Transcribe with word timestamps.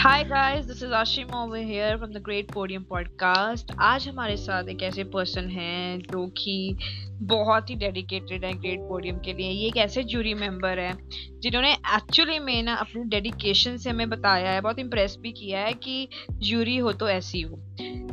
Hi 0.00 0.24
guys 0.24 0.64
this 0.66 0.82
is 0.82 0.92
Ashim 0.92 1.34
over 1.34 1.58
here 1.58 1.96
from 1.96 2.10
the 2.10 2.16
great 2.16 2.52
podium 2.52 2.82
podcast 2.82 3.72
आज 3.80 4.08
हमारे 4.08 4.36
साथ 4.36 4.68
एक 4.68 4.82
ऐसे 4.82 5.04
पर्सन 5.04 5.48
हैं 5.48 5.98
जो 5.98 6.26
कि 6.26 6.78
बहुत 7.22 7.70
ही 7.70 7.74
डेडिकेटेड 7.74 8.44
है 8.44 8.52
ग्रेट 8.52 8.80
पोडियम 8.80 9.18
के 9.18 9.32
लिए। 9.32 9.50
ये 9.50 9.68
एक 9.68 9.76
ऐसे 9.76 10.02
जूरी 10.02 10.34
मेंबर 10.34 10.78
है 10.78 10.92
जिन्होंने 11.40 11.72
एक्चुअली 11.72 12.38
में 12.38 12.62
ना 12.62 12.74
अपनी 12.74 13.02
डेडिकेशन 13.02 13.76
से 13.76 13.90
हमें 13.90 14.10
बताया 14.10 14.50
है 14.50 14.60
बहुत 14.60 14.78
इम्प्रेस 14.78 15.16
भी 15.20 15.32
किया 15.32 15.60
है 15.60 15.72
कि 15.72 16.08
जूरी 16.32 16.76
हो 16.76 16.92
तो 16.92 17.08
ऐसी 17.08 17.40
हो। 17.40 17.56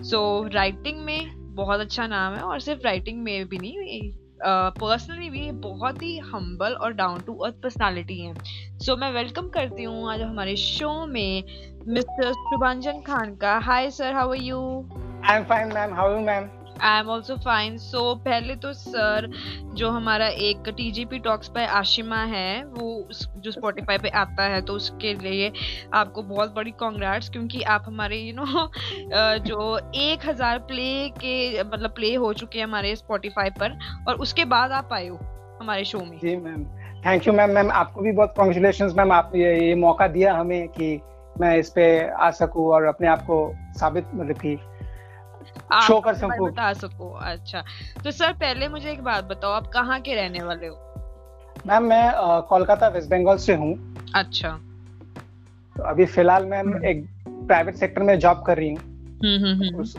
सो 0.04 0.44
so, 0.48 0.54
राइटिंग 0.54 1.00
में 1.00 1.56
बहुत 1.56 1.80
अच्छा 1.80 2.08
नाम 2.08 2.34
है 2.34 2.42
और 2.42 2.60
सिर्फ़ 2.60 2.82
राइटिंग 2.82 3.24
में 3.24 3.48
भी 3.48 3.58
नहीं 3.58 4.12
पर्सनली 4.44 5.26
uh, 5.26 5.32
भी 5.32 5.52
बहुत 5.52 6.04
ही 6.04 6.18
हम्बल 6.18 6.74
और 6.74 6.94
डाउन 6.94 7.20
टू 7.20 7.36
अर्थ 7.36 7.56
पर्सनालिटी 7.56 8.20
है। 8.20 8.34
सो 8.80 8.94
so, 8.94 9.00
मैं 9.00 9.12
वेलकम 9.12 9.50
करती 9.50 9.84
हूँ 9.84 10.14
आज 10.14 10.22
हमारे 10.22 10.56
शो 10.56 11.06
में 11.06 11.44
खान 11.90 13.36
का 13.36 13.58
hi 13.58 13.90
sir 13.90 14.14
how 14.14 14.30
are 14.30 14.36
you 14.36 14.90
I 15.26 15.38
am 15.38 15.44
fine 15.44 15.68
ma'am 15.68 15.94
how 15.94 16.10
are 16.10 16.20
you 16.20 16.26
ma'am 16.26 16.50
I 16.82 17.00
am 17.00 17.08
also 17.08 17.36
fine 17.36 17.78
so 17.78 18.16
पहले 18.16 18.56
तो 18.56 18.74
सर 18.74 19.32
जो 19.74 19.90
हमारा 19.90 20.28
एक 20.28 20.70
टीजीपी 20.70 21.20
टॉक्स 21.20 21.48
पे 21.48 21.66
आशिमा 21.66 22.18
है 22.18 22.66
वो 22.66 23.08
जो 23.38 23.52
स्पॉटिफाई 23.52 23.98
पे 23.98 24.10
आता 24.10 24.44
है 24.44 24.62
तो 24.62 24.74
उसके 24.74 25.14
लिए 25.14 25.52
आपको 25.94 26.22
बहुत 26.24 26.56
बड़ी 26.56 26.72
कॉन्ग्रेट्स 26.72 27.30
क्योंकि 27.30 27.62
आप 27.62 27.84
हमारे 27.88 28.18
यू 28.18 28.34
you 28.34 28.46
नो 28.46 28.52
know, 28.52 28.68
जो 29.48 29.78
एक 29.96 30.20
हज़ार 30.26 30.60
प्ले 30.60 31.10
के 31.10 31.64
मतलब 31.64 31.90
प्ले 31.90 32.16
हो 32.16 32.34
चुके 32.34 32.60
हैं 32.60 32.66
हमारे 32.66 32.96
स्पॉटिफाई 32.96 33.50
पर 33.50 33.80
और 34.08 34.16
उसके 34.16 34.46
बाद 34.46 34.72
आप 34.72 34.90
आए 34.94 35.08
हो 35.08 35.20
हमारे 35.62 35.84
शो 35.84 36.00
में। 36.00 36.18
जी 36.18 36.36
ma'am 36.36 36.64
thank 37.06 37.28
you 37.28 37.34
ma'am 37.34 37.50
ma'am 37.50 37.72
आपको 37.72 38.02
भी 38.02 38.12
बहुत 38.12 38.34
कॉन्ग्रेचुलेशन 38.38 38.94
मैम 38.98 39.12
आप 39.12 39.32
ये, 39.36 39.70
ये 39.70 39.76
मौका 39.76 40.08
दिया 40.08 40.34
हमें 40.34 40.68
कि 40.68 41.02
मैं 41.42 41.58
इस 41.58 41.70
पे 41.70 42.08
आ 42.10 42.32
सकूँ 42.32 42.68
और 42.68 42.84
अपने 42.84 43.08
आप 43.08 43.22
को 43.22 43.56
साबित 43.80 44.06
मतलब 44.14 44.38
कि 44.38 44.60
शो 45.88 46.02
कर 46.02 46.14
सकूँ। 46.14 46.52
बता 46.52 46.74
सको 46.74 47.14
अच्छा। 47.14 47.64
तो 48.04 48.12
सर 48.12 48.34
पहले 48.34 48.68
मुझे 48.68 48.92
एक 48.92 49.04
बात 49.04 49.24
बताओ 49.24 49.52
आप 49.52 49.68
कहाँ 49.68 50.02
के 50.02 50.16
रहने 50.16 50.44
वाले 50.44 50.68
हो? 50.68 50.76
मैम 51.68 51.84
मैं 51.84 52.12
कोलकाता 52.42 52.88
वेस्ट 52.88 53.10
बंगाल 53.10 53.38
से 53.38 53.56
हूँ। 53.56 53.96
अच्छा। 54.16 54.50
तो 55.78 55.84
अभी 55.84 56.06
फ़िलहाल 56.06 56.46
मैम 56.46 56.74
हम्म। 56.74 56.86
एक 56.86 57.08
प्राइवेट 57.28 57.76
सेक्टर 57.76 58.02
में 58.02 58.20
जॉब 58.20 58.44
कर 58.48 58.58
रही 58.58 58.70
हूँ। 58.70 58.98
हम्म, 59.24 59.46
हम्म, 59.46 59.76
उस, 59.76 59.98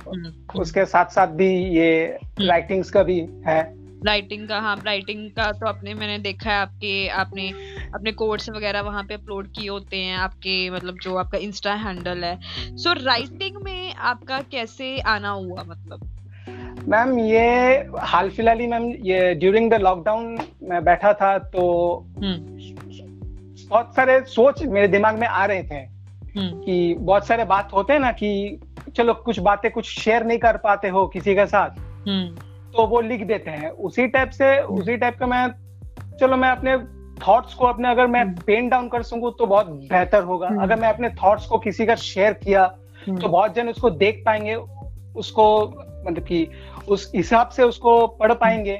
उसके 0.57 0.85
साथ 0.85 1.07
साथ 1.07 1.27
भी 1.27 1.55
ये 1.55 2.19
राइटिंग्स 2.41 2.91
का 2.91 3.03
भी 3.03 3.29
है। 3.47 3.78
राइटिंग 4.07 4.49
का 4.49 4.59
हाँ 4.61 4.77
राइटिंग 4.87 5.31
का 5.31 5.51
तो 5.53 5.67
आपने 5.67 5.95
मैंने 5.95 6.19
देखा 6.19 6.51
है 6.51 6.59
आपके 6.59 7.09
आपने 7.17 7.49
अपने 7.95 8.13
कोर्स 8.13 8.49
वगैरह 8.51 8.81
वहाँ 8.81 9.03
पे 9.05 9.15
अपलोड 9.15 9.49
किए 9.53 9.69
होते 9.69 9.97
हैं 9.97 10.17
आपके 10.19 10.59
मतलब 10.71 10.99
जो 11.03 11.17
आपका 11.17 11.39
इंस्टा 11.39 11.75
हैंडल 11.77 12.25
है 12.25 12.39
सो 12.41 12.91
so, 12.91 13.07
राइटिंग 13.07 13.57
में 13.65 13.95
आपका 13.95 14.41
कैसे 14.51 14.99
आना 15.07 15.31
हुआ 15.31 15.65
मतलब 15.69 16.09
मैम 16.89 17.19
ये 17.19 17.47
हाल 18.03 18.31
फ़िलहाल 18.31 18.61
ही 18.61 18.67
मैम 18.67 18.85
ये 19.05 19.35
ड्यूरिंग 19.35 19.71
द 19.71 19.81
लॉकडाउन 19.81 20.39
मैं 20.63 20.85
बैठा 20.85 21.13
था 21.13 21.37
तो 21.49 21.65
हम्म। 22.19 22.57
बहुत 23.69 23.95
सारे 23.97 24.21
सोच 24.29 24.63
मेरे 24.65 24.89
दिमाग 24.89 25.19
में 25.19 25.27
आ 25.27 25.45
रहे 25.45 25.63
थे 25.63 25.81
हम्म। 26.35 26.61
कि 26.61 26.95
बहुत 26.95 27.27
सारे 27.27 27.45
बात 27.45 27.73
होते 27.73 27.93
हैं 27.93 28.01
ना 28.01 28.13
कि 28.13 28.61
चलो 28.97 29.15
कुछ 29.15 29.39
बातें 29.41 29.71
कुछ 29.71 29.89
शेयर 29.91 30.25
नहीं 30.25 30.39
कर 30.39 30.57
पाते 30.57 30.89
हो 30.89 31.07
किसी 31.07 31.35
के 31.35 31.47
साथ 31.47 31.79
हम्म। 32.09 32.48
तो 32.75 32.87
वो 32.87 33.01
लिख 33.01 33.23
देते 33.27 33.51
हैं। 33.51 33.71
उसी 33.71 34.07
टाइप 34.07 34.31
से 34.31 34.59
उसी 34.61 34.97
टाइप 34.97 35.19
का 35.19 35.27
मैं 35.27 35.47
चलो 36.21 36.37
मैं 36.37 36.51
अपने 36.51 36.77
थॉट्स 37.27 37.55
को 37.55 37.67
अपने 37.67 37.91
अगर 37.91 38.07
मैं 38.07 38.25
पेन 38.37 38.59
हम्म। 38.59 38.71
डाउन 38.71 38.89
कर 38.89 39.03
सकूँ 39.03 39.33
तो 39.39 39.47
बहुत 39.47 39.67
बेहतर 39.67 40.23
होगा। 40.23 40.49
हम्म। 40.49 40.63
अगर 40.63 40.77
मैं 40.77 40.89
अपने 40.89 41.09
थॉट्स 41.23 41.47
को 41.47 41.59
किसी 41.59 41.87
का 41.87 41.95
शेयर 41.95 42.33
किया 42.33 42.67
तो 42.67 43.13
हम्म। 43.13 43.29
बहुत 43.29 43.55
जन 43.55 43.69
उसको 43.69 43.91
देख 43.91 44.23
पाएँगे 44.27 44.55
उसको 45.17 45.47
मतलब 46.07 46.25
कि 46.25 46.47
उस 46.89 47.11
हिसाब 47.15 47.49
से 47.49 47.63
उसको 47.63 48.07
पढ़ 48.07 48.33
पाएँगे। 48.33 48.77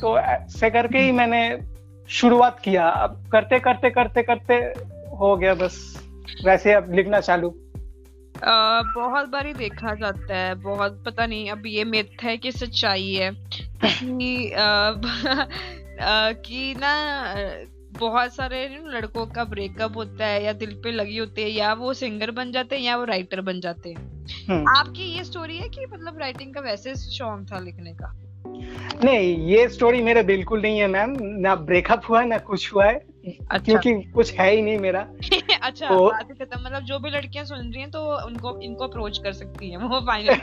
तो 0.00 0.18
ऐसे 0.18 0.70
करके 0.70 0.98
ही 0.98 1.12
मैंने 1.12 1.40
शुरुआत 2.08 2.60
किया। 2.60 2.88
अब 2.88 3.28
करते 3.32 3.58
करते 3.58 3.90
करते 3.90 4.22
करते 4.22 4.54
हो 5.16 5.36
गया 5.36 5.54
बस। 5.54 5.78
वैसे 6.44 6.72
अब 6.72 6.92
लिखना 6.92 7.20
चालू। 7.20 7.54
आ, 8.44 8.82
बार 9.26 9.46
ही 9.46 9.52
देखा 9.52 9.94
जाता 9.94 10.36
है 10.36 10.54
बहुत 10.54 11.02
पता 11.06 11.26
नहीं 11.26 11.50
अब 11.50 11.66
ये 11.66 11.84
मिथ 11.84 12.22
है 12.22 12.36
कि 12.36 12.52
सच्चाई 12.52 13.12
है 13.14 13.30
कि 13.84 14.52
आ, 14.52 14.92
कि 16.32 16.74
ना 16.78 16.94
बहुत 17.98 18.34
सारे 18.34 18.82
लड़कों 18.86 19.26
का 19.26 19.44
ब्रेकअप 19.44 19.96
होता 19.96 20.26
है 20.26 20.44
या 20.44 20.52
दिल 20.52 20.80
पे 20.84 20.90
लगी 20.90 21.16
होती 21.16 21.42
है 21.42 21.50
या 21.50 21.72
वो 21.72 21.94
सिंगर 21.94 22.30
बन 22.30 22.52
जाते 22.52 22.76
हैं 22.76 22.82
या 22.82 22.96
वो 22.96 23.04
राइटर 23.04 23.40
बन 23.40 23.60
जाते 23.60 23.90
हैं 23.90 24.16
हम्म। 24.50 24.78
आपकी 24.78 25.02
ये 25.02 25.24
स्टोरी 25.24 25.56
है 25.56 25.68
कि 25.68 25.86
मतलब 25.86 26.18
राइटिंग 26.18 26.54
का 26.54 26.60
वैसे 26.60 26.94
शौक 26.94 27.46
था 27.52 27.58
लिखने 27.58 27.94
का 27.94 28.25
नहीं 29.04 29.46
ये 29.46 29.68
स्टोरी 29.68 30.02
मेरा 30.02 30.22
बिल्कुल 30.22 30.62
नहीं 30.62 30.78
है 30.78 30.86
मैम 30.86 31.16
ना 31.20 31.54
ब्रेकअप 31.54 32.02
हुआ 32.08 32.20
है 32.20 32.28
ना 32.28 32.38
कुछ 32.38 32.74
हुआ 32.74 32.84
है। 32.84 33.16
अच्छा। 33.50 33.58
क्योंकि 33.58 34.10
कुछ 34.10 34.32
है 34.32 34.50
ही 34.54 34.62
नहीं 34.62 34.78
मेरा। 34.78 35.08
अच्छा 35.62 35.88
तो, 35.88 36.12
मतलब 36.64 36.82
जो 36.82 36.98
भी 36.98 37.10
लड़कियाँ 37.10 37.44
सुन 37.44 37.72
रही 37.72 37.80
हैं 37.80 37.90
तो 37.90 38.26
उनको 38.26 38.60
इनको 38.60 38.84
अप्रोच 38.84 39.18
कर 39.18 39.32
सकती 39.32 39.70
हैं। 39.70 39.78
वो 39.78 40.00
फाइनल 40.00 40.34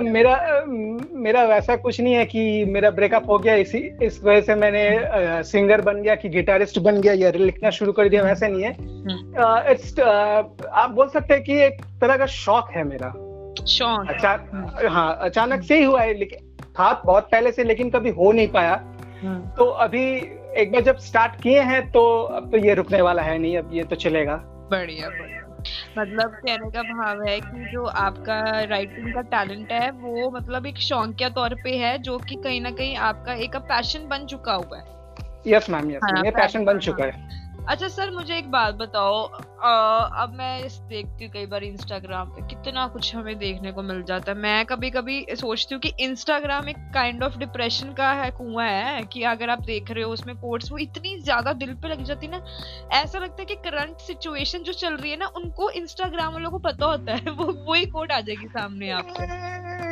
मेरा 0.10 0.64
मेरा 1.12 1.44
वैसा 1.44 1.76
कुछ 1.76 2.00
नहीं 2.00 2.14
है 2.14 2.26
कि 2.26 2.64
मेरा 2.64 2.90
ब्रेकअप 2.90 3.30
हो 3.30 3.38
गया 3.38 3.54
इसी 3.54 3.78
इस 4.02 4.24
वजह 4.24 4.40
से 4.40 4.54
मैंने 4.54 5.00
सिंगर 5.42 5.80
बन 5.80 6.02
गया 6.02 6.14
कि 6.14 6.28
गिटारिस्ट 6.28 6.78
बन 6.78 7.00
गया 7.00 7.12
या 7.12 7.30
लिखना 7.30 7.70
शुरू 7.70 7.92
कर 7.92 8.08
दिया 8.08 8.22
वैसा 8.22 8.48
नहीं 8.48 8.62
है। 8.62 8.70
इट्स 9.72 9.94
हम्म। 9.98 10.68
आप 10.72 10.90
बोल 10.90 11.08
सकते 11.08 11.34
हैं 11.34 11.42
कि 11.42 11.62
एक 11.62 11.82
तरह 12.00 12.16
का 12.16 12.26
शौक 12.26 12.70
है 12.70 12.84
मेरा। 12.84 13.29
शौक 13.66 14.10
अच्छा 14.10 14.88
हाँ 14.88 15.16
अचानक 15.20 15.62
से 15.62 15.78
ही 15.78 15.84
हुआ 15.84 16.02
है 16.02 16.14
लेकिन 16.14 16.46
था 16.78 16.92
बहुत 17.06 17.28
पहले 17.32 17.52
से 17.52 17.64
लेकिन 17.64 17.90
कभी 17.90 18.10
हो 18.10 18.32
नहीं 18.32 18.48
पाया। 18.48 18.74
हम्म। 19.22 19.40
तो 19.48 19.64
अभी 19.84 20.04
एक 20.60 20.72
बार 20.72 20.82
जब 20.82 20.96
स्टार्ट 20.98 21.40
किए 21.42 21.60
हैं 21.60 21.90
तो 21.92 22.22
अब 22.22 22.50
तो 22.50 22.56
ये 22.56 22.74
रुकने 22.74 23.00
वाला 23.02 23.22
है 23.22 23.38
नहीं 23.38 23.58
अब 23.58 23.70
ये 23.72 23.84
तो 23.84 23.96
चलेगा। 23.96 24.36
बढ़िया 24.70 25.08
बढ़िया। 25.08 25.38
मतलब 25.98 26.30
कहने 26.30 26.70
का 26.70 26.82
भाव 26.82 27.22
है 27.22 27.40
कि 27.40 27.64
जो 27.72 27.84
आपका 27.84 28.64
राइटिंग 28.64 29.12
का 29.14 29.20
टैलेंट 29.20 29.72
है 29.72 29.90
वो 29.90 30.30
मतलब 30.30 30.66
एक 30.66 30.78
शौकिया 30.78 31.28
तौर 31.28 31.54
पे 31.54 31.76
है 31.76 31.98
जो 31.98 32.18
कि 32.18 32.34
कहीं 32.34 32.60
ना 32.60 32.70
कहीं 32.70 32.96
आपका 32.96 33.34
एक 33.34 33.56
पैशन 33.56 34.08
बन 34.08 34.26
चुका 34.26 34.52
हुआ 34.52 34.78
है। 34.78 34.98
यस 35.46 35.70
मैम 35.70 35.90
यस 35.90 36.24
ये 36.24 36.30
पैशन 36.30 36.64
बन 36.64 36.78
चुका 36.78 37.04
है। 37.04 37.28
अच्छा 37.68 37.88
सर 37.88 38.10
मुझे 38.10 38.36
एक 38.38 38.50
बात 38.50 38.74
बताओ। 38.74 39.24
आ, 39.62 39.98
अब 40.22 40.32
मैं 40.34 40.64
इस 40.64 40.72
देखती 40.72 41.24
हूँ 41.24 41.32
कई 41.32 41.46
बार 41.46 41.64
इंस्टाग्राम 41.64 42.28
पे 42.28 42.42
कितना 42.42 42.86
कुछ 42.86 43.14
हमें 43.16 43.38
देखने 43.38 43.72
को 43.72 43.82
मिल 43.82 44.02
जाता 44.02 44.32
है। 44.32 44.38
मैं 44.38 44.64
कभी 44.66 44.90
कभी 44.90 45.26
सोचती 45.30 45.74
हूँ 45.74 45.80
कि 45.82 45.92
इंस्टाग्राम 46.00 46.68
एक 46.68 46.76
काइंड 46.94 47.22
ऑफ़ 47.22 47.38
डिप्रेशन 47.38 47.92
का 47.92 48.10
है 48.12 48.30
कुआँ 48.30 48.66
है 48.66 49.02
कि 49.02 49.22
अगर 49.22 49.50
आप 49.50 49.58
देख 49.58 49.90
रहे 49.90 50.04
हो 50.04 50.10
उसमें 50.10 50.34
कोट्स 50.36 50.72
वो 50.72 50.78
इतनी 50.78 51.18
ज़्यादा 51.20 51.52
दिल 51.52 51.74
पे 51.74 51.88
लग 51.88 52.04
जाती 52.04 52.26
है 52.26 52.32
ना। 52.32 52.42
ऐसा 52.92 53.18
लगता 53.18 53.42
है 53.42 53.46
कि 53.46 53.54
करंट 53.54 53.96
सिचुएशन 53.98 54.58
जो 54.58 54.72
चल 54.72 54.96
रही 54.96 55.10
है 55.10 55.16
ना 55.16 55.26
उनको 55.36 55.70
इंस्टाग्राम 55.70 56.32
वालों 56.32 56.50
को 56.50 56.58
पता 56.58 56.86
होता 56.86 57.12
है। 57.12 57.30
वो 57.30 57.72
वही 57.72 57.86
कोट 57.86 58.12
आ 58.12 58.20
जाएगी 58.20 58.46
सामने 58.48 58.90
आपको। 58.90 59.22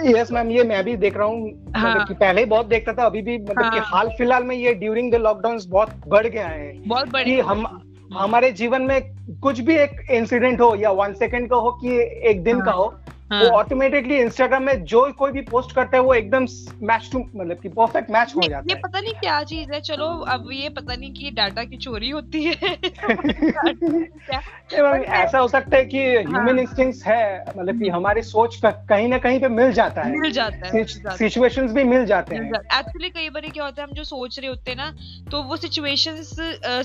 यस 0.09 0.33
मैम 0.33 0.50
ये 0.50 0.62
मैं 0.65 0.85
भी 0.85 0.97
देख 0.97 1.17
रहा 1.17 1.27
हूँ। 1.27 1.73
हाँ. 1.77 1.95
मतलब 1.95 2.17
पहले 2.17 2.45
बहुत 2.45 2.67
देखता 2.67 2.93
था 2.93 3.05
अभी 3.06 3.23
भी 3.23 3.39
मतलब 3.39 3.62
हाँ. 3.62 3.71
कि 3.71 3.79
हाल 3.79 4.09
फ़िलहाल 4.09 4.45
में 4.45 4.56
ये 4.56 4.75
ड्यूरिंग 4.75 5.12
द 5.12 5.15
लॉकडाउन 5.15 5.59
बहुत 5.69 6.00
बढ़ 6.09 6.27
गया 6.27 6.47
है 6.47 6.73
बहुत 6.89 7.09
बढ़ 7.09 7.25
कि 7.25 7.41
हम 7.41 7.58
हमारे 8.15 8.51
जीवन 8.53 8.83
में 8.83 9.01
कुछ 9.43 9.61
भी 9.61 9.75
एक 9.77 10.07
इंसिडेंट 10.11 10.61
हो 10.61 10.75
या 10.75 10.91
वन 10.91 11.13
सेकंड 11.13 11.51
का 11.51 11.57
हो 11.57 11.71
कि 11.71 11.99
एक 12.31 12.43
दिन 12.43 12.57
हाँ. 12.57 12.65
का 12.65 12.73
हो 12.73 12.95
हाँ. 13.33 13.43
वो 13.43 13.49
ऑटोमेटिकली 13.50 14.16
इंस्टाग्राम 14.16 14.62
में 14.62 14.84
जो 14.84 15.00
कोई 15.12 15.33
भी 15.33 15.41
पोस्ट 15.41 15.75
करता 15.75 15.97
है 15.97 16.03
वो 16.03 16.15
एकदम 16.15 16.47
मैच 16.83 17.09
टू 17.12 17.19
मतलब 17.19 17.59
कि 17.62 17.69
परफेक्ट 17.69 18.11
मैच 18.11 18.32
हो 18.37 18.43
जाता 18.43 18.58
है। 18.58 18.64
ये 18.69 18.75
पता 18.75 19.00
नहीं 19.00 19.14
क्या 19.14 19.43
चीज़ 19.43 19.73
है 19.73 19.81
चलो 19.81 20.06
अब 20.29 20.49
ये 20.53 20.69
पता 20.69 20.94
नहीं 20.94 21.12
कि 21.12 21.31
डाटा 21.31 21.64
की 21.64 21.76
चोरी 21.76 22.11
होती 22.11 22.44
है। 22.44 22.53
ऐसा 25.19 25.38
हो 25.38 25.49
सकता 25.49 25.76
है 25.76 25.85
कि 25.85 25.99
ह्यूमन 25.99 26.49
हाँ. 26.49 26.58
इंस्टिंक्ट्स 26.58 27.06
है 27.06 27.44
मतलब 27.58 27.82
कि 27.82 27.88
हमारी 27.88 28.23
सोच 28.23 28.56
का 28.56 28.70
कहीं 28.70 29.08
ना 29.08 29.19
कहीं 29.19 29.41
पे 29.41 29.49
मिल 29.49 29.73
जाता 29.73 30.03
है। 30.03 30.19
मिल 30.19 30.31
जाता 30.32 30.69
है 30.69 30.85
सिचुएशंस 30.85 31.73
भी 31.73 31.85
मिल 31.85 32.05
जाते 32.06 32.37
हैं। 32.37 32.50
एक्चुअली 32.50 33.11
कई 33.11 33.29
बार 33.29 33.49
क्या 33.49 33.64
होता 33.64 33.82
है 33.82 33.88
हम 33.88 33.94
जो 33.94 34.05
सोच 34.05 34.38
रहे 34.38 34.49
होते 34.49 34.70
हैं 34.70 34.79
ना 34.79 34.91
तो 35.31 35.43
वो 35.43 35.56
सिचुएशंस 35.56 36.35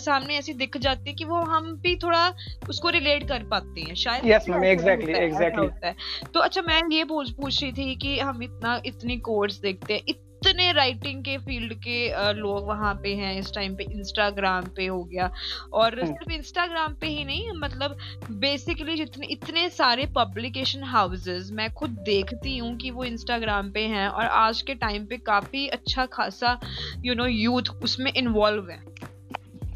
सामने 0.06 0.38
ऐसी 0.38 0.54
दिख 0.54 0.78
जाती 0.78 1.10
है 1.10 1.16
कि 1.16 1.26
वो 1.26 1.36
हम 1.36 1.74
भी 1.84 1.96
थोड़ा 1.96 2.34
उसको 2.70 2.90
रिलेट 2.90 3.28
कर 3.28 3.44
पाते 3.44 3.82
हैं। 3.82 3.96
शायद 3.96 4.26
यस 4.26 4.50
मैम 4.50 4.64
एग्जैक्टली 4.64 5.14
एग्जैक्टली 5.14 5.92
तो 6.34 6.40
अच्छा 6.40 6.62
मैं 6.62 6.82
ये 6.92 7.04
पूछ 7.04 7.30
पूछ 7.32 7.62
रही 7.64 7.72
थी 7.72 7.96
कि 7.96 8.20
हम 8.20 8.44
इतना 8.44 8.82
इतनी 8.86 9.18
कोर्स 9.18 9.60
देखते 9.62 9.94
हैं। 9.94 10.02
इतने 10.08 10.72
राइटिंग 10.72 11.22
के 11.24 11.38
फ़ील्ड 11.38 11.74
के 11.74 12.34
लोग 12.34 12.68
वहाँ 12.68 12.94
पे 13.04 13.14
हैं 13.16 13.40
इस 13.40 13.54
टाइम 13.56 13.76
पे 13.76 13.84
इंस्टाग्राम 13.84 14.66
पे 14.76 14.86
हो 14.86 15.04
गया। 15.04 15.30
और 15.74 16.00
हम्म। 16.00 16.08
सिर्फ़ 16.08 16.32
इंस्टाग्राम 16.32 16.94
पे 16.94 17.08
ही 17.08 17.24
नहीं 17.26 17.52
मतलब 17.56 17.98
बेसिकली 18.32 18.96
जितने 18.96 19.28
इतने 19.28 19.70
सारे 19.70 20.06
पब्लिकेशन 20.16 20.84
हाउसेस 20.84 21.50
मैं 21.52 21.72
खुद 21.74 21.90
देखती 21.90 22.58
हूँ 22.58 22.76
कि 22.78 22.92
वो 22.92 23.04
इंस्टाग्राम 23.04 23.72
पे 23.72 23.86
हैं। 23.88 24.08
और 24.08 24.26
आज 24.26 24.62
के 24.62 24.76
टाइम 24.76 25.06
पे 25.06 25.18
काफ़ी 25.18 25.68
अच्छा 25.68 26.06
खासा 26.06 26.60
यू 27.06 27.16
नो 27.16 27.26
यूथ 27.26 27.76
उसमें 27.84 28.12
इन्वॉल्व 28.14 28.70
है। 28.70 28.84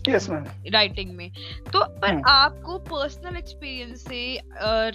Yes, 0.07 0.29
राइटिंग 0.73 1.11
में 1.11 1.29
तो 1.73 1.83
पर 1.83 2.13
hmm. 2.13 2.21
आपको 2.27 2.77
पर्सनल 2.89 3.37
एक्सपीरियंस 3.37 4.03
से 4.03 4.21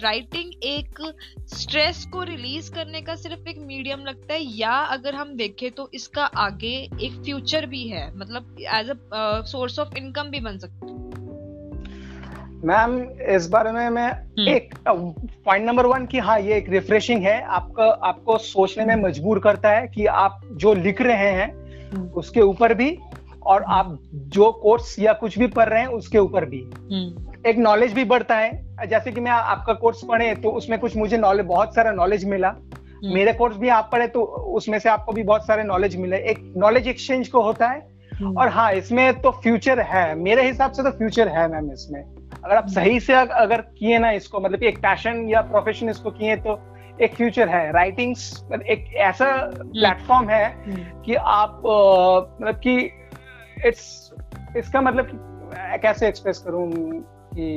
राइटिंग 0.01 0.53
एक 0.63 1.01
स्ट्रेस 1.53 2.05
को 2.13 2.23
रिलीज़ 2.23 2.71
करने 2.71 3.01
का 3.01 3.15
सिर्फ़ 3.15 3.49
एक 3.49 3.59
मीडियम 3.65 4.05
लगता 4.05 4.33
है 4.33 4.41
या 4.57 4.75
अगर 4.97 5.15
हम 5.15 5.35
देखें 5.35 5.69
तो 5.71 5.89
इसका 5.93 6.25
आगे 6.39 6.75
एक 7.01 7.21
फ्यूचर 7.25 7.65
भी 7.65 7.87
है 7.87 8.05
मतलब 8.17 8.55
as 8.59 8.89
a 8.89 8.95
source 9.45 9.79
of 9.79 9.97
income 9.97 10.29
भी 10.29 10.39
बन 10.39 10.57
सकता 10.57 10.85
है 10.85 11.01
मैम 12.65 12.93
इस 13.29 13.47
बारे 13.49 13.71
में 13.71 13.89
मैं 13.89 14.09
hmm. 14.11 14.47
एक 14.47 14.75
पॉइंट 14.87 15.65
नंबर 15.65 15.85
वन 15.85 16.05
कि 16.05 16.19
हाँ 16.19 16.39
ये 16.39 16.57
एक 16.57 16.69
रिफ्रेशिंग 16.69 17.23
है 17.23 17.41
आपका 17.53 17.85
आपको 18.03 18.37
सोचने 18.37 18.85
में 18.85 18.95
मजबूर 19.03 19.39
करता 19.39 19.69
है 19.69 19.87
कि 19.87 20.05
आप 20.05 20.39
जो 20.53 20.73
लिख 20.73 21.01
रहे 21.01 21.31
हैं 21.31 21.49
hmm. 21.91 22.13
उसके 22.13 22.41
ऊपर 22.41 22.73
भी 22.73 22.97
और 23.45 23.63
आप 23.63 23.97
जो 24.13 24.51
कोर्स 24.51 24.95
या 24.99 25.13
कुछ 25.13 25.37
भी 25.39 25.47
पढ़ 25.47 25.69
रहे 25.69 25.79
हैं 25.79 25.87
उसके 25.87 26.17
ऊपर 26.17 26.45
भी। 26.45 26.61
हम्म। 26.91 27.49
एक 27.49 27.57
नॉलेज 27.57 27.93
भी 27.93 28.03
बढ़ता 28.03 28.35
है। 28.35 28.87
जैसे 28.87 29.11
कि 29.11 29.21
मैं 29.21 29.31
आपका 29.31 29.73
कोर्स 29.73 30.03
पढ़े 30.03 30.33
तो 30.35 30.49
उसमें 30.49 30.79
कुछ 30.79 30.95
मुझे 30.97 31.17
नॉलेज 31.17 31.45
बहुत 31.45 31.75
सारा 31.75 31.91
नॉलेज 31.91 32.25
मिला। 32.25 32.47
हम्म। 32.47 33.13
मेरे 33.13 33.33
कोर्स 33.33 33.57
भी 33.57 33.69
आप 33.69 33.89
पढ़े 33.91 34.07
तो 34.07 34.23
उसमें 34.57 34.77
से 34.79 34.89
आपको 34.89 35.11
भी 35.11 35.23
बहुत 35.23 35.47
सारे 35.47 35.63
नॉलेज 35.63 35.95
मिले। 35.95 36.17
एक 36.31 36.53
नॉलेज 36.57 36.87
एक्सचेंज 36.87 37.27
को 37.27 37.41
होता 37.41 37.67
है। 37.67 37.87
हम्म। 38.13 38.37
और 38.37 38.49
हाँ 38.49 38.71
इसमें 38.73 39.21
तो 39.21 39.31
फ्यूचर 39.33 39.79
है। 39.79 40.13
मेरे 40.15 40.47
हिसाब 40.47 40.71
से 40.71 40.83
तो 40.83 40.91
फ्यूचर 40.91 41.27
है 41.27 41.47
मैम 41.51 41.71
इसमें। 41.71 42.03
अगर 42.43 42.55
आप 42.55 42.67
सही 42.67 42.99
से 42.99 43.13
अगर 43.13 43.61
किए 43.77 43.97
ना 43.99 44.11
इसको 44.11 44.39
मतलब 44.39 44.63
एक 44.63 44.77
पैशन 44.77 45.25
या 45.29 45.41
प्रोफेशन 45.41 45.89
इसको 45.89 46.11
किए 46.11 46.35
तो 46.37 46.59
एक 47.01 47.13
फ्यूचर 47.15 47.49
है। 47.49 47.71
राइटिंग्स 47.71 48.43
एक 48.69 48.93
ऐसा 48.95 49.25
प्लेटफॉर्म 49.55 50.29
है 50.29 50.63
कि 51.05 51.15
आप 51.15 51.61
मतलब 52.41 52.55
कि 52.55 52.89
इट्स 53.65 54.11
इसका 54.57 54.81
मतलब 54.81 55.19
कैसे 55.81 56.07
एक्सप्रेस 56.07 56.37
करूँ 56.37 56.69
कि 57.33 57.47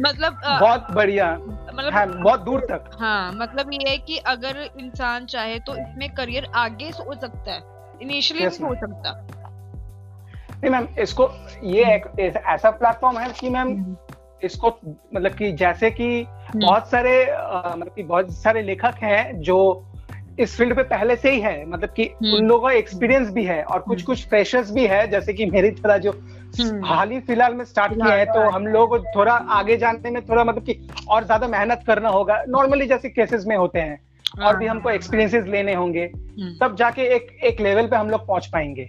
मतलब 0.00 0.40
बहुत 0.42 0.86
बढ़िया 0.92 1.32
मतलब 1.34 1.92
हाँ, 1.92 2.06
बहुत 2.08 2.40
दूर 2.40 2.60
तक 2.70 2.90
हाँ 3.00 3.32
मतलब 3.32 3.72
ये 3.72 3.88
है 3.88 3.96
कि 3.98 4.16
अगर 4.26 4.62
इंसान 4.78 5.26
चाहे 5.26 5.58
तो 5.60 5.76
इसमें 5.76 6.08
करियर 6.14 6.46
आगे 6.56 6.88
हो 6.90 7.14
सकता 7.14 7.52
है 7.52 7.62
इनिशियली 8.02 8.44
yes, 8.44 8.62
हो 8.62 8.74
सकता 8.74 9.12
नहीं 10.54 10.70
मैम 10.70 10.86
इसको 10.98 11.28
ये 11.64 11.94
एक 11.94 12.06
ऐसा 12.46 12.70
प्लेटफॉर्म 12.72 13.18
है 13.18 13.32
कि 13.32 13.50
मैम 13.50 13.68
हम्म। 13.68 13.96
इसको 14.42 14.68
मतलब 15.14 15.34
कि 15.34 15.52
जैसे 15.52 15.90
कि 15.90 16.08
हम्म। 16.22 16.60
बहुत 16.60 16.88
सारे 16.90 17.12
मतलब 17.26 17.92
कि 17.96 18.02
बहुत 18.02 18.32
सारे 18.32 18.62
लेखक 18.62 19.02
हैं 19.02 19.40
जो 19.40 19.58
इस 20.38 20.56
फ़ील्ड 20.56 20.76
पे 20.76 20.82
पहले 20.82 21.16
से 21.16 21.30
ही 21.30 21.40
है 21.40 21.66
मतलब 21.66 21.88
कि 21.88 22.02
हम्म। 22.02 22.34
उन 22.34 22.46
लोगों 22.46 22.68
का 22.68 22.74
एक्सपीरियंस 22.74 23.30
भी 23.30 23.44
है 23.44 23.62
और 23.62 23.78
कुछ 23.78 23.98
हम्म। 23.98 24.06
कुछ 24.06 24.26
फ्रेशर्स 24.28 24.70
भी 24.70 24.86
है 24.86 25.10
जैसे 25.10 25.32
कि 25.32 25.46
मेरी 25.46 25.70
तरह 25.70 25.98
जो 25.98 26.12
हम्म। 26.60 26.84
हाल 26.84 27.10
ही 27.10 27.20
फ़िलहाल 27.20 27.54
में 27.54 27.64
स्टार्ट 27.64 27.92
किया 27.92 28.14
है 28.14 28.24
तो 28.24 28.50
हम 28.50 28.66
लोग 28.66 29.06
थोड़ा 29.16 29.32
आगे 29.32 29.76
जाने 29.76 30.10
में 30.10 30.22
थोड़ा 30.26 30.44
मतलब 30.44 30.64
कि 30.64 30.88
और 31.08 31.24
ज़्यादा 31.24 31.48
मेहनत 31.48 31.82
करना 31.86 32.08
होगा 32.08 32.42
नॉर्मली 32.48 32.86
जैसे 32.86 33.08
केसेस 33.08 33.44
में 33.46 33.56
होते 33.56 33.78
हैं 33.78 34.00
और 34.44 34.56
भी 34.56 34.66
हाँ। 34.66 34.74
हमको 34.74 34.90
एक्सपीरियंसेस 34.90 35.44
लेने 35.44 35.74
होंगे 35.74 36.06
तब 36.60 36.76
जाके 36.78 37.02
एक 37.02 37.38
एक 37.44 37.60
लेवल 37.60 37.86
पे 37.86 37.96
हम 37.96 38.10
लोग 38.10 38.26
पहुँच 38.26 38.46
पाएँगे 38.46 38.88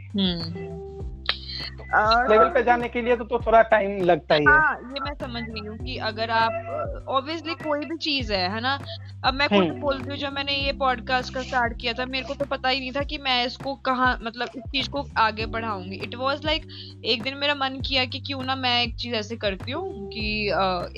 लेवल 2.30 2.50
पे 2.50 2.64
जाने 2.64 2.88
के 2.90 3.02
लिए 3.02 3.16
तो, 3.16 3.24
तो 3.24 3.40
थोड़ा 3.46 3.62
टाइम 3.62 4.02
लगता 4.02 4.36
ही 4.36 4.46
हाँ, 4.46 4.76
है 4.76 4.94
ये 4.94 5.00
मैं 5.02 5.14
समझ 5.14 5.44
रही 5.44 5.66
हूँ 5.68 5.78
कि 5.78 5.98
अगर 5.98 6.30
आप 6.30 7.06
ऑब्वियसली 7.08 7.54
कोई 7.54 7.86
भी 7.86 7.98
चीज़ 7.98 8.34
है 8.34 8.50
है 8.50 8.62
ना? 8.62 8.80
अब 9.26 9.34
मैं 9.34 9.48
खुद 9.50 9.58
हम्म। 9.58 9.80
बोलती 9.80 10.10
हूँ 10.10 10.18
जब 10.18 10.34
मैंने 10.34 10.52
ये 10.52 10.72
पॉडकास्ट 10.72 11.34
का 11.34 11.42
स्टार्ट 11.42 11.78
किया 11.82 11.94
था 11.94 12.06
मेरे 12.06 12.26
को 12.26 12.34
तो 12.34 12.46
पता 12.46 12.70
ही 12.70 12.80
नहीं 12.80 12.92
था 12.92 13.04
कि 13.04 13.18
मैं 13.18 13.46
इसको 13.46 13.76
कहाँ 13.76 14.18
मतलब 14.24 14.50
इस 14.56 14.64
चीज़ 14.64 14.90
को 14.90 15.06
आगे 15.18 15.46
बढ़ाऊँगी। 15.46 15.96
इट 15.96 16.16
वॉज़ 16.16 16.46
लाइक 16.46 16.68
एक 17.06 17.24
दिन 17.24 17.38
मेरा 17.38 17.56
मन 17.56 17.80
किया 17.88 18.06
कि 18.06 18.20
क्यों 18.20 18.44
ना 18.44 18.56
मैं 18.56 18.82
एक 18.84 18.96
चीज़ 18.96 19.16
ऐसे 19.16 19.36
करती 19.36 19.72
हूँ 19.72 20.10
कि 20.10 20.48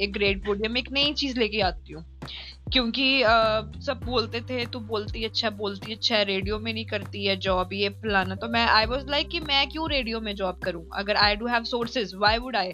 एक 0.03 0.13
ग्रेट 0.13 0.45
पोडियम 0.45 0.77
एक 0.77 0.91
नई 0.91 1.13
चीज़ 1.13 1.39
लेके 1.39 1.61
आती 1.61 1.93
हूँ। 1.93 2.05
क्योंकि 2.73 3.07
uh, 3.23 3.81
सब 3.81 3.99
बोलते 4.05 4.39
थे 4.41 4.65
तू 4.65 4.79
बोलती 4.79 5.23
अच्छा 5.25 5.49
बोलती 5.49 5.93
अच्छा 5.93 6.15
है 6.15 6.23
रेडियो 6.25 6.57
में 6.59 6.71
नहीं 6.73 6.85
करती 6.85 7.25
है 7.25 7.35
जॉब 7.37 7.73
ये 7.73 7.89
फलाना। 8.01 8.35
तो 8.35 8.47
मैं 8.49 8.65
आई 8.67 8.85
वाज 8.85 9.09
लाइक 9.09 9.27
कि 9.29 9.39
मैं 9.39 9.67
क्यों 9.69 9.89
रेडियो 9.89 10.19
में 10.19 10.33
जॉब 10.35 10.59
करूँ? 10.59 10.83
अगर 10.93 11.15
I 11.15 11.35
do 11.35 11.47
have 11.47 11.63
sources 11.63 12.13
why 12.15 12.37
would 12.37 12.55
I 12.55 12.71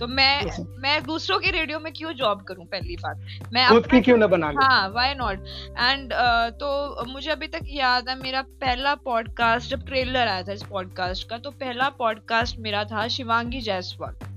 तो 0.00 0.06
मैं 0.06 0.42
मैं 0.82 1.02
दूसरों 1.04 1.38
के 1.38 1.50
रेडियो 1.50 1.80
में 1.80 1.92
क्यों 1.92 2.12
जॉब 2.12 2.42
करूँ 2.42 2.66
पहली 2.66 2.96
बात? 2.96 3.26
मैं 3.52 3.68
खुद 3.68 3.86
की 3.86 4.00
क्यों 4.00 4.16
ना 4.18 4.26
बना 4.26 4.52
हाँ 4.60 4.88
व्हाई 4.88 5.14
नॉट 5.14 5.46
एंड 5.78 6.12
तो 6.60 7.04
मुझे 7.12 7.30
अभी 7.30 7.46
तक 7.48 7.60
याद 7.66 8.08
है 8.08 8.18
मेरा 8.22 8.42
पहला 8.60 8.94
पॉडकास्ट 9.04 9.70
जब 9.70 9.86
ट्रेलर 9.86 10.28
आया 10.28 10.42
था 10.42 10.52
इस 10.52 10.62
पॉडकास्ट 10.62 11.28
का 11.28 11.38
तो 11.38 11.50
पहला 11.50 11.88
पॉडकास्ट 11.98 12.58
मेरा 12.58 12.84
था 12.84 13.08
शिवांगी 13.08 13.60
जायसवाल। 13.60 14.31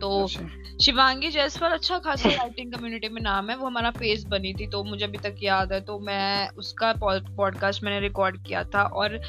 तो 0.00 0.24
अच्छा। 0.24 0.76
शिवांगी 0.84 1.30
जायसवाल 1.30 1.72
अच्छा 1.72 1.98
खासा 1.98 2.28
राइटिंग 2.28 2.72
कम्युनिटी 2.72 3.08
में 3.08 3.22
नाम 3.22 3.50
है 3.50 3.56
वो 3.56 3.66
हमारा 3.66 3.90
फेस 3.90 4.24
बनी 4.24 4.54
थी 4.54 4.66
तो 4.66 4.84
मुझे 4.84 5.04
अभी 5.04 5.18
तक 5.18 5.36
याद 5.42 5.72
है 5.72 5.80
तो 5.80 5.98
मैं 5.98 6.48
उसका 6.48 6.94
पॉडकास्ट 7.36 7.84
मैंने 7.84 8.00
रिकॉर्ड 8.00 8.46
किया 8.46 8.64
था 8.64 8.82
और 8.82 9.20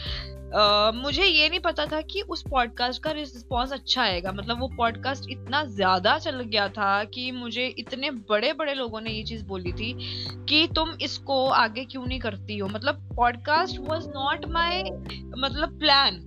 Uh, 0.47 0.93
मुझे 0.93 1.25
ये 1.25 1.49
नहीं 1.49 1.59
पता 1.59 1.85
था 1.85 2.01
कि 2.01 2.21
उस 2.21 2.43
पॉडकास्ट 2.51 3.03
का 3.03 3.11
रिस्पॉन्स 3.11 3.73
अच्छा 3.73 4.01
आएगा। 4.01 4.31
मतलब 4.31 4.59
वो 4.59 4.67
पॉडकास्ट 4.67 5.29
इतना 5.29 5.63
ज़्यादा 5.65 6.19
चल 6.19 6.41
गया 6.41 6.67
था 6.69 7.03
कि 7.03 7.31
मुझे 7.31 7.67
इतने 7.67 8.11
बड़े 8.11 8.53
बड़े 8.53 8.73
लोगों 8.73 9.01
ने 9.01 9.09
ये 9.09 9.23
चीज़ 9.23 9.43
बोली 9.45 9.73
थी 9.73 9.93
कि 10.49 10.69
तुम 10.75 10.89
इसको 11.01 11.47
आगे 11.47 11.85
क्यों 11.85 12.05
नहीं 12.05 12.19
करती 12.19 12.57
हो? 12.57 12.67
मतलब 12.67 13.09
पॉडकास्ट 13.15 13.77
वॉज़ 13.79 14.07
नॉट 14.09 14.45
माई 14.45 14.83
मतलब 15.37 15.79
plan 15.79 16.23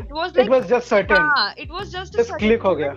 it 0.00 0.12
was 0.12 0.34
like, 0.34 0.46
it 0.46 0.50
was 0.50 0.66
just 0.68 0.88
certain. 0.88 1.16
हाँ 1.16 1.54
it 1.58 1.70
was 1.70 1.92
just 1.92 2.16
just 2.16 2.32
click 2.38 2.64
हो 2.64 2.74
गया। 2.76 2.92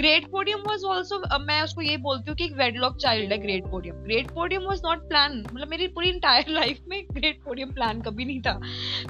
great 0.00 0.30
podium 0.32 0.64
was 0.70 0.84
also 0.94 1.20
uh, 1.22 1.38
मैं 1.40 1.60
उसको 1.62 1.82
ये 1.82 1.96
बोलती 2.06 2.30
हूँ 2.30 2.36
कि 2.36 2.44
एक 2.44 2.56
वेडलॉक 2.56 2.96
चाइल्ड 3.02 3.32
है 3.32 3.38
great 3.38 3.64
podium 3.70 4.02
great 4.04 4.30
podium 4.30 4.62
was 4.62 4.80
not 4.84 5.08
plan 5.08 5.38
मतलब 5.52 5.68
मेरी 5.68 5.86
पूरी 5.98 6.08
इंटायर 6.08 6.48
लाइफ 6.48 6.80
में 6.88 7.02
ग्रेट 7.12 7.42
पोडियम 7.44 7.72
प्लान 7.74 8.02
कभी 8.02 8.24
नहीं 8.24 8.40
था। 8.40 8.60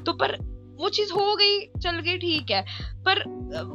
तो 0.06 0.12
पर 0.12 0.36
वो 0.78 0.88
चीज़ 0.90 1.12
हो 1.12 1.34
गई 1.36 1.58
चल 1.80 2.00
गई 2.00 2.18
ठीक 2.18 2.50
है 2.50 2.64
पर 3.06 3.22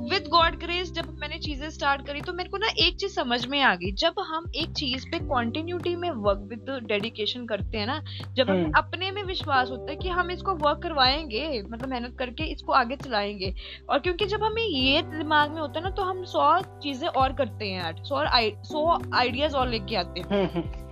विद 0.10 0.28
गॉड 0.28 0.56
ग्रेस 0.60 0.92
जब 0.92 1.10
मैंने 1.20 1.38
चीज़ें 1.40 1.70
स्टार्ट 1.70 2.06
करी 2.08 2.22
तो 2.22 2.34
मेरे 2.34 2.50
को 2.50 2.58
ना 2.58 2.68
एक 2.78 2.96
चीज़ 2.96 3.14
समझ 3.14 3.46
में 3.46 3.60
आ 3.62 3.74
गई 3.76 3.92
जब 4.00 4.20
हम 4.28 4.50
एक 4.56 4.74
चीज़ 4.74 5.06
पे 5.12 5.20
कॉन्टिन्यूटी 5.28 5.96
में 5.96 6.10
वर्क 6.18 6.40
विद 6.50 6.70
डेडिकेशन 6.88 7.46
करते 7.46 7.78
हैं 7.78 7.88
ना 7.88 8.02
जब 8.34 8.50
हमें 8.50 8.64
हम्म। 8.64 8.78
अपने 8.78 9.12
में 9.12 9.24
विश्वास 9.24 9.70
होता 9.70 9.92
है 9.92 9.96
कि 9.96 10.10
हम 10.10 10.32
इसको 10.32 10.56
वर्क 10.58 10.82
करवाएँगे 10.84 11.62
मतलब 11.62 11.90
मेहनत 11.90 12.16
करके 12.20 12.52
इसको 12.52 12.74
आगे 12.74 12.96
चलाएँगे 12.96 13.54
और 13.90 14.00
क्योंकि 14.00 14.26
जब 14.26 14.44
हमें 14.44 14.64
ये 14.64 15.02
दिमाग 15.10 15.52
में 15.52 15.62
होता 15.62 15.80
है 15.80 15.84
ना 15.84 15.90
तो 15.92 16.04
हम 16.04 16.24
सौ 16.28 16.52
चीज़ें 16.84 17.08
और 17.08 17.34
करते 17.34 17.66
हैं 17.66 17.96
सौ 18.04 18.24
सौ 18.66 18.88
आइडियाज़ 19.14 19.56
और 19.56 19.70
लेके 19.70 19.96
आते 19.96 20.20
हैं 20.20 20.30
हम्म, 20.30 20.60
हम्म। 20.60 20.91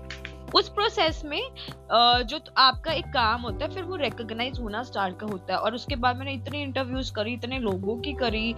उस 0.55 0.69
प्रोसेस 0.69 1.21
में 1.25 1.41
जो 2.27 2.39
आपका 2.57 2.91
एक 2.91 3.05
काम 3.05 3.41
होता 3.41 3.65
है 3.65 3.73
फिर 3.73 3.83
वो 3.83 3.95
रिकॉग्नाइज 3.95 4.59
होना 4.59 4.81
स्टार्ट 4.83 5.19
का 5.19 5.27
होता 5.27 5.53
है। 5.53 5.59
और 5.59 5.75
उसके 5.75 5.95
बाद 5.95 6.17
मैंने 6.17 6.33
इतनी 6.33 6.61
इंटरव्यूज़ 6.61 7.11
करी 7.13 7.33
इतने 7.33 7.59
लोगों 7.59 7.95
की 8.01 8.13
करी 8.13 8.53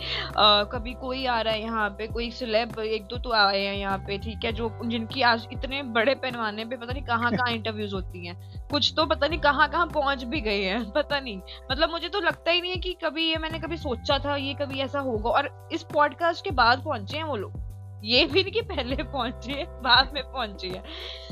कभी 0.72 0.94
कोई 0.94 1.26
आ 1.26 1.40
रहा 1.42 1.54
है 1.54 1.62
यहाँ 1.62 1.90
पे 1.90 2.08
कोई 2.08 2.30
सिलेब 2.32 2.80
एक 2.80 3.06
दो 3.06 3.18
तो 3.18 3.32
आए 3.34 3.62
हैं 3.62 3.76
यहाँ 3.76 3.98
पे 3.98 4.18
ठीक 4.18 4.46
है 4.46 4.52
जो 4.52 4.70
जिनकी 4.86 5.22
आज 5.22 5.48
इतने 5.54 5.82
बड़े 5.94 6.16
पैमाने 6.16 6.66
पे 6.66 6.78
पता 6.78 6.94
नहीं 6.94 7.04
कहाँ 7.04 7.32
कहाँ 7.32 7.52
इंटरव्यूज़ 7.56 7.96
होती 7.96 8.26
हैं। 8.28 8.68
कुछ 8.72 8.94
तो 8.98 9.06
पता 9.06 9.28
नहीं 9.28 9.40
कहाँ 9.40 9.68
कहाँ 9.70 9.88
पहुँच 9.88 10.24
भी 10.24 10.42
गए 10.42 10.64
हैं 10.64 10.84
पता 10.96 11.20
नहीं। 11.20 11.40
मतलब 11.72 11.92
मुझे 11.92 12.10
तो 12.10 12.20
लगता 12.20 12.52
ही 12.52 12.62
नहीं 12.62 12.72
है 12.72 12.78
कि 12.78 12.94
कभी 13.04 13.30
ये 13.30 13.38
मैंने 13.38 13.60
कभी 13.60 13.78
सोचा 13.78 14.20
था 14.20 14.36
ये 14.36 14.54
कभी 14.54 14.80
ऐसा 14.80 15.00
होगा। 15.00 15.30
और 15.30 15.70
इस 15.74 15.84
पॉडकास्ट 15.84 16.44
के 16.44 16.52
बाद 16.52 16.84
पहुँचे 16.84 17.18
हैं 17.18 17.24
वो 17.24 17.36
लोग। 17.36 17.71
ये 18.04 18.26
भी 18.26 18.42
नहीं 18.42 18.52
कि 18.54 18.62
पहले 18.66 18.96
पहुँचे 18.96 19.64
बाद 19.84 20.12
में 20.14 20.24
पहुँचे 20.24 20.68
है। 20.68 20.84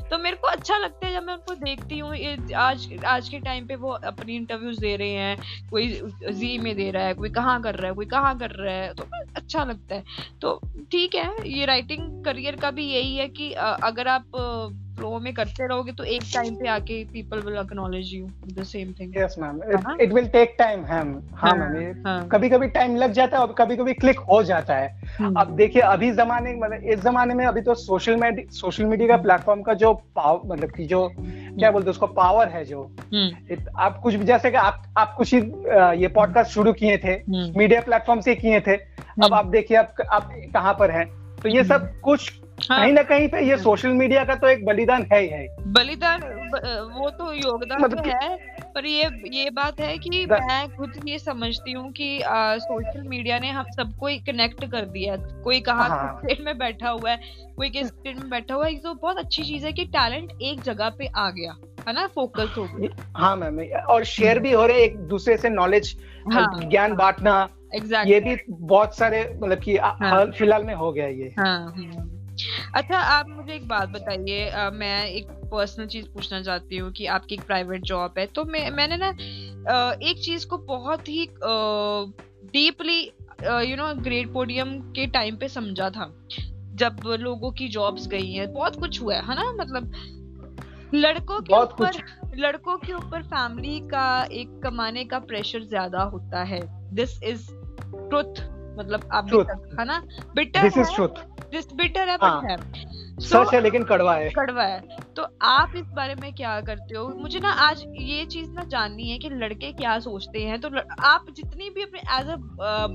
तो 0.09 0.17
मेरे 0.17 0.35
को 0.35 0.47
अच्छा 0.47 0.77
लगता 0.77 1.07
है 1.07 1.13
जब 1.13 1.23
मैं 1.23 1.33
उनको 1.33 1.53
देखती 1.55 1.99
हूँ 1.99 2.15
आज 2.57 2.87
आज 3.05 3.29
के 3.29 3.39
टाइम 3.39 3.67
पे 3.67 3.75
वो 3.75 3.91
अपनी 3.91 4.35
इंटरव्यूज़ 4.35 4.79
दे 4.81 4.95
रहे 4.95 5.09
हैं, 5.09 5.37
कोई 5.69 5.87
जी 6.31 6.57
में 6.57 6.75
दे 6.75 6.89
रहा 6.91 7.03
है, 7.03 7.13
कोई 7.13 7.29
कहाँ 7.29 7.61
कर 7.61 7.75
रहा 7.75 7.87
है, 7.87 7.95
कोई 7.95 8.05
कहाँ 8.05 8.37
कर 8.37 8.51
रहा 8.51 8.75
है 8.75 8.93
तो 8.93 9.03
अच्छा 9.35 9.63
लगता 9.63 9.95
है। 9.95 10.03
तो 10.41 10.59
ठीक 10.91 11.15
है, 11.15 11.33
ये 11.49 11.65
राइटिंग 11.65 12.23
करियर 12.25 12.55
का 12.55 12.71
भी 12.71 12.85
यही 12.85 13.15
है 13.15 13.27
कि 13.29 13.51
अगर 13.53 14.07
आप 14.07 14.31
फ्लो 14.99 15.19
में 15.19 15.33
करते 15.33 15.67
रहोगे 15.67 15.91
तो 15.91 16.03
एक 16.13 16.23
टाइम 16.33 16.55
पे 16.55 16.67
आके 16.67 17.03
people 17.11 17.39
will 17.39 17.57
acknowledge 17.57 18.13
you 18.13 18.27
the 18.53 18.63
same 18.63 18.91
thing 18.99 19.17
yes 19.17 19.35
ma'am 19.39 19.59
it 20.01 20.13
will 20.13 20.27
take 20.29 20.55
time 20.59 20.79
ma'am 20.81 21.13
हाँ 21.35 21.55
मैम 21.57 22.27
कभी 22.31 22.49
कभी 22.49 22.67
टाइम 22.69 22.95
लग 22.95 23.11
जाता 23.11 23.37
है 23.37 23.43
और 23.43 23.53
कभी 23.57 23.75
कभी 23.77 23.93
क्लिक 23.93 24.19
हो 24.29 24.41
जाता 24.43 24.75
है। 24.75 24.89
हम्म। 25.19 25.39
अब 25.39 25.55
देखिए 25.55 25.81
अभी 25.83 26.11
जमाने 26.11 26.53
मतलब 26.55 26.83
इस 26.85 27.03
जमाने 27.03 27.33
में 27.33 27.45
अभी 27.45 27.61
तो 27.61 27.75
सोशल 27.75 28.15
मीडिया 28.15 28.51
सोशल 28.55 28.85
मीडिया 28.85 29.07
का 29.07 29.17
प्लेटफॉर्म 29.23 29.61
का 29.61 29.73
जो 29.83 29.93
पावर 30.15 30.47
मतलब 30.47 30.71
की 30.71 30.85
जो 30.85 31.01
क्या 31.17 31.71
बोलते 31.71 31.85
हैं 31.85 31.91
उसको 31.91 32.07
पावर 32.19 32.49
है 32.49 32.63
जो। 32.65 32.83
हम्म। 33.13 33.57
आप 33.77 33.99
कुछ 34.03 34.15
भी 34.15 34.25
जैसे 34.25 34.51
कि 34.51 34.57
आप 34.57 34.83
आप 34.97 35.15
कुछ 35.17 35.33
ही 35.33 35.39
ये 36.01 36.07
पॉडकास्ट 36.15 36.51
शुरू 36.51 36.73
किए 36.73 36.97
थे 36.97 37.15
मीडिया 37.29 37.79
हम्म। 37.79 37.85
प्लेटफॉर्म 37.85 38.21
से 38.21 38.35
किए 38.35 38.59
थे। 38.59 38.75
अब 39.23 39.33
आप 39.33 39.45
देखिए 39.47 39.77
आप 39.77 39.95
आप 40.11 40.29
कहाँ 40.53 40.73
पर 40.73 40.91
हैं? 40.91 41.07
तो 41.37 41.49
ये 41.49 41.63
सब 41.63 41.89
कुछ 42.01 42.31
हाँ, 42.71 42.79
कहीं 42.79 42.93
ना 42.93 43.03
कहीं 43.03 43.27
पे 43.27 43.41
ये 43.41 43.57
सोशल 43.57 43.89
मीडिया 43.89 44.23
का 44.23 44.35
तो 44.35 44.47
एक 44.47 44.65
बलिदान 44.65 45.05
है 45.13 45.21
ही 45.21 45.27
है। 45.27 45.55
बलिदान 45.67 46.21
वो 46.93 47.09
तो 47.09 47.33
योगदान 47.33 47.81
मतलब 47.81 48.03
तो 48.03 48.09
है 48.09 48.37
पर 48.75 48.85
ये 48.85 49.09
ये 49.33 49.49
बात 49.49 49.79
है 49.79 49.97
कि 49.97 50.25
मैं 50.25 50.69
खुद 50.69 50.93
ये 51.07 51.19
समझती 51.19 51.71
हूँ 51.71 51.91
कि 51.91 52.21
आ, 52.21 52.57
सोशल 52.57 53.01
मीडिया 53.01 53.39
ने 53.39 53.49
हम 53.49 53.65
सबको 53.71 54.07
कनेक्ट 54.07 54.65
कर 54.65 54.85
दिया 54.85 55.15
कोई 55.43 55.59
कहा 55.59 55.83
हाँ. 55.83 56.21
स्टेट 56.23 56.41
में 56.41 56.57
बैठा 56.57 56.89
हुआ 56.89 57.11
है 57.11 57.19
कोई 57.57 57.69
किस 57.69 57.87
स्टेट 57.87 58.17
में 58.17 58.29
बैठा 58.29 58.55
हुआ 58.55 58.67
है। 58.67 58.75
तो 58.75 58.93
बहुत 58.93 59.17
अच्छी 59.17 59.43
चीज़ 59.43 59.65
है 59.65 59.73
कि 59.73 59.85
टैलेंट 59.85 60.31
एक 60.41 60.61
जगह 60.61 60.89
पे 60.89 61.07
आ 61.07 61.29
गया 61.29 61.55
है 61.87 61.93
ना? 61.93 62.07
फोकस 62.07 62.53
हो 62.57 62.63
गया। 62.63 63.05
हाँ 63.17 63.35
मैम 63.35 63.59
और 63.89 64.03
शेयर 64.03 64.39
भी 64.39 64.51
हो 64.51 64.65
रहे 64.65 64.83
एक 64.83 64.97
दूसरे 64.97 65.37
से 65.37 65.49
नॉलेज 65.49 65.97
हाँ, 66.31 66.69
ज्ञान 66.69 66.93
बांटना. 66.93 67.49
ये 68.05 68.19
भी 68.19 68.37
बहुत 68.49 68.97
सारे 68.97 69.37
मतलब 69.43 69.59
कि 69.59 69.77
हाँ, 69.77 70.25
फ़िलहाल 70.25 70.63
में 70.63 70.73
हो 70.73 70.91
गया 70.91 71.07
ये। 71.07 71.33
हाँ, 71.39 71.73
हाँ. 71.77 72.18
अच्छा 72.75 72.97
आप 72.97 73.29
मुझे 73.29 73.53
एक 73.53 73.67
बात 73.67 73.89
बताइए 73.89 74.69
मैं 74.73 75.05
एक 75.05 75.31
पर्सनल 75.51 75.87
चीज़ 75.87 76.05
पूछना 76.05 76.41
चाहती 76.41 76.77
हूँ 76.77 76.91
कि 76.91 77.05
आपकी 77.05 77.35
एक 77.35 77.41
प्राइवेट 77.41 77.81
जॉब 77.81 78.13
है 78.17 78.25
तो 78.25 78.45
मैं 78.45 78.69
मैंने 78.71 78.97
ना 78.97 79.09
एक 80.03 80.21
चीज़ 80.25 80.47
को 80.47 80.57
बहुत 80.57 81.09
ही 81.09 81.27
deeply 82.53 82.99
you 83.69 83.75
know 83.75 83.93
great 83.93 84.33
podium 84.33 84.79
के 84.91 85.07
टाइम 85.07 85.35
पे 85.35 85.47
समझा 85.47 85.89
था 85.89 86.13
जब 86.75 86.99
लोगों 87.19 87.51
की 87.51 87.67
जॉब्स 87.67 88.07
गई 88.07 88.31
हैं 88.31 88.53
बहुत 88.53 88.75
कुछ 88.75 89.01
हुआ 89.01 89.15
है 89.15 89.35
ना 89.35 89.51
मतलब 89.53 89.91
लड़कों 90.93 91.39
के 91.41 91.55
ऊपर 91.55 91.97
लड़कों 92.35 92.77
के 92.77 92.93
ऊपर 92.93 93.21
फैमिली 93.23 93.79
का 93.79 94.23
एक 94.31 94.59
कमाने 94.63 95.03
का 95.05 95.19
प्रेशर 95.19 95.63
ज़्यादा 95.63 96.03
होता 96.03 96.43
है 96.43 96.61
दिस 96.95 97.23
इज़ 97.23 97.47
ट्रुथ 97.91 98.41
मतलब 98.79 99.09
आप 99.13 99.33
है 99.79 99.85
ना? 99.85 100.01
Bitter 100.35 100.61
this 100.61 100.77
is 100.77 100.95
truth 100.95 101.25
this 101.51 101.73
bitter 101.73 102.09
है 102.09 102.17
बट 102.17 102.49
है। 102.49 102.57
सच 103.21 103.53
है 103.53 103.59
लेकिन 103.61 103.83
कड़वा 103.83 104.13
है 104.15 104.29
कड़वा 104.29 104.63
है 104.63 104.97
तो 105.15 105.23
आप 105.43 105.71
इस 105.75 105.85
बारे 105.95 106.13
में 106.15 106.31
क्या 106.33 106.59
करते 106.61 106.97
हो? 106.97 107.07
मुझे 107.17 107.39
ना 107.39 107.49
आज 107.61 107.83
ये 107.91 108.25
चीज़ 108.25 108.51
ना 108.51 108.63
जाननी 108.63 109.09
है 109.09 109.17
कि 109.17 109.29
लड़के 109.29 109.71
क्या 109.71 109.97
सोचते 109.99 110.43
हैं। 110.43 110.59
तो 110.61 110.69
आप 111.05 111.25
जितनी 111.37 111.69
भी 111.69 111.83
अपने 111.83 111.99
एज 112.19 112.29
अ 112.29 112.35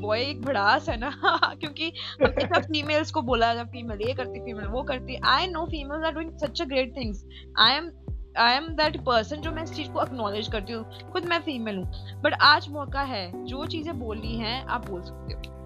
बॉय 0.00 0.20
एक 0.20 0.40
भड़ास 0.42 0.88
है 0.88 0.96
ना 1.00 1.10
क्योंकि 1.60 1.92
सब 2.22 2.60
फीमेल्स 2.62 3.10
को 3.10 3.22
बोला 3.22 3.52
जाता 3.54 3.70
फीमेल 3.72 4.08
ये 4.08 4.14
करती 4.14 4.40
फीमेल 4.40 4.66
वो 4.66 4.82
करती। 4.82 5.20
I 5.26 5.46
know 5.46 5.64
females 5.66 6.04
are 6.04 6.12
doing 6.12 6.30
such 6.38 6.62
a 6.62 6.64
great 6.64 6.96
things 6.96 7.24
I 7.58 7.76
am 7.76 7.90
I 8.38 8.54
am 8.54 8.68
that 8.76 8.96
person 9.04 9.40
जो 9.40 9.50
मैं 9.52 9.62
इस 9.62 9.72
चीज़ 9.72 9.90
को 9.90 9.98
अक्नोलेज 9.98 10.48
करती 10.48 10.72
हूँ। 10.72 11.10
खुद 11.12 11.24
मैं 11.24 11.40
फीमेल 11.40 11.76
हूँ। 11.76 12.20
बट 12.22 12.34
आज 12.42 12.68
मौका 12.68 13.02
है। 13.02 13.44
जो 13.44 13.66
चीज़ें 13.66 13.98
बोलनी 13.98 14.36
है 14.36 14.64
आप 14.66 14.88
बोल 14.90 15.02
सकते 15.02 15.34
हो। 15.34 15.63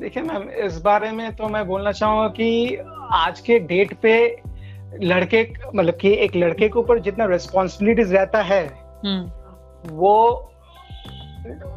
देखिए 0.00 0.22
मैम 0.22 0.48
इस 0.64 0.80
बारे 0.80 1.10
में 1.10 1.34
तो 1.36 1.48
मैं 1.48 1.66
बोलना 1.66 1.92
चाहूँगा 1.92 2.28
कि 2.28 2.76
आज 3.14 3.40
के 3.40 3.58
डेट 3.58 3.94
पे 4.02 4.16
लड़के 5.02 5.42
मतलब 5.74 5.94
कि 5.94 6.12
एक 6.14 6.36
लड़के 6.36 6.68
के 6.68 6.78
ऊपर 6.78 6.98
जितना 6.98 7.24
रिस्पॉन्सिबिलिटीज 7.24 8.12
रहता 8.12 8.42
है 8.42 8.66
हम्म। 9.04 9.94
वो 9.94 10.16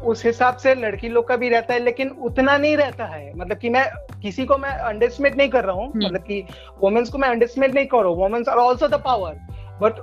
उस 0.04 0.24
हिसाब 0.24 0.56
से 0.56 0.74
लड़की 0.74 1.08
लोग 1.08 1.26
का 1.28 1.36
भी 1.36 1.48
रहता 1.48 1.74
है 1.74 1.80
लेकिन 1.80 2.08
उतना 2.20 2.56
नहीं 2.56 2.76
रहता 2.76 3.04
है 3.06 3.32
मतलब 3.36 3.58
कि 3.58 3.70
मैं 3.70 3.84
किसी 4.22 4.46
को 4.46 4.56
मैं 4.58 4.70
अंडरस्टिमेट 4.70 5.36
नहीं 5.36 5.48
कर 5.48 5.64
रहा 5.64 5.76
हूँ 5.76 5.86
हम्म। 5.86 6.04
मतलब 6.04 6.22
कि 6.22 6.44
वुमेन्स 6.80 7.10
को 7.10 7.18
मैं 7.18 7.28
अंडरस्टिमेट 7.28 7.74
नहीं 7.74 7.86
कर 7.86 7.98
रहा 7.98 8.08
हूँ 8.08 8.16
women's 8.16 8.48
are 8.48 8.58
also 8.58 8.88
the 8.88 9.00
power 9.04 9.36
but 9.82 10.00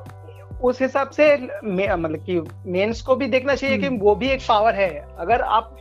उस 0.64 0.82
हिसाब 0.82 1.10
से 1.10 1.36
मतलब 1.36 2.24
कि 2.30 2.42
मेंस 2.66 3.02
को 3.02 3.16
भी 3.16 3.28
देखना 3.28 3.56
चाहिए 3.56 3.78
कि 3.78 3.86
हम्म। 3.86 3.98
वो 3.98 4.16
भी 4.16 4.30
एक 4.30 4.42
पावर 4.42 4.76
है। 4.76 5.08
अगर 5.20 5.42
आप 5.42 5.76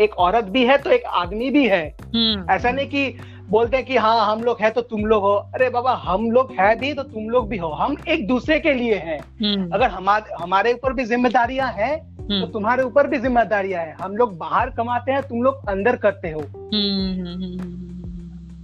एक 0.00 0.14
औरत 0.18 0.44
भी 0.44 0.64
है 0.66 0.78
तो 0.78 0.90
एक 0.90 1.04
आदमी 1.04 1.50
भी 1.50 1.66
है। 1.68 1.96
हम्म। 2.14 2.50
ऐसा 2.50 2.70
नहीं 2.70 2.88
कि 2.88 3.18
बोलते 3.50 3.76
हैं 3.76 3.86
कि 3.86 3.96
हाँ 3.96 4.26
हम 4.26 4.42
लोग 4.42 4.60
है 4.60 4.70
तो 4.70 4.80
तुम 4.80 5.04
लोग 5.06 5.22
हो। 5.22 5.32
अरे 5.54 5.68
बाबा 5.70 5.92
हम 5.94 6.30
लोग 6.30 6.52
है 6.60 6.78
भी 6.78 6.92
तो 6.94 7.02
तुम 7.02 7.28
लोग 7.28 7.48
भी 7.48 7.56
हो। 7.56 7.68
हम 7.68 7.96
एक 8.08 8.26
दूसरे 8.26 8.58
के 8.60 8.72
लिए 8.72 8.94
हैं। 8.94 9.18
हम्म। 9.42 9.70
अगर 9.74 9.88
हमारे 9.88 10.34
हमारे 10.42 10.72
ऊपर 10.72 10.92
भी 10.92 11.04
जिम्मेदारियाँ 11.04 11.72
हैं 11.72 11.98
तो 12.30 12.46
तुम्हारे 12.46 12.82
ऊपर 12.82 13.06
भी 13.06 13.18
जिम्मेदारियाँ 13.18 13.82
हैं। 13.82 13.96
हम 14.02 14.16
लोग 14.16 14.36
बाहर 14.38 14.70
कमाते 14.70 15.12
हैं 15.12 15.22
तुम 15.22 15.42
लोग 15.42 15.68
अंदर 15.68 15.96
करते 15.96 16.30
हो। 16.30 16.40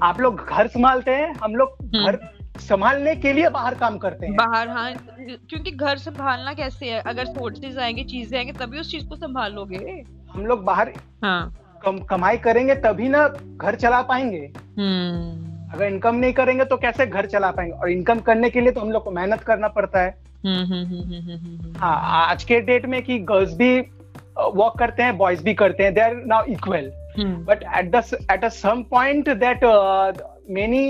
आप 0.02 0.20
लोग 0.20 0.44
घर 0.48 0.66
संभालते 0.66 1.10
हैं 1.10 1.34
हम 1.34 1.54
लोग 1.54 1.68
घर 1.84 2.18
संभालने 2.60 3.14
के 3.16 3.32
लिए 3.32 3.48
बाहर 3.50 3.74
काम 3.74 3.96
करते 3.98 4.26
हैं। 4.26 4.34
बाहर 4.36 4.68
हाँ 4.68 4.92
क्योंकि 5.18 5.70
घर 5.70 5.98
संभालना 5.98 6.52
कैसे 6.54 6.90
है? 6.90 7.00
अगर 7.02 7.24
सोर्सेज 7.26 7.78
आएँगे 7.78 8.04
चीज़ें 8.04 8.38
आएँगे 8.38 8.52
तभी 8.54 8.78
उस 8.80 8.90
चीज़ 8.90 9.06
को 9.08 9.16
संभालोगे। 9.16 9.76
हम 10.32 10.46
लोग 10.46 10.64
बाहर 10.64 10.92
हाँ। 11.24 11.54
कम, 11.82 11.98
कमाई 12.00 12.36
करेंगे 12.38 12.74
तभी 12.84 13.08
ना 13.08 13.26
घर 13.28 13.74
चला 13.74 14.00
पाएँगे। 14.02 14.50
हम्म। 14.78 15.72
अगर 15.74 15.84
इनकम 15.84 16.14
नहीं 16.14 16.32
करेंगे 16.32 16.64
तो 16.64 16.76
कैसे 16.76 17.06
घर 17.06 17.26
चला 17.26 17.50
पाएँगे? 17.50 17.72
और 17.72 17.90
इनकम 17.90 18.20
करने 18.20 18.50
के 18.50 18.60
लिए 18.60 18.72
तो 18.72 18.80
हम 18.80 18.90
लोग 18.92 19.04
को 19.04 19.10
मेहनत 19.10 19.40
करना 19.42 19.68
पड़ता 19.68 20.02
है। 20.02 20.14
हम्म, 20.46 20.64
हम्म, 20.72 21.72
हाँ 21.78 22.28
आज 22.28 22.44
के 22.44 22.60
डेट 22.60 22.86
में 22.86 23.02
कि 23.02 23.18
गर्ल्स 23.30 23.54
भी 23.54 23.78
वर्क 23.78 24.78
करते 24.78 25.02
हैं 25.02 25.16
बॉयज़ 25.18 25.42
भी 25.44 25.54
करते 25.54 25.82
हैं 25.82 25.94
they 25.94 26.00
are 26.00 26.14
now 26.26 26.44
equal 26.52 26.90
but 27.18 27.62
at 27.78 27.90
the 27.90 28.02
at 28.32 28.44
a 28.44 28.48
some 28.48 28.82
point 28.90 29.28
that 29.42 29.64
many 30.50 30.82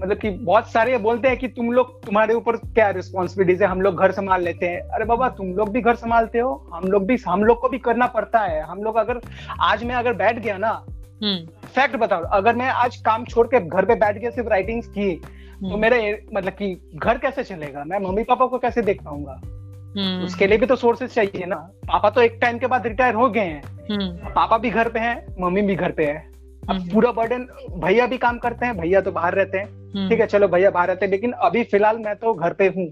मतलब 0.00 0.16
कि 0.18 0.30
बहुत 0.30 0.72
सारे 0.72 0.98
बोलते 0.98 1.28
हैं 1.28 1.36
कि 1.36 1.48
तुम 1.48 1.72
लोग 1.72 2.04
तुम्हारे 2.06 2.34
ऊपर 2.34 2.56
क्या 2.56 2.90
रिस्पॉन्सिबिलिटीज 2.90 3.62
है? 3.62 3.68
हम 3.68 3.80
लोग 3.80 3.96
घर 3.96 4.12
संभाल 4.12 4.42
लेते 4.42 4.66
हैं। 4.66 4.80
अरे 4.80 5.04
बाबा 5.04 5.28
तुम 5.28 5.52
लोग 5.54 5.70
भी 5.70 5.80
घर 5.80 5.94
संभालते 5.94 6.38
हो। 6.38 6.70
हम 6.72 6.84
लोग 6.84 7.06
भी 7.06 7.16
हम 7.28 7.44
लोग 7.44 7.60
को 7.60 7.68
भी 7.68 7.78
करना 7.78 8.06
पड़ता 8.06 8.38
है। 8.38 8.62
हम 8.62 8.82
लोग 8.82 8.96
अगर 8.96 9.20
आज 9.60 9.84
मैं 9.84 9.94
अगर 9.94 10.12
बैठ 10.12 10.38
गया 10.38 10.56
ना 10.58 10.72
फैक्ट 11.24 11.94
हम्म। 11.94 11.98
बताओ 11.98 12.22
अगर 12.22 12.56
मैं 12.56 12.66
आज 12.66 12.96
काम 12.96 13.24
छोड़ 13.24 13.46
के 13.46 13.60
घर 13.60 13.84
पे 13.84 13.94
बैठ 13.94 14.18
गया 14.18 14.30
सिर्फ़ 14.30 14.48
राइटिंग 14.48 14.82
की 14.82 15.14
तो 15.14 15.68
हम्म। 15.68 15.80
मेरे 15.80 16.26
मतलब 16.34 16.52
कि 16.52 16.90
घर 16.96 17.18
कैसे 17.18 17.44
चलेगा? 17.44 17.84
मैं 17.84 17.98
मम्मी 17.98 18.24
पापा 18.24 18.46
को 18.46 18.58
कैसे 18.58 18.82
देख 18.82 19.02
पाऊँगा? 19.02 19.40
हम्म। 19.96 20.24
उसके 20.24 20.46
लिए 20.46 20.58
भी 20.58 20.66
तो 20.66 20.76
सोर्सेज 20.76 21.10
चाहिए 21.10 21.46
ना। 21.46 21.56
पापा 21.88 22.10
तो 22.10 22.22
एक 22.22 22.38
टाइम 22.40 22.58
के 22.58 22.66
बाद 22.66 22.86
रिटायर 22.86 23.14
हो 23.14 23.28
गए 23.30 23.40
हैं। 23.40 23.62
पापा 24.32 24.58
भी 24.58 24.70
घर 24.70 24.88
पे 24.88 24.98
हैं 24.98 25.26
मम्मी 25.40 25.62
भी 25.62 25.74
घर 25.74 25.92
पे 25.92 26.04
है। 26.04 26.33
अब 26.70 26.88
पूरा 26.92 27.12
बर्डन 27.12 27.46
भैया 27.78 28.06
भी 28.06 28.18
काम 28.18 28.38
करते 28.38 28.66
हैं 28.66 28.76
भैया 28.76 29.00
तो 29.00 29.12
बाहर 29.12 29.34
रहते 29.34 29.58
हैं। 29.58 29.66
हम्म। 29.66 30.08
ठीक 30.08 30.20
है 30.20 30.26
चलो 30.26 30.48
भैया 30.48 30.70
बाहर 30.70 30.88
रहते 30.88 31.04
हैं 31.06 31.10
लेकिन 31.10 31.32
अभी 31.32 31.62
फ़िलहाल 31.64 31.98
मैं 31.98 32.14
तो 32.16 32.34
घर 32.34 32.52
पे 32.52 32.66
हूँ। 32.66 32.86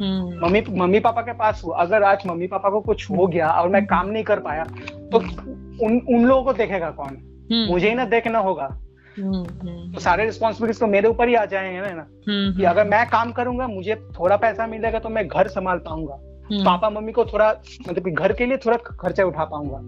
हम्म। 0.00 0.46
मम्मी 0.46 0.62
मम्मी 0.70 1.00
पापा 1.00 1.22
के 1.22 1.32
पास 1.32 1.62
हूँ। 1.64 1.74
अगर 1.78 2.02
आज 2.02 2.22
मम्मी 2.26 2.46
पापा 2.46 2.70
को 2.70 2.80
कुछ 2.80 3.10
हो 3.10 3.26
गया 3.26 3.48
और 3.50 3.68
मैं 3.68 3.84
काम 3.86 4.08
नहीं 4.08 4.24
कर 4.24 4.40
पाया 4.40 4.64
तो 5.12 5.18
उन 5.86 6.00
उन 6.08 6.24
लोगों 6.24 6.42
को 6.44 6.52
देखेगा 6.52 6.90
कौन? 6.90 7.16
हम्म। 7.52 7.66
मुझे 7.66 7.88
ही 7.88 7.94
ना 7.94 8.04
देखना 8.04 8.38
होगा। 8.38 8.68
तो 9.18 10.00
सारे 10.00 10.24
रिस्पॉन्सिबिलिटीज 10.24 10.80
तो 10.80 10.86
मेरे 10.86 11.08
ऊपर 11.08 11.28
ही 11.28 11.34
आ 11.34 11.44
जाएँगे 11.44 11.92
ना 11.94 12.06
कि 12.52 12.64
अगर 12.64 12.88
मैं 12.88 13.04
काम 13.06 13.32
करूँगा 13.32 13.66
मुझे 13.66 13.94
थोड़ा 14.18 14.36
पैसा 14.36 14.66
मिलेगा 14.66 14.98
तो 14.98 15.08
मैं 15.08 15.26
घर 15.28 15.48
संभाल 15.48 15.78
पाऊँगा। 15.78 16.18
पापा 16.64 16.90
मम्मी 16.90 17.12
को 17.12 17.24
थोड़ा 17.24 17.50
मतलब 17.88 18.08
घर 18.08 18.32
के 18.32 18.46
लिए 18.46 18.56
थोड़ा 18.56 18.76
खर्चा 18.76 19.24
उठा 19.24 19.44
पाऊँगा। 19.44 19.78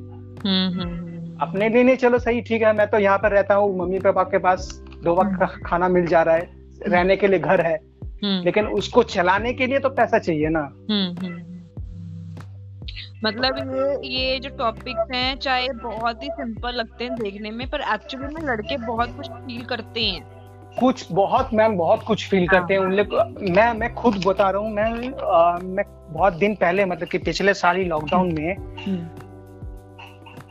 अपने 1.42 1.68
लिए 1.68 1.82
नहीं 1.82 1.96
चलो 1.96 2.18
सही 2.18 2.40
ठीक 2.40 2.62
है 2.62 2.72
मैं 2.76 2.86
तो 2.90 2.98
यहाँ 2.98 3.18
पर 3.18 3.32
रहता 3.32 3.54
हूँ 3.54 3.76
मम्मी 3.78 3.98
पापा 3.98 4.22
के 4.22 4.38
पास 4.38 4.68
दो 5.04 5.14
वक्त 5.14 5.38
का 5.40 5.46
खाना 5.66 5.88
मिल 5.88 6.06
जा 6.06 6.22
रहा 6.22 6.34
है 6.34 6.48
रहने 6.86 7.16
के 7.16 7.28
लिए 7.28 7.38
घर 7.38 7.60
है 7.60 7.74
हम्म। 8.24 8.44
लेकिन 8.44 8.66
उसको 8.78 9.02
चलाने 9.02 9.52
के 9.52 9.66
लिए 9.66 9.78
तो 9.78 9.88
पैसा 9.88 10.18
चाहिए 10.18 10.48
ना। 10.48 10.60
हम्म, 10.90 11.26
हम्म, 11.26 11.42
मतलब 13.24 13.56
ये 13.58 14.08
ये 14.08 14.38
जो 14.38 14.50
टॉपिक्स 14.56 15.14
हैं 15.14 15.38
चाहे 15.38 15.68
बहुत 15.82 16.22
ही 16.22 16.28
सिंपल 16.30 16.74
लगते 16.74 17.04
हैं 17.04 17.14
देखने 17.14 17.50
में 17.50 17.66
पर 17.70 17.80
एक्चुअली 17.94 18.34
में 18.34 18.42
लड़के 18.42 18.76
बहुत 18.76 19.16
कुछ 19.16 19.30
फील 19.30 19.64
करते 19.64 20.00
हैं। 20.00 20.26
कुछ 20.80 21.06
बहुत 21.12 21.54
मैम 21.54 21.76
बहुत 21.76 22.02
कुछ 22.02 22.28
फील 22.28 22.40
हाँ, 22.40 22.48
करते 22.48 22.74
हैं 22.74 22.80
उन 22.80 22.92
लोग। 22.92 23.14
मैं 23.50 23.72
मैं 23.74 23.94
खुद 23.94 24.22
बता 24.26 24.50
रहा 24.50 24.62
हूँ 24.62 24.70
मैं 24.70 25.12
आ, 25.22 25.58
मैं 25.58 25.84
बहुत 26.12 26.32
दिन 26.32 26.54
पहले 26.54 26.84
मतलब 26.84 27.08
कि 27.08 27.18
पिछले 27.18 27.54
साल 27.54 27.76
ही 27.76 27.84
लॉकडाउन 27.84 28.32
में 28.32 28.54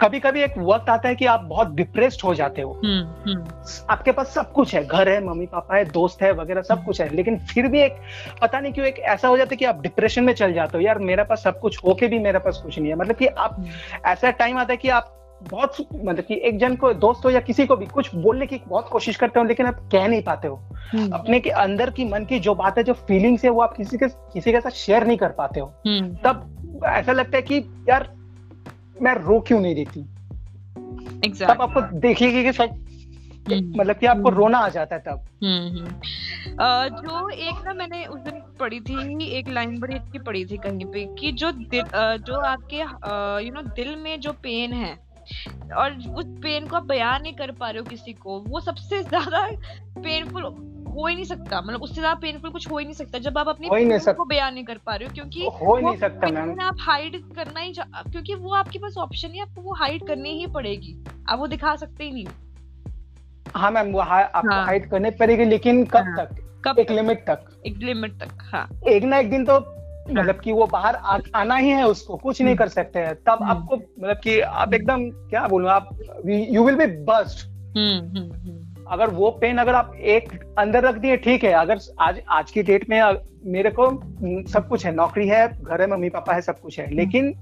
कभी 0.01 0.19
कभी 0.19 0.41
एक 0.41 0.57
वक्त 0.57 0.89
आता 0.89 1.09
है 1.09 1.15
कि 1.15 1.25
आप 1.25 1.41
बहुत 1.41 1.73
डिप्रेस्ड 1.75 2.21
हो 2.23 2.33
जाते 2.35 2.61
हो। 2.61 2.73
हम्म, 2.85 3.31
हम्म। 3.31 3.45
आपके 3.89 4.11
पास 4.11 4.27
सब 4.27 4.51
कुछ 4.51 4.75
है 4.75 4.85
घर 4.85 5.09
है 5.09 5.23
मम्मी 5.25 5.45
पापा 5.45 5.75
है 5.75 5.85
दोस्त 5.85 6.21
है 6.21 6.31
वगैरह 6.31 6.61
सब 6.61 6.85
कुछ 6.85 7.01
है 7.01 7.15
लेकिन 7.15 7.37
फिर 7.39 7.67
भी 7.67 7.81
एक 7.81 7.95
पता 8.41 8.59
नहीं 8.59 8.73
क्यों 8.73 8.87
एक 8.87 8.99
ऐसा 8.99 9.27
हो 9.27 9.37
जाता 9.37 9.49
है 9.51 9.57
कि 9.57 9.65
आप 9.65 9.81
डिप्रेशन 9.81 10.23
में 10.23 10.33
चल 10.33 10.53
जाते 10.53 10.77
हो 10.77 10.83
यार 10.83 10.99
मेरे 10.99 11.23
पास 11.23 11.43
सब 11.43 11.59
कुछ 11.59 11.83
होके 11.83 12.07
भी 12.07 12.19
मेरे 12.19 12.39
पास 12.39 12.61
कुछ 12.63 12.79
नहीं 12.79 12.89
है। 12.89 12.95
मतलब 12.95 13.15
कि 13.15 13.27
आप 13.27 13.53
हम्म। 13.53 13.67
ऐसा 14.05 14.31
टाइम 14.31 14.57
आता 14.57 14.73
है 14.73 14.77
कि 14.77 14.89
आप 14.89 15.13
बहुत 15.41 15.75
मतलब 15.93 16.23
कि 16.23 16.41
एक 16.43 16.57
जन 16.59 16.75
को 16.75 16.93
दोस्त 16.93 17.25
हो 17.25 17.29
या 17.29 17.39
किसी 17.39 17.65
को 17.65 17.75
भी 17.75 17.85
कुछ 17.85 18.15
बोलने 18.15 18.45
की 18.45 18.61
बहुत 18.67 18.89
कोशिश 18.89 19.15
करते 19.15 19.39
हो 19.39 19.45
लेकिन 19.45 19.65
आप 19.65 19.89
कह 19.91 20.07
नहीं 20.07 20.21
पाते 20.23 20.47
हो। 20.47 20.55
अपने 21.13 21.39
के 21.39 21.49
अंदर 21.49 21.89
की 21.89 22.05
मन 22.05 22.25
की 22.25 22.39
जो 22.39 22.55
बात 22.55 22.77
है 22.77 22.83
जो 22.83 22.93
फीलिंग्स 22.93 23.43
है 23.45 23.49
वो 23.49 23.61
आप 23.61 23.77
किसी 23.77 23.97
के 23.97 24.07
किसी 24.07 24.51
के 24.51 24.61
साथ 24.61 24.69
शेयर 24.69 25.07
नहीं 25.07 25.17
कर 25.17 25.29
पाते 25.29 25.59
हो। 25.59 25.67
तब 26.23 26.81
ऐसा 26.85 27.11
लगता 27.11 27.37
है 27.37 27.41
कि 27.41 27.57
यार 27.89 28.16
मैं 29.01 29.13
रो 29.13 29.39
क्यों 29.39 29.59
नहीं 29.59 29.75
देती 29.75 30.05
exactly. 31.21 31.55
तब 31.55 31.61
आपको 31.61 31.81
देखिएगी 31.99 32.43
कि 32.43 32.53
सब 32.53 32.83
हम्म। 33.51 33.79
मतलब 33.79 33.95
कि 33.95 34.05
आपको 34.05 34.29
हम्म। 34.29 34.37
रोना 34.37 34.57
आ 34.57 34.69
जाता 34.69 34.95
है 34.95 35.01
तब 35.01 35.25
हम्म, 35.43 35.87
जो 36.95 37.29
एक 37.29 37.65
ना 37.65 37.73
मैंने 37.73 38.05
उस 38.05 38.19
दिन 38.19 38.41
पढ़ी 38.59 38.79
थी 38.79 39.25
एक 39.31 39.49
लाइन 39.49 39.79
बड़ी 39.79 39.95
अच्छी 39.95 40.19
पढ़ी 40.19 40.45
थी 40.45 40.57
कहीं 40.57 40.85
पे 40.85 41.05
कि 41.19 41.31
जो 41.31 41.51
दिल 41.51 41.83
जो 42.17 42.39
आपके 42.39 42.79
यू 43.45 43.53
नो 43.53 43.61
दिल 43.61 43.95
में 43.95 44.19
जो 44.19 44.31
पेन 44.31 44.73
है 44.73 45.07
और 45.77 45.97
उस 46.15 46.25
पेन 46.43 46.67
को 46.67 46.75
आप 46.75 46.83
बयान 46.83 47.21
नहीं 47.21 47.33
कर 47.33 47.51
पा 47.51 47.69
रहे 47.69 47.79
हो 47.79 47.85
किसी 47.85 48.13
को 48.13 48.39
वो 48.39 48.59
सबसे 48.59 49.03
ज़्यादा 49.03 49.47
पेनफुल 49.97 50.43
हो 50.97 51.07
ही 51.07 51.15
नहीं 51.15 51.25
सकता। 51.25 51.59
मतलब 51.61 51.83
उससे 51.83 51.95
ज़्यादा 51.95 52.19
पेनफुल 52.21 52.51
कुछ 52.51 52.69
हो 52.71 52.77
ही 52.77 52.85
नहीं 52.85 52.93
सकता। 52.95 53.19
जब 53.19 53.37
आप 53.37 53.47
अपनी 53.47 53.69
को 54.07 54.25
बयान 54.25 54.53
नहीं 54.53 54.63
कर 54.65 54.77
पा 54.85 54.95
रहे 54.95 55.07
हो 55.07 55.13
क्योंकि 55.13 55.47
हो 55.61 55.75
ही 55.75 55.83
नहीं 55.83 55.97
सकता 55.97 56.27
मैम 56.29 56.59
आप 56.61 56.77
हाइड 56.81 57.21
करना 57.35 57.59
ही 57.59 57.73
क्योंकि 57.77 58.35
वो 58.35 58.53
आपके 58.55 58.79
पास 58.79 58.97
ऑप्शन 58.97 59.29
है 59.29 59.41
आपको 59.41 59.61
वो 59.61 59.73
हाइड 59.75 60.07
करनी 60.07 60.37
ही 60.39 60.47
पड़ेगी। 60.53 60.97
आप 61.29 61.39
वो 61.39 61.47
दिखा 61.47 61.75
सकते 61.75 62.03
ही 62.03 62.11
नहीं 62.11 62.25
हाँ। 63.55 63.71
मैम 63.71 63.91
वो 63.91 63.99
आपको 63.99 64.49
हाँ. 64.49 64.65
हाइड 64.65 64.89
करनी 64.89 65.09
पड़ेगी 65.19 65.45
लेकिन 65.45 65.85
कब 65.85 66.05
हाँ. 66.07 66.15
तक? 66.17 66.43
कब 66.65 66.79
एक 66.79 66.91
लिमिट 66.91 67.25
तक। 67.27 67.45
एक 67.67 67.77
लिमिट 67.77 68.19
तक 68.21 68.37
हाँ। 68.51 68.67
एक 68.87 69.03
ना 69.03 69.17
एक 69.17 69.29
दिन 69.29 69.45
तो 69.45 69.59
मतलब 70.09 70.39
कि 70.39 70.51
वो 70.51 70.65
बाहर 70.67 70.95
आ, 70.95 71.17
आना 71.35 71.55
ही 71.55 71.69
है 71.69 71.87
उसको 71.87 72.15
कुछ 72.17 72.41
नहीं 72.41 72.49
हम्म। 72.49 72.57
कर 72.57 72.69
सकते 72.69 72.99
हैं। 72.99 73.15
तब 73.17 73.37
हम्म। 73.41 73.49
आपको 73.49 73.75
मतलब 73.75 74.19
कि 74.23 74.39
आप 74.41 74.73
एकदम 74.73 75.09
क्या 75.29 75.47
बोलूँ 75.47 75.69
आप 75.69 75.89
यू 76.25 76.63
विल 76.65 76.75
बी 76.75 76.85
बस्ट 77.05 77.45
अगर 78.91 79.09
वो 79.09 79.29
पेन 79.41 79.57
अगर 79.57 79.75
आप 79.75 79.93
एक 79.95 80.29
अंदर 80.59 80.83
रख 80.83 80.95
दिए 80.95 81.17
ठीक 81.17 81.43
है 81.43 81.51
अगर 81.55 81.79
आज 81.99 82.21
आज 82.29 82.51
की 82.51 82.63
डेट 82.63 82.89
में 82.89 83.01
मेरे 83.51 83.69
को 83.69 83.89
सब 84.51 84.67
कुछ 84.69 84.85
है 84.85 84.93
नौकरी 84.95 85.27
है 85.27 85.47
घर 85.63 85.81
है 85.81 85.87
मम्मी 85.87 86.09
पापा 86.09 86.33
है 86.33 86.41
सब 86.41 86.59
कुछ 86.59 86.79
है 86.79 86.85
हम्म। 86.85 86.97
लेकिन 86.97 87.33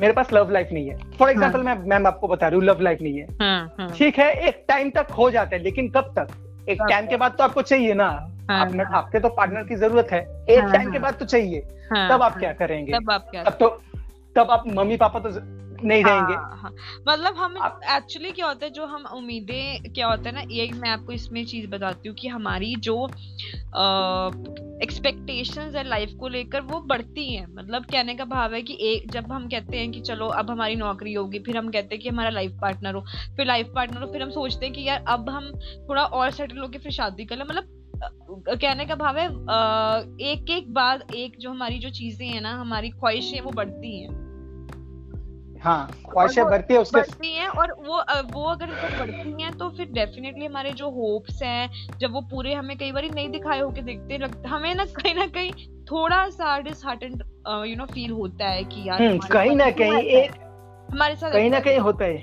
मेरे 0.00 0.12
पास 0.12 0.32
लव 0.32 0.50
लाइफ 0.50 0.68
नहीं 0.72 0.88
है। 0.88 0.96
फॉर 1.18 1.30
एग्ज़ाम्पल 1.30 1.66
हाँ. 1.66 1.74
मैं 1.76 1.88
मैम 1.88 2.06
आपको 2.06 2.28
बता 2.28 2.48
रही 2.48 2.58
हूँ 2.58 2.64
लव 2.64 2.80
लाइफ 2.80 3.00
नहीं 3.02 3.18
है। 3.18 3.26
हाँ, 3.40 3.74
हाँ. 3.78 3.90
ठीक 3.96 4.18
है 4.18 4.30
एक 4.48 4.64
टाइम 4.68 4.90
तक 4.90 5.10
हो 5.10 5.30
जाता 5.30 5.56
है 5.56 5.62
लेकिन 5.62 5.88
कब 5.90 6.12
तक? 6.18 6.28
एक 6.68 6.82
टाइम 6.82 7.06
के 7.06 7.16
बाद 7.16 7.34
तो 7.38 7.44
आपको 7.44 7.62
चाहिए 7.62 7.94
ना। 7.94 8.08
अपने 8.50 8.82
हाँ, 8.82 8.98
आपके 8.98 9.20
तो 9.20 9.28
पार्टनर 9.30 9.64
की 9.64 9.76
ज़रूरत 9.76 10.08
है। 10.12 10.20
एक 10.50 10.72
टाइम 10.72 10.92
के 10.92 10.98
बाद 10.98 11.14
तो 11.14 11.24
चाहिए। 11.26 11.60
तब 12.10 12.22
आप 12.22 12.38
क्या 12.38 12.52
करेंगे? 12.52 12.92
तब 12.92 13.10
आप 13.10 13.26
क्या 13.30 13.44
तब 13.44 13.56
तो 13.60 13.68
तब 14.36 14.50
आप 14.50 14.64
मम्मी 14.68 14.96
पापा 14.96 15.20
तो 15.20 15.30
नहीं 15.84 16.04
रहेंगे 16.04 16.34
हाँ, 16.34 16.58
हाँ. 16.62 16.72
मतलब 17.08 17.36
हम 17.36 17.56
एक्चुअली 17.96 18.30
क्या 18.32 18.46
होता 18.46 18.66
है 18.66 18.70
जो 18.72 18.86
हम 18.86 19.04
उम्मीदें 19.06 19.92
क्या 19.92 20.06
होता 20.06 20.28
है 20.28 20.34
ना 20.34 20.42
ये 20.50 20.70
मैं 20.72 20.90
आपको 20.90 21.12
इसमें 21.12 21.44
चीज़ 21.44 21.66
बताती 21.66 22.08
हूँ 22.08 22.16
कि 22.16 22.28
हमारी 22.28 22.74
जो 22.76 23.06
एक्सपेक्टेशंस 24.82 25.74
है 25.74 25.88
लाइफ 25.88 26.12
को 26.20 26.28
लेकर 26.28 26.60
वो 26.60 26.80
बढ़ती 26.80 27.34
हैं। 27.34 27.46
मतलब 27.54 27.84
कहने 27.84 28.14
का 28.14 28.24
भाव 28.24 28.54
है 28.54 28.62
कि 28.62 28.76
एक 28.82 29.10
जब 29.10 29.32
हम 29.32 29.48
कहते 29.48 29.76
हैं 29.76 29.90
कि 29.92 30.00
चलो 30.00 30.26
अब 30.26 30.50
हमारी 30.50 30.76
नौकरी 30.76 31.12
होगी 31.12 31.38
फिर 31.38 31.56
हम 31.56 31.70
कहते 31.70 31.94
हैं 31.94 32.02
कि 32.02 32.08
हमारा 32.08 32.30
लाइफ 32.30 32.52
पार्टनर 32.62 32.94
हो 32.94 33.00
फिर 33.36 33.46
लाइफ 33.46 33.72
पार्टनर 33.74 34.02
हो 34.02 34.12
फिर 34.12 34.22
हम 34.22 34.30
सोचते 34.30 34.66
हैं 34.66 34.74
कि 34.74 34.82
यार 34.82 35.04
अब 35.08 35.30
हम 35.30 35.52
थोड़ा 35.88 36.02
और 36.02 36.30
सेटल 36.30 36.58
होकर 36.58 36.78
फिर 36.78 36.92
शादी 36.92 37.24
कर 37.24 37.36
ले। 37.36 37.44
मतलब 37.44 37.76
कहने 38.48 38.84
का 38.86 38.94
भाव 38.94 39.18
है 39.18 39.26
एक 40.32 40.50
एक 40.50 40.72
बाद 40.72 41.02
एक 41.14 41.36
जो 41.38 41.50
हमारी 41.50 41.78
जो 41.78 41.90
चीज़ें 41.90 42.26
हैं 42.26 42.40
ना 42.40 42.54
हमारी 42.54 42.90
ख्वाहिशें 42.90 43.40
वो 43.40 43.50
बढ़ती 43.50 44.00
हैं। 44.00 44.29
हाँ 45.62 45.90
ख्वाहिशें 46.10 46.44
बढ़ती 46.44 46.74
है 46.74 46.80
उसके 46.80 47.00
बढ़ती 47.00 47.32
हैं 47.34 47.48
और 47.48 47.72
वो 47.72 47.96
वो 48.34 48.44
अगर 48.50 48.66
जब 48.82 48.96
बढ़ती 48.98 49.42
हैं 49.42 49.56
तो 49.58 49.68
फिर 49.70 49.86
डेफिनेटली 49.92 50.46
हमारे 50.46 50.70
जो 50.72 50.90
होप्स 50.90 51.42
हैं 51.42 51.70
जब 51.98 52.12
वो 52.12 52.20
पूरे 52.20 52.54
हमें 52.54 52.76
कई 52.78 52.92
बार 52.92 53.10
नहीं 53.14 53.28
दिखाए 53.30 53.60
होके 53.60 53.82
देखते 53.82 54.18
लगता 54.18 54.48
हमें 54.48 54.74
ना 54.74 54.84
कहीं 54.84 55.14
ना 55.14 55.26
कहीं 55.26 55.52
थोड़ा 55.90 56.28
सा 56.30 56.58
डिसहार्टेंड 56.60 57.22
यू 57.66 57.76
नो 57.76 57.86
फील 57.86 58.10
होता 58.10 58.48
है 58.48 58.64
कि 58.64 58.88
यार 58.88 59.02
हम्म, 59.02 59.18
कहीं 59.18 59.56
ना 59.56 59.70
कहीं 59.70 59.98
एक 59.98 60.32
हमारे 60.92 61.16
साथ 61.16 61.32
कहीं 61.32 61.50
ना 61.50 61.60
कहीं 61.60 61.78
होता 61.78 62.04
है। 62.04 62.18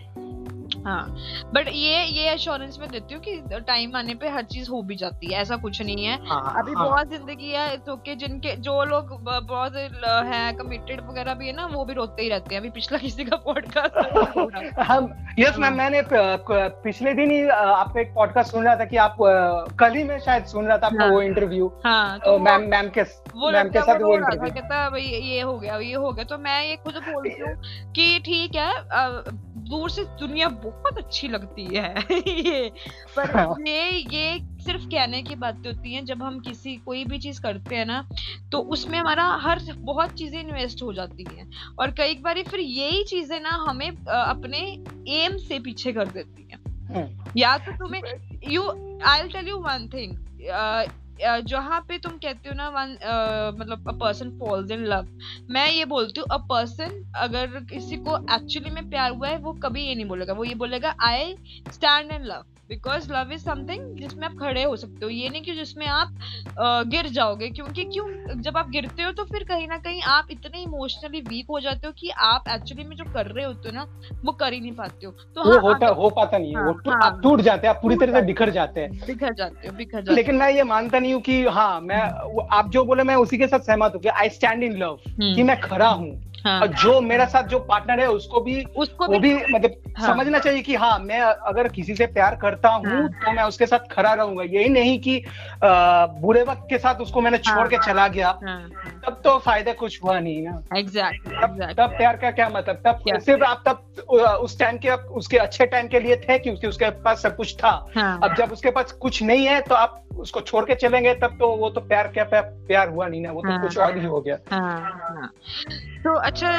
हाँ। 0.88 1.51
बट 1.53 1.67
ये 1.67 2.03
ये 2.03 2.29
एश्योरेंस 2.32 2.77
में 2.79 2.89
देती 2.89 3.13
हूँ 3.13 3.22
कि 3.24 3.60
टाइम 3.67 3.96
आने 3.96 4.15
पे 4.15 4.29
हर 4.29 4.44
चीज़ 4.44 4.70
हो 4.70 4.82
भी 4.82 4.96
जाती 4.96 5.34
है 5.34 5.41
ऐसा 5.41 5.56
कुछ 5.58 5.82
नहीं 5.82 6.06
है। 6.06 6.17
हाँ, 6.27 6.53
अभी 6.58 6.74
हाँ. 6.74 6.86
बहुत 6.86 7.10
ज़िंदगी 7.10 7.51
है 7.51 7.77
तो 7.77 7.96
कि 7.98 8.15
जिनके 8.15 8.56
जो 8.56 8.84
लोग 8.84 9.10
बहुत 9.24 9.75
है 9.75 10.53
कमिटेड 10.53 11.01
वगैरह 11.10 11.34
भी 11.34 11.48
है 11.48 11.56
ना 11.56 11.65
वो 11.65 11.86
भी 11.86 11.94
रोते 11.94 12.24
ही 12.24 12.29
रहते 12.29 12.56
हैं 12.56 12.62
अभी 12.62 12.70
पिछला 12.70 12.98
किसी 13.08 13.25
का 13.25 13.36
पॉडकास्ट 13.36 14.79
हम 14.79 15.12
यस 15.39 15.58
मैम 15.58 15.74
मैंने 15.74 16.01
पिछले 16.13 17.13
दिन 17.13 17.32
ही 17.32 17.41
आपका 17.50 18.01
एक 18.01 18.13
पॉडकास्ट 18.13 18.51
सुन 18.51 18.63
रहा 18.63 18.75
था 18.75 18.86
कि 18.86 18.98
आप 18.98 19.17
कल 19.79 19.94
ही 19.94 20.03
में 20.03 20.17
शायद 20.20 20.46
सुन 20.46 20.65
रहा 20.65 20.77
था 20.77 20.88
आपका 20.88 21.03
हाँ, 21.03 21.12
वो 21.12 21.22
इंटरव्यू 21.22 21.67
हाँ, 21.86 22.20
मैम 22.27 22.70
मैम 22.70 22.89
के 22.89 23.01
मैम 23.51 23.70
के 23.70 23.82
साथ 23.82 24.01
वो 24.01 24.13
इंटरव्यू 24.15 24.51
कहता 24.53 24.89
भाई 24.89 25.01
ये 25.01 25.41
हो 25.41 25.58
गया 25.60 25.77
ये 25.77 25.94
हो 25.94 26.12
गया। 26.12 26.25
तो 26.25 26.38
मैं 26.38 26.62
ये 26.63 26.75
खुद 26.75 26.94
बोलती 26.94 27.41
हूँ 27.41 27.56
कि 27.94 28.20
ठीक 28.20 28.56
है 28.56 28.72
दूर 29.70 29.89
से 29.89 30.03
दुनिया 30.20 30.48
बहुत 30.77 30.98
अच्छी 30.98 31.27
लगती 31.27 31.63
है 31.66 31.94
ये 32.11 32.70
पर 33.16 33.31
हाँ। 33.31 33.55
ये 33.68 33.90
ये 33.90 34.40
सिर्फ़ 34.63 34.85
कहने 34.85 35.22
की 35.24 35.35
बातें 35.35 35.70
होती 35.72 35.94
हैं 35.94 36.05
जब 36.05 36.24
हम 36.24 36.40
किसी 36.40 36.75
कोई 36.77 37.03
भी 37.05 37.20
चीज़ 37.20 37.42
करते 37.42 37.75
हैं 37.75 37.85
ना 37.85 38.01
तो 38.51 38.59
उसमें 38.68 38.98
हमारा 39.00 39.25
हर 39.42 39.59
बहुत 39.81 40.13
चीज़ें 40.13 40.40
इन्वेस्ट 40.40 40.83
हो 40.83 40.94
जाती 40.94 41.25
हैं 41.31 41.50
और 41.79 41.92
कई 41.92 42.16
बार 42.16 42.44
फिर 42.44 42.59
यही 42.59 43.03
चीज़ें 43.03 43.40
ना 43.40 43.50
हमें 43.50 43.90
अपने 44.07 44.59
एम 45.16 45.37
से 45.37 45.59
पीछे 45.59 45.94
कर 45.94 46.07
देती 46.07 46.48
हैं 46.51 46.66
हाँ। 46.94 47.33
या 47.37 47.57
तो 47.57 47.72
तुम्हें 47.72 48.01
you 48.51 48.63
I 49.05 49.27
tell 49.27 49.48
you 49.48 49.57
one 49.57 49.90
thing 49.94 50.16
जहाँ 51.22 51.80
पे 51.88 51.98
तुम 51.98 52.18
कहते 52.18 52.50
हो 52.50 52.56
ना, 52.56 52.68
वन 52.70 52.98
मतलब 53.60 53.88
a 53.90 53.98
person 54.00 54.30
falls 54.40 54.72
in 54.72 54.86
love 54.86 55.08
मैं 55.51 55.70
ये 55.72 55.86
बोलती 55.86 56.20
हूँ 56.20 56.27
अ 56.32 56.38
पर्सन 56.50 57.01
अगर 57.18 57.60
किसी 57.72 57.98
को 58.00 58.18
एक्चुअली 58.36 58.70
में 58.72 58.90
प्यार 58.90 59.12
हुआ 59.12 59.27
है, 59.27 59.38
वो 59.38 59.53
कभी 59.64 59.86
ये 59.88 59.96
नहीं 59.96 60.06
बोलेगा, 60.06 60.34
वो 60.34 60.44
ये 60.44 60.56
बोलेगा 60.56 60.96
I 61.01 61.36
stand 61.72 62.12
in 62.12 62.25
love 62.25 62.46
because 62.70 63.12
love 63.14 63.32
is 63.34 63.42
something 63.42 64.00
जिसमें 64.00 64.25
आप 64.27 64.34
खड़े 64.40 64.64
हो 64.64 64.75
सकते 64.75 65.06
हो। 65.06 65.10
ये 65.12 65.30
नहीं 65.30 65.42
कि 65.42 65.53
जिसमें 65.56 65.86
आप 65.88 66.14
गिर 66.88 67.08
जाओगे। 67.10 67.50
क्योंकि 67.50 67.84
क्यों 67.84 68.42
जब 68.42 68.58
आप 68.58 68.70
गिरते 68.70 69.03
हो 69.03 69.12
तो 69.12 69.24
फिर 69.24 69.44
कहीं 69.44 69.68
ना 69.68 69.77
कहीं 69.77 70.01
आप 70.01 70.27
इतने 70.32 70.62
इमोशनली 70.62 71.22
वीक 71.22 71.46
हो 71.50 71.60
जाते 71.60 71.88
हो 71.88 71.94
कि 71.98 72.10
आप 72.10 72.44
एक्चुअली 72.50 72.84
में 72.84 72.96
जो 72.96 73.03
कर 73.14 73.25
रहे 73.25 73.46
होते 73.46 73.70
हो 73.70 73.75
ना 73.75 73.86
वो 74.25 74.32
कर 74.32 74.53
ही 74.53 74.60
नहीं 74.60 74.72
पाते 74.72 75.06
हो। 75.06 75.12
तो 75.36 75.44
वो 75.44 75.51
हाँ, 75.51 75.62
होता 75.62 75.88
हो 75.88 76.10
पाता 76.10 76.38
नहीं 76.38 76.51
है। 76.51 76.58
हाँ, 76.58 76.68
वो 76.68 76.92
हाँ, 76.92 77.00
आप 77.03 77.20
टूट 77.24 77.42
जाते 77.42 77.68
हैं 77.68 77.74
आप 77.75 77.82
पूरी 77.82 77.96
तरह 77.96 78.14
से 78.14 78.22
बिखर 78.22 78.50
जाते 78.50 78.82
हैं। 78.82 79.06
बिखर 79.08 79.34
जाते 79.34 79.68
हो 79.68 79.75
बिखर 79.77 80.01
जाते 80.01 80.16
लेकिन 80.16 80.36
मैं 80.36 80.50
ये 80.51 80.64
मानता 80.64 81.00
नहीं 81.00 81.14
हूँ 81.14 81.22
कि 81.22 81.44
हाँ 81.46 81.82
मैं 81.82 82.01
आप 82.51 82.70
जो 82.70 82.84
बोले 82.86 83.03
मैं 83.03 83.16
उसी 83.16 83.38
के 83.38 83.48
साथ 83.48 83.60
सहमत 83.60 83.94
हूँ 83.96 84.12
आई 84.12 84.30
स्टैंड 84.30 84.64
इन 84.64 84.77
लव 84.77 85.00
कि 85.22 85.44
मैं 85.44 85.60
खड़ा 85.62 85.90
हूँ। 85.90 86.26
हाँ, 86.46 86.62
और 86.62 86.68
जो 86.68 87.02
मेरा 87.02 87.26
साथ 87.26 87.44
जो 87.44 87.60
पार्टनर 87.60 88.00
है 88.00 88.08
उसको 88.08 88.42
भी 88.42 88.64
उसको 88.64 89.08
वो 89.08 89.20
भी, 89.20 89.34
भी 89.36 89.54
मतलब 89.54 89.76
हाँ, 89.98 90.08
समझना 90.08 90.40
चाहिए 90.40 90.62
कि 90.62 90.76
हाँ 90.76 91.00
मैं 91.00 91.20
अगर 91.22 91.68
किसी 91.68 91.96
से 91.96 92.06
प्यार 92.06 92.36
करता 92.36 92.70
हूँ 92.70 92.86
हाँ, 92.86 93.08
तो 93.08 93.32
मैं 93.32 93.44
उसके 93.44 93.66
साथ 93.66 93.80
खड़ा 93.92 94.14
रहूँगा। 94.14 94.44
यही 94.44 94.70
नहीं 94.70 95.00
कि 95.00 95.24
आ, 95.64 96.06
बुरे 96.06 96.44
वक्त 96.44 96.68
के 96.70 96.78
साथ 96.78 96.96
उसको 96.96 97.22
मैंने 97.22 97.38
छोड़ 97.38 97.58
हाँ, 97.58 97.70
छोड़ 97.70 97.80
के 97.80 97.88
चला 97.88 98.08
गया। 98.08 98.40
हाँ, 98.44 98.70
तब 99.06 99.22
तो 99.24 99.38
फ़ायदा 99.40 99.74
कुछ 99.74 100.04
हुआ 100.04 100.20
नहीं 100.20 100.42
ना। 100.42 100.78
एग्जैक्ट 100.78 101.28
तब, 101.28 101.74
तब 101.78 101.98
प्यार 101.98 102.16
का 102.16 102.32
क्या 102.32 102.50
मतलब? 102.50 102.82
तब 102.88 103.20
सिर्फ़ 103.20 103.44
आप 103.44 103.64
तब 103.68 104.04
उस 104.42 104.60
टाइम 104.60 104.78
के 104.78 104.90
उसके 104.90 105.38
अच्छे 105.38 105.66
टाइम 105.66 105.88
के 105.88 106.00
लिए 106.00 106.16
थे 106.16 106.40
क्योंकि 106.40 106.68
उसके 106.68 106.90
पास 106.90 107.22
सब 107.22 107.36
कुछ 107.36 107.56
था। 107.56 107.88
हाँ, 107.96 108.20
अब 108.24 108.36
जब 108.36 108.52
उसके 108.52 108.72
पास 108.72 108.92
कुछ 108.92 109.24
नहीं 109.24 109.46
है 109.46 109.62
तो 109.62 109.76
आप 109.76 110.04
उसको 110.18 110.42
छोड़ 110.42 110.64
के 110.66 110.75
चलेंगे 110.75 111.14
तब 111.14 111.38
तो 111.40 111.48
वो 111.56 111.70
तो 111.70 111.82
प्यार 111.82 112.08
क्या 112.08 112.24
प्यार 112.24 112.42
प्यार 112.68 112.90
हुआ 112.90 113.08
नहीं 113.08 113.22
ना 113.22 113.32
वो 113.32 113.42
तो 113.42 113.50
हाँ, 113.50 113.62
कुछ 113.62 113.77
और 113.77 113.98
ही 113.98 114.06
हो 114.06 114.22
गया 114.22 114.38
हाँ, 114.50 114.82
हाँ. 114.82 115.32
तो 116.03 116.14
अच्छा 116.20 116.50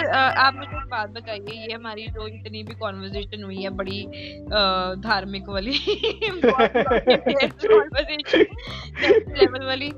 आप 0.45 0.55
मुझे 0.55 0.77
एक 0.77 0.89
बात 0.91 1.11
बताइए 1.11 1.67
ये 1.67 1.73
हमारी 1.73 2.07
जो 2.09 2.27
इतनी 2.27 2.63
भी 2.63 2.75
कॉन्वर्जेशन 2.75 3.43
हुई 3.43 3.63
है 3.63 3.71
बड़ी 3.71 4.01
धार्मिक 5.03 5.49
वाली 5.49 5.71
लेवल 9.29 9.65
वाली 9.67 9.93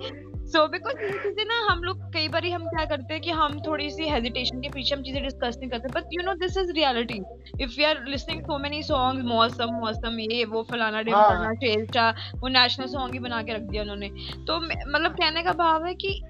सो 0.52 0.66
बिकॉज़ 0.68 1.02
ये 1.02 1.10
चीज़ें 1.22 1.44
ना 1.44 1.56
हम 1.64 1.82
लोग 1.84 1.98
कई 2.14 2.28
बार 2.28 2.46
हम 2.46 2.64
क्या 2.66 2.84
करते 2.86 3.14
हैं 3.14 3.22
कि 3.22 3.30
हम 3.40 3.58
थोड़ी 3.66 3.88
सी 3.90 4.08
हेजिटेशन 4.10 4.60
के 4.60 4.68
पीछे 4.68 4.94
हम 4.94 5.02
चीज़ें 5.02 5.22
डिस्कस 5.22 5.56
नहीं 5.58 5.70
करते 5.70 5.88
but 5.94 6.04
you 6.12 6.22
know 6.26 6.34
this 6.40 6.56
is 6.58 6.72
reality 6.72 7.20
if 7.60 7.80
you 7.80 7.86
are 7.88 8.04
listening 8.08 8.40
so 8.42 8.58
many 8.58 8.82
song 8.82 9.24
मौसम 9.26 9.74
मौसम 9.80 10.18
ये 10.20 10.44
वो 10.54 10.62
फलाना 10.70 11.02
डे 11.02 11.12
फलाना 11.12 11.52
शेरशाह 11.56 12.36
वो 12.36 12.48
नेशनल 12.50 12.86
सॉन्ग 12.88 13.12
ही 13.14 13.18
बना 13.20 13.42
के 13.42 13.54
रख 13.54 13.62
दिया 13.70 13.82
उन्होंने। 13.82 14.08
तो 14.46 14.60
मतलब 14.60 15.12
कहने 15.12 15.42
का 15.42 15.52
भाव 15.62 15.86
है 15.86 15.94
कि 16.04 16.20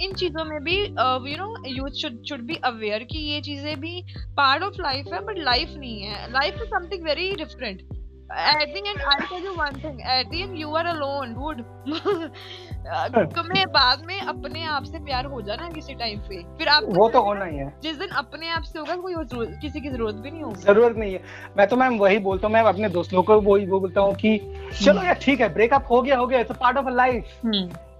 इन 0.00 0.12
चीज़ों 0.14 0.44
में 0.44 0.58
भी 0.64 0.76
you 0.76 1.36
know 1.36 1.54
youth 1.68 2.00
should 2.00 2.22
should 2.28 2.40
be 2.46 2.54
aware 2.64 3.04
कि 3.12 3.18
ये 3.30 3.40
चीज़ें 3.42 3.80
भी 3.80 4.02
पार्ट 4.36 4.62
ऑफ़ 4.62 4.80
लाइफ 4.82 5.12
है 5.14 5.20
बट 5.26 5.38
लाइफ 5.44 5.74
नहीं 5.76 6.00
है। 6.02 6.30
Life 6.32 6.54
is 6.54 6.68
something 6.70 7.04
very 7.04 7.34
different 7.36 7.82
at 8.32 8.74
the 8.74 8.86
end 8.86 9.00
I 9.02 9.26
tell 9.26 9.44
you 9.44 9.52
one 9.52 9.80
thing 9.84 9.98
At 10.12 10.30
the 10.32 10.42
end, 10.44 10.56
you 10.60 10.74
are 10.74 10.86
alone 10.86 11.34
would 11.34 11.62
तुम्हें 13.34 13.66
बाद 13.72 14.04
में 14.06 14.20
अपने 14.20 14.64
आप 14.66 14.84
से 14.84 14.98
प्यार 15.04 15.26
हो 15.26 15.40
जाना 15.42 15.68
किसी 15.70 15.94
टाइम 15.94 16.18
पे। 16.28 16.42
फिर 16.58 16.68
आप 16.68 16.82
वो 16.96 17.08
तो 17.08 17.22
होना 17.22 17.44
ही 17.44 17.56
है। 17.56 17.72
जिस 17.82 17.98
दिन 17.98 18.08
अपने 18.16 18.48
आप 18.50 18.62
से 18.62 18.78
होगा 18.78 18.96
कोई 18.96 19.14
किसी 19.62 19.80
की 19.80 19.90
ज़रूरत 19.90 20.14
भी 20.14 20.30
नहीं 20.30 20.42
होगी। 20.42 20.62
ज़रूरत 20.62 20.96
नहीं 20.96 21.12
है। 21.12 21.20
मैं 21.56 21.66
तो 21.68 21.76
मैम 21.76 21.98
वही 21.98 22.18
बोलता 22.26 22.46
हूँ 22.46 22.54
मैं 22.54 22.62
अपने 22.62 22.88
दोस्तों 22.88 23.22
को 23.22 23.40
वही 23.40 23.66
वो 23.66 23.80
बोलता 23.80 24.00
हूँ 24.00 24.14
कि 24.14 24.38
चलो। 24.82 25.02
यार 25.02 25.14
ठीक 25.22 25.40
है 25.40 25.52
ब्रेकअप 25.54 25.86
हो 25.90 26.02
गया 26.02 26.16
हो 26.18 26.26
गया 26.26 26.40
इट्स 26.40 26.56
पार्ट 26.60 26.76
ऑफ़ 26.76 26.88
लाइफ 26.90 27.24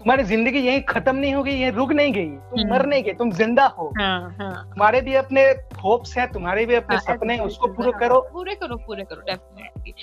तुम्हारी 0.03 0.23
ज़िंदगी 0.25 0.59
यही 0.59 0.81
खत्म 0.83 1.15
नहीं 1.17 1.35
होगी 1.35 1.51
ये 1.53 1.71
रुक 1.71 1.93
नहीं 1.93 2.13
गई 2.13 2.27
तुम 2.27 2.61
हम्म। 2.61 2.71
मर 2.71 2.85
नहीं 2.87 3.03
गई 3.03 3.13
तुम 3.15 3.31
ज़िंदा 3.33 3.67
हो 3.69 3.87
हाँ, 3.99 4.37
हाँ. 4.39 4.65
तुम्हारे 4.65 5.01
भी 5.01 5.15
अपने 5.15 5.43
होप्स 5.83 6.17
हैं 6.19 6.27
तुम्हारे 6.33 6.65
भी 6.67 6.75
अपने 6.75 6.97
हाँ, 6.97 7.03
सपने 7.05 7.35
हैं 7.35 7.41
उसको 7.43 7.69
पूरे 7.69 7.93
करो 8.01 8.21
पूरे 8.33 8.55
करो 8.55 8.77
पूरे 8.87 9.05
करो 9.05 9.21
डेफिनेटली 9.21 9.95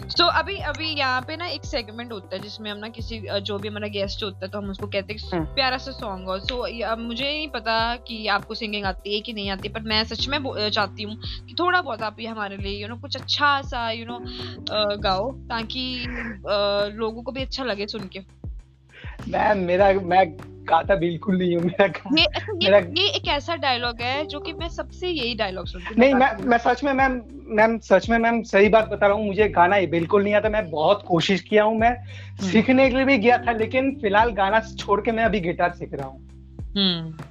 सो 0.00 0.24
so, 0.24 0.30
अभी 0.32 0.56
अभी 0.66 0.88
यहाँ 0.90 1.20
पे 1.22 1.36
ना 1.36 1.46
एक 1.48 1.64
सेगमेंट 1.64 2.12
होता 2.12 2.36
है 2.36 2.42
जिसमें 2.42 2.70
हम 2.70 2.78
ना 2.78 2.88
किसी 2.90 3.20
जो 3.40 3.58
भी 3.58 3.68
हमारा 3.68 3.88
गेस्ट 3.88 4.22
होता 4.22 4.44
है 4.44 4.50
तो 4.50 4.58
हम 4.58 4.70
उसको 4.70 4.86
कहते 4.86 5.14
हैं 5.14 5.30
हम्म। 5.30 5.54
प्यारा 5.54 5.76
सा 5.78 5.92
सॉन्ग 5.92 6.28
हो 6.28 6.38
सो 6.40 6.54
so, 6.56 6.98
मुझे 6.98 7.24
नहीं 7.24 7.48
पता 7.50 7.96
कि 8.06 8.26
आपको 8.30 8.54
सिंगिंग 8.54 8.84
आती 8.84 9.14
है 9.14 9.20
कि 9.20 9.32
नहीं 9.32 9.50
आती 9.50 9.68
पर 9.68 9.80
मैं 9.84 10.02
सच 10.04 10.28
में 10.28 10.38
चाहती 10.70 11.02
हूँ 11.02 11.16
कि 11.16 11.54
थोड़ा 11.58 11.80
बहुत 11.80 12.02
आप 12.02 12.20
ये 12.20 12.26
हमारे 12.28 12.56
लिए 12.56 12.80
यू 12.82 12.88
नो 12.88 12.96
कुछ 12.98 13.16
अच्छा 13.16 13.60
सा 13.64 13.90
यू 13.90 14.06
नो 14.06 14.20
गाओ 15.00 15.30
ताकि 15.48 15.86
लोगों 16.94 17.22
को 17.22 17.32
भी 17.32 17.42
अच्छा 17.42 17.64
लगे 17.64 17.86
सुन 17.86 18.08
के 18.08 18.20
मैम 19.28 19.58
मेरा 19.64 19.92
मैं 20.04 20.26
गाता 20.64 20.94
बिल्कुल 20.96 21.38
नहीं 21.38 21.56
हूँ 21.56 21.64
मेरा 21.64 21.84
ये, 21.84 22.24
अच्छा, 22.24 22.52
ये, 22.52 22.58
मेरा 22.64 22.78
ये 22.96 23.08
एक 23.10 23.28
ऐसा 23.28 23.56
डायलॉग 23.56 24.00
है 24.00 24.24
जो 24.26 24.40
कि 24.40 24.52
मैं 24.52 24.68
सबसे 24.70 25.08
यही 25.08 25.34
डायलॉग 25.34 25.66
सुनती 25.66 26.00
नहीं 26.00 26.14
मैं 26.14 26.30
मैं 26.44 26.58
सच 26.58 26.84
में 26.84 26.92
मैम 26.92 27.20
मैम 27.50 27.78
सच 27.84 28.08
में 28.10 28.18
मैम 28.18 28.42
सही 28.44 28.68
बात 28.68 28.88
बता 28.88 29.06
रहा 29.06 29.16
हूँ 29.16 29.26
मुझे 29.26 29.48
गाना 29.50 29.76
ये 29.76 29.86
बिल्कुल 29.88 30.22
नहीं 30.24 30.34
आता 30.34 30.48
मैं 30.48 30.68
बहुत 30.70 31.02
कोशिश 31.06 31.40
किया 31.42 31.64
हूँ 31.64 31.78
मैं 31.78 31.90
हम्म। 31.90 32.50
सीखने 32.50 32.88
के 32.90 32.96
लिए 32.96 33.04
भी 33.04 33.18
गया 33.18 33.38
था 33.38 33.52
लेकिन 33.54 33.94
फ़िलहाल 34.00 34.30
गाना 34.34 34.60
छोड़ 34.76 35.00
के 35.00 35.12
मैं 35.12 35.24
अभी 35.24 35.40
गिटार 35.40 35.72
सीख 35.72 35.94
रहा 35.94 36.06
हूँ 36.06 36.28
हम्म। 36.76 37.28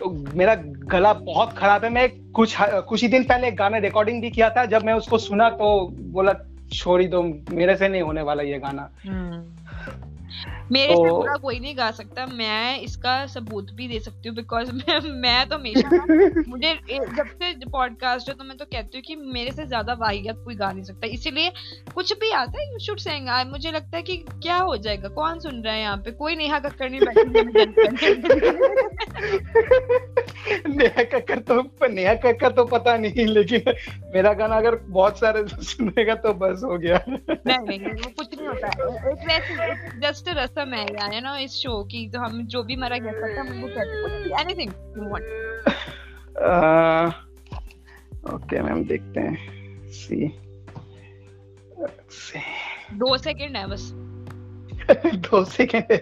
तो 0.00 0.10
मेरा 0.34 0.54
गला 0.88 1.12
बहुत 1.12 1.52
खराब 1.52 1.84
है 1.84 1.90
मैं 1.90 2.08
कुछ 2.32 2.56
कुछ 2.60 3.02
ही 3.02 3.08
दिन 3.08 3.24
पहले 3.24 3.48
एक 3.48 3.56
गाना 3.56 3.78
रिकॉर्डिंग 3.80 4.20
भी 4.22 4.30
किया 4.30 4.50
था 4.50 4.64
जब 4.66 4.84
मैं 4.84 4.94
उसको 4.94 5.18
सुना 5.20 5.48
तो 5.52 5.70
बोला 6.12 6.32
छोड़ी 6.72 7.06
दो 7.08 7.22
मेरे 7.52 7.76
से 7.76 7.88
नहीं 7.88 8.02
होने 8.02 8.22
वाला 8.22 8.42
ये 8.44 8.58
गाना 8.58 8.90
हम्म। 9.04 9.42
मेरे 10.72 10.94
तो, 10.94 11.04
से 11.04 11.10
बुरा 11.10 11.36
कोई 11.36 11.60
नहीं 11.60 11.78
गा 11.78 11.90
सकता 11.90 12.26
मैं 12.26 12.80
इसका 12.80 13.26
सबूत 13.26 13.72
भी 13.72 13.88
दे 13.88 14.00
सकती 14.00 14.28
हूँ 14.28 14.36
बिकॉज़ 14.36 14.72
मैं 14.88 15.00
मैं 15.00 15.48
तो 15.48 15.54
हमेशा 15.54 15.90
मुझे 16.48 16.80
जब 16.90 17.26
से 17.26 17.70
पॉडकास्ट 17.70 18.28
है 18.28 18.34
तो 18.34 18.44
मैं 18.44 18.56
तो 18.56 18.64
कहती 18.64 18.98
हूँ 18.98 19.02
कि 19.02 19.16
मेरे 19.16 19.50
से 19.50 19.66
ज़्यादा 19.66 19.92
वाहियत 19.92 20.36
कोई 20.44 20.54
गा 20.54 20.72
नहीं 20.72 20.84
सकता। 20.84 21.06
इसीलिए 21.06 21.52
कुछ 21.94 22.18
भी 22.18 22.30
आता 22.30 22.60
है 22.60 22.72
यू 22.72 22.78
शुड 22.78 22.98
सेंग 22.98 23.50
मुझे 23.50 23.70
लगता 23.70 23.96
है 23.96 24.02
कि 24.02 24.16
क्या 24.16 24.56
हो 24.56 24.76
जाएगा? 24.76 25.08
कौन 25.08 25.40
सुन 25.40 25.62
रहा 25.62 25.74
है 25.74 25.80
यहाँ 25.80 25.96
पे? 25.96 26.10
कोई 26.10 26.36
नेहा 26.36 26.58
कक्कर 26.58 26.90
नहीं 26.90 27.00
बैठी 27.00 27.28
नेहा 30.68 31.02
कक्कर 31.02 31.38
तो 31.38 31.88
नेहा 31.88 32.14
कक्कर 32.14 32.52
तो 32.52 32.64
पता 32.64 32.96
नहीं 32.96 33.26
लेकिन 33.26 33.74
मेरा 34.14 34.32
गाना 34.32 34.56
अगर 34.56 34.76
बहुत 34.76 35.18
सारे 35.18 35.48
सुनेगा 35.48 36.14
तो 36.14 36.34
बस 36.34 36.60
हो 36.64 36.78
गया। 36.78 37.04
नहीं 37.08 37.78
नहीं 37.78 37.78
वो 37.78 38.12
कुछ 38.18 38.38
नहीं 38.38 38.48
होता। 38.48 38.68
जस्ट 39.98 40.28
है 40.60 40.84
यार 40.84 41.22
ना 41.22 41.38
इस 41.38 41.52
शो 41.52 41.84
की 41.84 42.10
तो 42.10 42.20
हम 42.20 42.46
जो 42.46 42.62
भी 42.62 42.74
हमारा 42.74 42.96
गेस्ट 42.96 43.16
करते 43.16 43.40
हैं 43.40 43.50
हम 43.50 43.62
वो 43.62 43.68
कहते 43.68 43.80
हैं। 43.80 44.40
Anything 44.40 44.70
you 44.70 45.08
want 45.10 45.24
okay 48.34 48.62
ma'am 48.62 48.84
देखते 48.84 49.20
हैं। 49.20 49.36
सी 49.86 50.26
दो 52.94 53.16
सेकंड 53.18 53.56
है 53.56 53.66
बस। 53.66 53.90
दो 55.14 55.44
सेकंड 55.44 55.92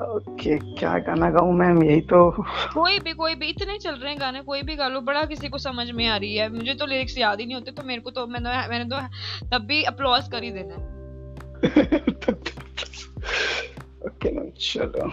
ओके 0.00 0.58
क्या 0.58 0.98
गाना 0.98 1.30
गाऊं 1.30 1.52
मैम 1.52 1.82
यही 1.82 2.00
तो। 2.00 2.30
कोई 2.74 2.98
भी 2.98 3.12
कोई 3.12 3.34
भी 3.34 3.46
इतने 3.46 3.78
चल 3.78 3.94
रहे 3.94 4.12
हैं 4.12 4.20
गाने 4.20 4.40
कोई 4.40 4.62
भी 4.62 4.76
गा 4.76 4.88
लो 4.88 5.00
बड़ा 5.00 5.24
किसी 5.24 5.48
को 5.48 5.58
समझ 5.58 5.90
में 5.90 6.06
आ 6.06 6.16
रही 6.16 6.36
है। 6.36 6.48
मुझे 6.48 6.74
तो 6.74 6.86
लिरिक्स 6.86 7.18
याद 7.18 7.40
ही 7.40 7.46
नहीं 7.46 7.54
होते 7.54 7.70
तो 7.70 7.82
मेरे 7.82 8.00
को 8.00 8.10
तो 8.10 8.26
मैंने 8.26 8.68
मैंने 8.68 8.84
तो 8.84 9.00
तब 9.48 9.64
भी 9.64 9.82
अप्लॉज 9.82 10.28
कर 10.28 10.42
ही 10.42 10.50
देना 10.50 10.97
ओके 14.06 14.30
मैम 14.30 14.50
चलो 14.60 15.10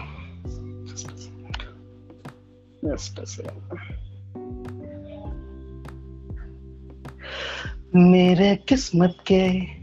मेरे 7.94 8.56
किस्मत 8.56 9.16
के 9.32 9.76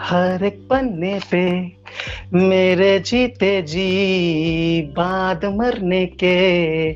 हर 0.00 0.44
एक 0.44 0.66
पन्ने 0.70 1.20
पे, 1.30 1.60
मेरे 2.34 2.98
जीते 2.98 3.62
जी 3.62 4.82
बाद 4.82 5.44
मरने 5.44 6.06
के, 6.06 6.90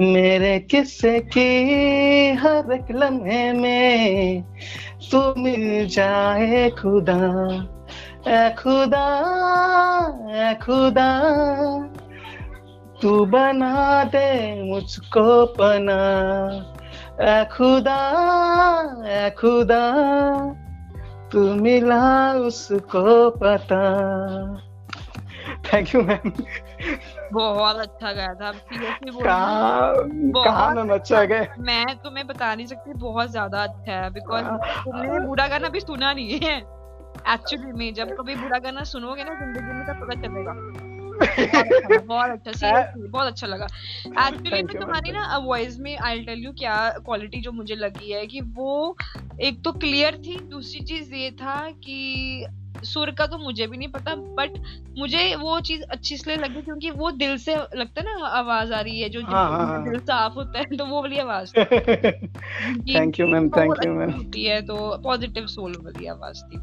मेरे 0.00 0.58
किस्से 0.58 1.20
की 1.20 1.48
हर 2.32 2.72
एक 2.72 2.86
लम्हे 2.90 3.52
में, 3.52 4.42
तू 5.10 5.34
मिल 5.42 5.86
जाए 5.86 6.70
खुदा। 6.70 7.72
खुदा 8.26 9.06
ए 10.30 10.54
खुदा 10.62 11.10
तू 13.02 13.24
बना 13.26 14.04
दे 14.04 14.30
मुझको 14.70 15.46
पना। 15.46 15.98
ए 17.22 17.44
खुदा 17.52 17.98
ए 19.06 19.30
खुदा 19.30 19.82
तू 21.32 21.40
मिला 21.54 22.32
उसको 22.32 23.30
पता। 23.30 23.82
थैंक 25.66 25.94
यू 25.94 26.02
मैम 26.02 26.30
बहुत 27.32 27.76
अच्छा 27.76 28.12
गाया 28.12 28.34
था। 28.34 28.52
कहा 30.44 30.70
मैम 30.74 30.94
अच्छा 30.94 31.24
गए। 31.24 31.48
मैं 31.58 31.84
तुम्हें 31.96 32.26
बता 32.26 32.54
नहीं 32.54 32.66
सकती 32.66 32.92
बहुत 32.92 33.30
ज़्यादा 33.30 33.62
अच्छा 33.62 33.92
है। 33.92 34.10
बिकॉज़ 34.10 34.44
तुमने 34.44 35.26
बुरा 35.26 35.46
गाना 35.48 35.68
भी 35.68 35.80
सुना 35.80 36.12
नहीं 36.12 36.40
है। 36.44 36.75
एक्चुअली 37.32 37.72
में 37.72 37.94
जब 37.94 38.16
कभी 38.16 38.34
बुरा 38.34 38.58
गाना 38.58 38.84
सुनोगे 38.84 39.24
ना 39.24 39.34
ज़िंदगी 39.34 39.72
में 39.72 39.86
तब 39.86 40.06
पता 40.06 40.20
चलेगा। 40.20 40.52
बहुत 42.00 42.30
अच्छा 42.30 42.52
सीरियसली 42.52 43.08
बहुत 43.08 43.26
अच्छा 43.26 43.46
लगा। 43.46 43.66
एक्चुअली 44.28 44.62
में 44.62 44.78
तुम्हारी 44.78 45.12
ना 45.12 45.36
वॉइस 45.36 45.78
में 45.78 45.96
आई 45.98 46.20
टेल 46.20 46.44
यू 46.44 46.52
क्या 46.52 46.76
क्वालिटी 46.90 47.40
जो 47.40 47.52
मुझे 47.52 47.74
लगी 47.74 48.12
है 48.12 48.26
कि 48.26 48.40
वो 48.40 48.96
एक 49.40 49.62
तो 49.64 49.72
क्लियर 49.72 50.16
थी 50.16 50.40
दूसरी 50.40 50.84
चीज़ 50.84 51.14
ये 51.14 51.30
था 51.30 51.70
कि 51.70 52.46
सुर 52.84 53.10
का 53.10 53.26
तो 53.26 53.38
मुझे 53.38 53.66
भी 53.66 53.76
नहीं 53.76 53.88
पता 53.88 54.14
बट 54.14 54.58
मुझे 54.98 55.34
वो 55.34 55.60
चीज़ 55.60 55.82
अच्छी 55.82 56.14
इसलिए 56.14 56.36
लगी 56.36 56.62
क्योंकि 56.62 56.90
वो 56.90 57.10
दिल 57.10 57.36
से 57.38 57.56
लगता 57.56 58.00
है 58.00 58.04
ना 58.04 58.26
आवाज़ 58.26 58.72
आ 58.72 58.80
रही 58.80 59.00
है 59.00 59.08
जो 59.08 59.22
हाँ, 59.22 59.50
हाँ, 59.50 59.66
हाँ. 59.66 59.84
दिल 59.84 60.00
साफ़ 60.00 60.34
होता 60.34 60.58
है 60.58 60.76
तो 60.76 60.86
वो 60.86 61.02
वाली 61.02 61.18
आवाज़ 61.18 61.52
thank 62.94 63.20
you 63.20 63.26
ma'am 63.26 63.48
thank 63.48 63.84
you 63.86 63.92
ma'am 63.92 64.10
है 64.36 64.60
तो 64.62 64.98
पॉजिटिव 65.04 65.46
सोल 65.46 65.76
वाली 65.84 66.06
आवाज़ 66.06 66.42
थी 66.44 66.60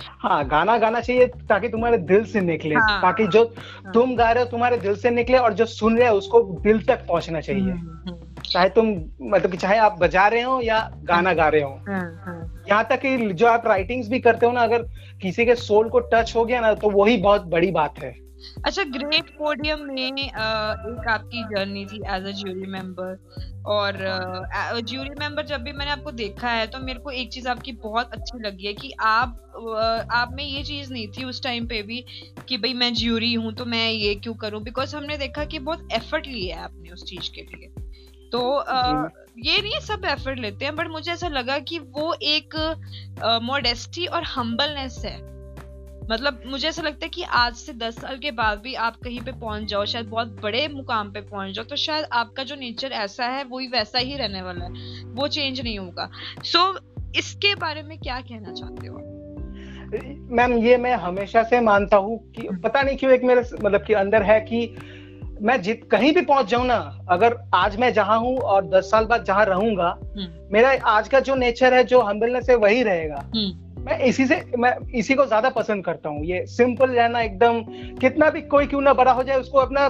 हाँ 0.00 0.48
गाना 0.48 0.78
गाना 0.78 1.00
चाहिए 1.00 1.26
ताकि 1.26 1.68
तुम्हारे 1.68 1.98
दिल 1.98 2.24
से 2.24 2.40
निकले 2.40 2.74
हाँ, 2.74 3.02
ताकि 3.02 3.26
जो 3.26 3.44
हाँ, 3.44 3.92
तुम 3.92 4.16
गा 4.16 4.30
रहे 4.32 4.44
हो 4.44 4.50
तुम्हारे 4.50 4.76
दिल 4.76 4.96
से 4.96 5.10
निकले 5.10 5.38
और 5.38 5.52
जो 5.52 5.64
सुन 5.66 5.98
रहे 5.98 6.08
हो 6.08 6.16
उसको 6.16 6.42
दिल 6.42 6.82
तक 6.82 7.06
पहुँचना 7.08 7.40
चाहिए। 7.40 7.70
हम्म, 7.70 8.10
हम्म। 8.10 8.42
चाहे 8.42 8.68
तुम 8.68 8.88
मतलब 9.22 9.54
चाहे 9.54 9.78
आप 9.78 9.98
बजा 9.98 10.28
रहे 10.28 10.42
हो 10.42 10.60
या 10.60 10.90
गाना 11.04 11.32
गा 11.32 11.48
रहे 11.48 11.62
हो। 11.62 11.80
हाँ, 11.88 12.64
यहाँ 12.68 12.84
तक 12.90 13.00
कि 13.00 13.32
जो 13.32 13.46
आप 13.46 13.66
राइटिंग्स 13.66 14.08
भी 14.08 14.18
करते 14.18 14.46
हो 14.46 14.52
ना 14.52 14.60
अगर 14.60 14.82
किसी 15.22 15.46
के 15.46 15.54
सोल 15.54 15.88
को 15.88 15.98
टच 15.98 16.32
हो 16.36 16.44
गया 16.44 16.60
ना 16.60 16.74
तो 16.74 16.90
वही 16.90 17.16
बहुत 17.16 17.42
बड़ी 17.42 17.70
बात 17.70 17.98
है। 17.98 18.27
अच्छा 18.64 18.82
ग्रेट 18.84 19.30
पोडियम 19.30 19.80
में 19.80 20.02
एक 20.02 21.08
आपकी 21.08 21.42
जर्नी 21.44 21.86
थी 21.86 21.96
एज 21.96 22.26
अ 22.26 22.30
ज्यूरी 22.30 22.66
मेंबर 22.66 23.18
और 23.66 23.98
ज्यूरी 24.80 25.10
मेंबर 25.20 25.46
जब 25.46 25.62
भी 25.62 25.72
मैंने 25.72 25.90
आपको 25.90 26.10
देखा 26.10 26.50
है 26.50 26.66
तो 26.66 26.78
मेरे 26.78 26.98
को 26.98 27.10
एक 27.10 27.32
चीज़ 27.32 27.48
आपकी 27.48 27.72
बहुत 27.72 28.12
अच्छी 28.12 28.38
लगी 28.38 28.66
है 28.66 28.74
कि 28.74 28.92
आप 29.00 30.06
आप 30.12 30.32
में 30.32 30.44
ये 30.44 30.62
चीज़ 30.62 30.92
नहीं 30.92 31.08
थी 31.08 31.24
उस 31.24 31.42
टाइम 31.42 31.66
पे 31.66 31.82
भी 31.82 32.04
कि 32.48 32.56
भाई 32.58 32.74
मैं 32.74 32.94
ज्यूरी 32.94 33.34
हूँ 33.34 33.52
तो 33.52 33.64
मैं 33.64 33.90
ये 33.90 34.14
क्यों 34.14 34.34
करूँ? 34.34 34.62
बिकॉज़ 34.62 34.96
हमने 34.96 35.16
देखा 35.16 35.44
कि 35.44 35.58
बहुत 35.58 35.88
एफर्ट 35.92 36.26
लिया 36.26 36.56
है 36.56 36.62
आपने 36.62 36.90
उस 36.90 37.04
चीज़ 37.04 37.30
के 37.34 37.42
लिए। 37.42 37.68
तो 38.32 38.58
आ, 38.58 39.08
ये 39.38 39.60
नहीं 39.62 39.80
सब 39.80 40.04
एफर्ट 40.04 40.38
लेते 40.38 40.64
हैं 40.64 40.76
बट 40.76 40.88
मुझे 40.88 41.12
ऐसा 41.12 41.28
लगा 41.28 41.58
कि 41.58 41.78
वो 41.78 42.14
एक 42.22 42.54
मॉडेस्टी 43.42 44.06
और 44.06 44.24
हम्बलनेस 44.24 45.02
है। 45.04 45.37
मतलब 46.10 46.42
मुझे 46.46 46.68
ऐसा 46.68 46.82
लगता 46.82 47.04
है 47.06 47.08
कि 47.08 47.22
आज 47.38 47.54
से 47.54 47.72
दस 47.72 47.98
साल 48.00 48.18
के 48.18 48.30
बाद 48.30 48.58
भी 48.58 48.74
आप 48.82 48.96
कहीं 49.04 49.20
पे 49.20 49.32
पहुँच 49.32 49.62
जाओ 49.62 49.84
शायद 49.84 50.06
बहुत 50.06 50.40
बड़े 50.42 50.66
मुकाम 50.68 51.10
पे 51.12 51.20
पहुँच 51.20 51.54
जाओ 51.54 51.64
तो 51.64 51.76
शायद 51.76 52.06
आपका 52.12 52.44
जो 52.44 52.56
नेचर 52.56 52.92
ऐसा 52.98 53.26
है 53.26 53.44
वही 53.44 53.66
वैसा 53.68 53.98
ही 53.98 54.16
रहने 54.16 54.42
वाला 54.42 54.64
है 54.64 55.04
वो 55.14 55.28
चेंज 55.28 55.60
नहीं 55.60 55.78
होगा 55.78 56.10
सो 56.44 56.58
so, 56.58 56.80
इसके 57.16 57.54
बारे 57.56 57.82
में 57.82 57.98
क्या 57.98 58.20
कहना 58.20 58.52
चाहते 58.52 58.86
हो 58.86 58.96
मैम 60.32 60.52
ये 60.58 60.76
मैं 60.76 60.94
हमेशा 60.96 61.42
से 61.42 61.60
मानता 61.60 61.96
हूँ 61.96 62.18
कि 62.32 62.46
हम्म। 62.46 62.60
पता 62.60 62.82
नहीं 62.82 62.96
क्यों 62.96 63.12
एक 63.12 63.22
मेरे 63.24 63.42
मतलब 63.54 63.84
कि 63.84 63.92
अंदर 63.94 64.22
है 64.22 64.40
कि 64.40 64.66
मैं 65.42 65.60
जित 65.62 65.88
कहीं 65.90 66.12
भी 66.14 66.20
पहुँच 66.22 66.46
जाऊँ 66.46 66.66
ना 66.66 66.76
अगर 67.10 67.36
आज 67.54 67.76
मैं 67.76 67.92
जहाँ 67.92 68.18
हूँ 68.18 68.36
और 68.36 68.66
दस 68.68 68.90
साल 68.90 69.04
बाद 69.04 69.24
जहाँ 69.24 69.44
रहूँगा 69.44 69.88
हम्म। 70.16 70.52
मेरा 70.52 70.70
आज 70.88 71.08
का 71.08 71.20
जो 71.20 71.34
नेचर 71.36 71.74
है 71.74 71.82
जो 71.84 72.00
हम्बलनेस 72.00 72.50
है 72.50 72.56
वही 72.56 72.82
रहेगा 72.82 73.24
हम्म। 73.26 73.67
मैं 73.88 73.98
इसी 74.00 74.26
से 74.26 74.40
मैं 74.58 74.72
इसी 74.94 75.14
को 75.14 75.24
ज़्यादा 75.26 75.48
पसंद 75.50 75.84
करता 75.84 76.08
हूँ। 76.08 76.24
ये 76.24 76.44
सिंपल 76.46 76.90
रहना 76.90 77.20
एकदम 77.20 77.60
कितना 78.00 78.28
भी 78.30 78.40
कोई 78.46 78.66
क्यों 78.66 78.80
ना 78.80 78.92
बड़ा 78.94 79.12
हो 79.12 79.22
जाए 79.22 79.36
उसको 79.36 79.58
अपना 79.58 79.88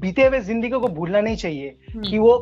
बीते 0.00 0.24
हुए 0.24 0.40
ज़िंदगी 0.40 0.70
को 0.70 0.88
भूलना 0.88 1.20
नहीं 1.20 1.36
चाहिए 1.36 1.76
हम्म। 1.94 2.02
कि 2.02 2.18
वो 2.18 2.38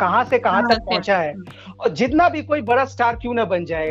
कहाँ 0.00 0.24
से 0.24 0.38
कहाँ 0.38 0.62
तक 0.62 0.80
पहुँचा 0.86 1.18
है। 1.18 1.34
और 1.80 1.88
जितना 1.92 2.28
भी 2.28 2.42
कोई 2.42 2.62
बड़ा 2.62 2.84
स्टार 2.84 3.16
क्यों 3.16 3.34
ना 3.34 3.44
बन 3.44 3.64
जाए 3.64 3.90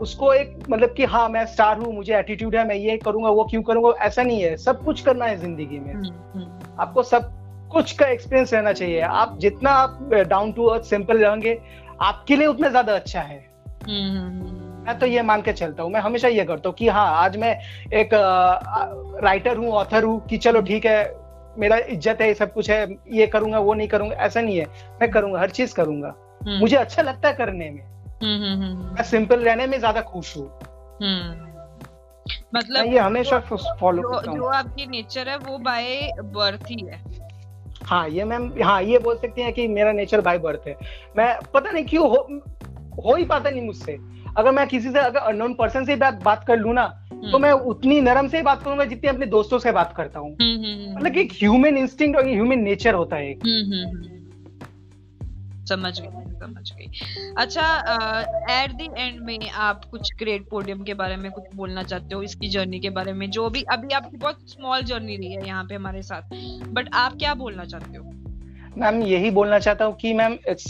उसको 0.00 0.32
एक 0.34 0.56
मतलब 0.70 0.94
कि 0.96 1.04
हाँ 1.04 1.28
मैं 1.28 1.44
स्टार 1.46 1.78
हूँ 1.78 1.94
मुझे 1.94 2.16
एटीट्यूड 2.18 2.56
है 2.56 2.66
मैं 2.68 2.74
ये 2.74 2.96
करूँगा 2.96 3.30
वो 3.30 3.44
क्यों 3.44 3.62
करूँगा 3.62 3.90
ऐसा 4.04 4.22
नहीं 4.22 4.42
है। 4.42 4.56
सब 4.56 4.84
कुछ 4.84 5.00
करना 5.00 5.24
है 5.24 5.36
ज़िंदगी 5.40 5.78
में। 5.78 5.92
हम्म, 5.94 6.12
हम्म। 6.34 6.80
आपको 6.80 7.02
सब 7.02 7.30
कुछ 7.72 7.92
का 7.92 8.06
एक्सपीरियंस 8.06 8.54
रहना 8.54 8.72
चाहिए। 8.72 9.00
आप 9.00 9.38
जितना 9.40 9.70
आप 9.70 10.10
डाउन 10.28 10.52
टू 10.52 10.64
अर्थ 10.64 10.84
सिंपल 10.84 11.18
रहेंगे 11.18 11.58
आपके 12.00 12.36
लिए 12.36 12.46
उतना 12.46 12.68
ज़्यादा 12.68 12.94
अच्छा 12.94 13.20
है। 13.20 13.38
मैं 14.82 14.98
तो 14.98 15.06
ये 15.06 15.22
मान 15.22 15.42
के 15.42 15.52
चलता 15.52 15.82
हूँ 15.82 15.90
मैं 15.92 16.00
हमेशा 16.00 16.28
ये 16.28 16.44
करता 16.44 16.68
हूँ 16.68 16.76
कि 16.76 16.88
हाँ 16.88 17.06
आज 17.14 17.36
मैं 17.36 17.54
एक 17.92 18.10
राइटर 19.24 19.56
हूँ 19.56 19.70
ऑथर 19.72 20.04
हूँ 20.04 20.20
कि 20.26 20.36
चलो 20.36 20.60
ठीक 20.62 20.86
है 20.86 21.22
मेरा 21.58 21.76
इज़्ज़त 21.76 22.20
है 22.20 22.32
सब 22.34 22.52
कुछ 22.52 22.70
है 22.70 22.86
ये 23.12 23.26
करूँगा 23.26 23.58
वो 23.58 23.74
नहीं 23.74 23.88
करूँगा 23.88 24.16
ऐसा 24.16 24.40
नहीं 24.40 24.58
है। 24.58 24.66
मैं 25.00 25.10
करूँगा 25.10 25.40
हर 25.40 25.50
चीज़ 25.50 25.74
करूँगा। 25.74 26.14
हम्म। 26.46 26.58
मुझे 26.58 26.76
अच्छा 26.76 27.02
लगता 27.02 27.28
है 27.28 27.34
करने 27.34 27.70
में। 27.70 27.82
हम्म, 28.22 28.62
हम्म, 28.62 28.94
मैं 28.94 29.02
सिंपल 29.02 29.40
रहने 29.40 29.66
में 29.66 29.78
ज़्यादा 29.78 30.00
खुश 30.00 30.36
हूँ। 30.36 30.46
मतलब 32.54 32.86
ये 32.86 32.98
हमेशा 32.98 33.38
फॉलो 33.80 34.02
करता 34.02 34.30
हूँ। 34.30 34.38
जो 34.38 34.46
आपकी 34.46 34.86
नेचर 34.86 35.28
है 35.28 35.36
वो 35.36 35.58
बाय 35.58 36.10
बर्थ 36.22 36.70
ही 36.70 36.86
है। 36.86 37.00
हाँ 37.82 38.08
ये 38.08 38.24
मैम 38.24 38.52
हाँ 38.62 38.82
ये 38.82 38.98
बोल 38.98 39.16
सकती 39.16 39.42
हैं 39.42 39.52
कि 39.52 39.68
मेरा 39.68 39.92
नेचर 39.92 40.20
बाय 40.20 40.38
बर्थ 40.38 40.66
है। 40.68 40.76
मैं 41.16 41.34
पता 41.54 41.70
नहीं 41.70 41.84
क्यों 41.84 42.08
हो 42.10 42.26
हो 43.04 43.14
ही 43.14 43.24
पाता 43.24 43.50
नहीं 43.50 43.62
मुझसे। 43.62 43.96
अगर 44.38 44.50
मैं 44.50 44.66
किसी 44.68 44.90
से 44.90 44.98
अगर 44.98 45.18
अननोन 45.20 45.54
पर्सन 45.54 45.84
से 45.84 45.96
बात 45.96 46.22
बात 46.24 46.44
कर 46.46 46.58
लू 46.58 46.72
ना 46.72 46.86
तो 47.32 47.38
मैं 47.38 47.50
उतनी 47.70 48.00
नरम 48.00 48.28
से 48.28 48.42
बात 48.42 48.62
करूँगा 48.62 48.84
जितनी 48.84 49.08
अपने 49.10 49.26
दोस्तों 49.26 49.58
से 49.58 49.72
बात 49.72 49.92
करता 49.96 50.20
हूँ। 50.20 50.30
मतलब 50.30 51.16
एक 51.18 51.32
ह्यूमन 51.32 51.76
इंस्टिंक्ट 51.78 52.18
और 52.18 52.28
ह्यूमन 52.28 52.58
नेचर 52.60 52.94
होता 52.94 53.16
है 53.16 53.34
समझ 55.66 56.00
गई 56.00 56.08
समझ 56.38 56.70
गई। 56.72 56.86
अच्छा 57.38 57.66
एट 58.52 58.72
द 58.72 58.94
एंड 58.98 59.20
में 59.20 59.50
आप 59.50 59.84
कुछ 59.84 60.10
ग्रेट 60.18 60.48
पोडियम 60.50 60.82
के 60.82 60.94
बारे 60.94 61.16
में 61.16 61.30
कुछ 61.32 61.44
बोलना 61.56 61.82
चाहते 61.82 62.14
हो 62.14 62.22
इसकी 62.22 62.48
जर्नी 62.48 62.80
के 62.80 62.90
बारे 62.90 63.12
में 63.12 63.30
जो 63.30 63.48
भी 63.50 63.62
अभी 63.72 63.94
आपकी 63.94 64.16
बहुत 64.16 64.50
स्मॉल 64.50 64.82
जर्नी 64.82 65.16
रही 65.16 65.32
है 65.32 65.46
यहाँ 65.46 65.64
पे 65.64 65.74
हमारे 65.74 66.02
साथ 66.02 66.34
बट 66.72 66.88
आप 66.94 67.16
क्या 67.18 67.34
बोलना 67.34 67.64
चाहते 67.64 67.96
हो? 67.96 68.10
मैम 68.78 69.02
यही 69.02 69.30
बोलना 69.30 69.58
चाहता 69.58 69.84
हूँ 69.84 69.96
कि 69.96 70.12
ma'am 70.14 70.36
it's 70.48 70.68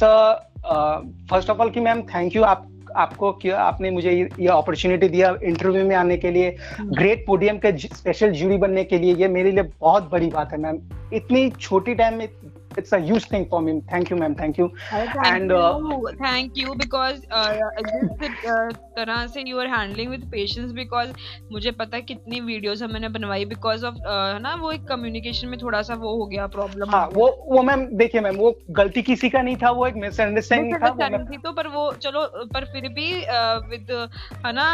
first 1.31 1.51
of 1.51 1.59
all 1.59 1.71
कि 1.71 1.81
मैम 1.81 2.03
थैंक 2.15 2.37
यू 2.37 2.43
आप 2.43 2.69
आपको 2.97 3.33
क्यों 3.33 3.57
आपने 3.59 3.91
मुझे 3.91 4.31
ये 4.41 4.49
अपॉर्चुनिटी 4.49 5.09
दिया 5.09 5.37
इंटरव्यू 5.43 5.85
में 5.85 5.97
आने 5.97 6.17
के 6.17 6.31
लिए। 6.31 6.57
ग्रेट। 6.81 7.27
पोडियम 7.27 7.59
के 7.59 7.79
स्पेशल 7.79 8.31
जूरी 8.31 8.57
बनने 8.57 8.85
के 8.85 8.99
लिए। 8.99 9.15
ये 9.15 9.29
मेरे 9.29 9.51
लिए 9.51 9.63
बहुत 9.81 10.11
बड़ी 10.11 10.29
बात 10.29 10.53
है 10.53 10.59
मैम 10.59 10.79
इतनी 11.13 11.51
छोटी 11.51 11.95
टाइम 11.95 12.15
में 12.15 12.29
it's 12.73 12.93
a 12.93 12.99
huge 13.09 13.25
thing 13.25 13.45
for 13.53 13.59
me. 13.65 13.73
Thank 13.93 14.05
you 14.05 14.17
ma'am. 14.21 14.35
Thank 14.37 14.59
you. 14.59 14.67
oh, 14.67 15.07
thank 15.07 15.27
and 15.27 15.51
you. 15.51 15.59
Uh, 15.59 16.13
thank 16.21 16.61
you 16.61 16.71
because 16.75 17.19
uh, 17.39 17.57
this, 18.21 18.37
uh, 18.53 18.73
तरह 18.97 19.27
से 19.27 19.45
you 19.49 19.61
are 19.63 19.69
handling 19.69 20.13
with 20.15 20.27
patience 20.35 20.75
because 20.79 21.15
मुझे 21.53 21.71
पता 21.81 21.97
है 21.97 22.03
कितनी 22.03 22.41
वीडियोस 22.41 22.83
मैंने 22.93 23.09
बनवाई 23.09 23.45
because 23.45 23.85
of 23.85 24.01
uh, 24.05 24.41
ना 24.43 24.55
वो 24.61 24.73
एक 24.73 24.85
कम्युनिकेशन 24.89 25.49
में 25.49 25.59
थोड़ा 25.63 25.83
सा 25.83 25.95
वो 25.95 26.17
हो 26.17 26.27
गया 26.27 26.47
प्रॉब्लम 26.57 26.91
हाँ 26.91 27.07
वो 27.15 27.29
वो 27.49 27.63
मैम 27.63 27.87
देखिए 27.97 28.21
मैम 28.21 28.37
वो 28.37 28.55
गलती 28.71 29.03
किसी 29.03 29.31
का 29.31 29.43
नहीं 29.43 29.57
था 29.57 29.71
वो 29.71 29.87
एक 29.87 29.97
मिसअंडरस्टैंडिंग 29.97 30.77
था 30.83 31.25
थी 31.25 31.39
तो 31.39 31.53
पर 31.53 31.69
वो 31.69 31.91
चलो 32.03 32.27
पर 32.55 32.65
फिर 32.73 32.89
भी 32.89 33.11
विद 33.69 33.91
है 34.47 34.53
ना 34.53 34.69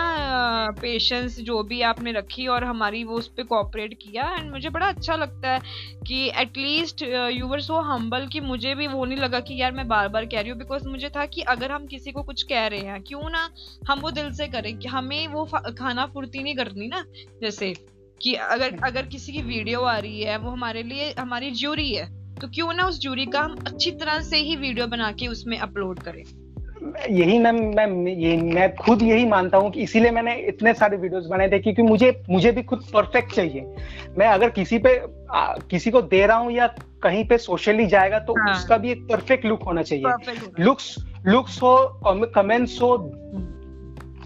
पेशेंस 0.80 1.40
जो 1.40 1.62
भी 1.62 1.80
आपने 1.82 2.12
रखी 2.12 2.46
और 2.46 2.64
हमारी 2.64 3.04
वो 3.04 3.16
उस 3.16 3.28
पर 3.28 3.42
कोऑपरेट 3.42 3.94
किया 4.02 4.30
एंड 4.38 4.50
मुझे 4.50 4.68
बड़ा 4.68 4.86
अच्छा 4.86 5.16
लगता 5.16 5.50
है 5.50 5.60
कि 6.06 6.24
at least 6.36 7.02
you 7.32 7.46
were 7.46 7.60
so 7.60 7.80
humble 7.82 8.26
कि 8.26 8.40
मुझे 8.40 8.74
भी 8.74 8.86
वो 8.86 9.04
नहीं 9.04 9.18
लगा 9.18 9.40
कि 9.40 9.60
यार 9.60 9.72
मैं 9.72 9.86
बार 9.88 10.08
बार 10.08 10.26
कह 10.26 10.40
रही 10.40 10.50
हूँ 10.50 10.58
बिकॉज़ 10.58 10.88
मुझे 10.88 11.08
था 11.08 11.26
कि 11.26 11.42
अगर 11.54 11.72
हम 11.72 11.86
किसी 11.86 12.12
को 12.12 12.22
कुछ 12.22 12.42
कह 12.42 12.66
रहे 12.66 12.80
हैं 12.80 13.02
क्यों 13.02 13.30
ना 13.30 13.48
हम 13.88 14.00
वो 14.08 14.12
दिल 14.12 14.30
से 14.32 14.46
करें 14.48 14.76
कि 14.78 14.88
हमें 14.88 15.28
वो 15.28 15.44
खाना 15.78 16.06
फुर्ती 16.06 16.42
नहीं 16.42 16.54
करनी 16.56 16.86
ना 16.88 17.04
जैसे 17.42 17.72
कि 18.20 18.34
अगर 18.34 18.76
अगर 18.84 19.06
किसी 19.06 19.32
की 19.32 19.42
वीडियो 19.42 19.80
आ 19.80 19.96
रही 19.98 20.22
है 20.22 20.36
वो 20.38 20.50
हमारे 20.50 20.82
लिए 20.82 21.12
हमारी 21.18 21.50
ज्यूरी 21.50 21.90
है 21.92 22.06
तो 22.34 22.48
क्यों 22.48 22.72
ना 22.72 22.86
उस 22.86 23.00
ज्यूरी 23.00 23.26
का 23.26 23.40
हम 23.40 23.56
अच्छी 23.66 23.90
तरह 23.90 24.20
से 24.22 24.36
ही 24.36 24.56
वीडियो 24.56 24.86
बना 24.86 25.10
के 25.12 25.26
उसमें 25.26 25.58
अपलोड 25.58 25.98
करें। 25.98 26.22
यही 27.10 27.38
मैं 27.38 27.52
मैं 27.52 28.12
ये 28.14 28.36
मैं 28.36 28.74
खुद 28.76 29.02
यही 29.02 29.26
मानता 29.26 29.58
हूँ 29.58 29.70
कि 29.70 29.82
इसीलिए 29.82 30.10
मैंने 30.10 30.34
इतने 30.48 30.74
सारे 30.74 30.96
वीडियोस 30.96 31.26
बनाए 31.26 31.50
थे 31.50 31.58
क्योंकि 31.58 31.82
मुझे 31.82 32.10
मुझे 32.30 32.52
भी 32.52 32.62
खुद 32.62 32.84
परफेक्ट 32.94 33.34
चाहिए। 33.34 33.74
मैं 34.18 34.26
अगर 34.26 34.50
किसी 34.50 34.78
पे 34.78 34.96
आ, 35.32 35.54
किसी 35.70 35.90
को 35.90 36.02
दे 36.02 36.26
रहा 36.26 36.36
हूँ 36.36 36.52
या 36.52 36.66
कहीं 37.02 37.24
पे 37.24 37.38
सोशली 37.38 37.86
जाएगा 37.86 38.18
तो 38.18 38.32
हाँ. 38.32 38.54
उसका 38.54 38.76
भी 38.76 38.90
एक 38.90 39.06
परफेक्ट 39.10 39.44
लुक 39.44 39.62
होना 39.62 39.82
चाहिए। 39.82 40.64
लुक्स 40.64 40.94
लुक्स 41.26 41.62
हो 41.62 41.76
कमेंट्स 42.34 42.80
हो 42.82 42.96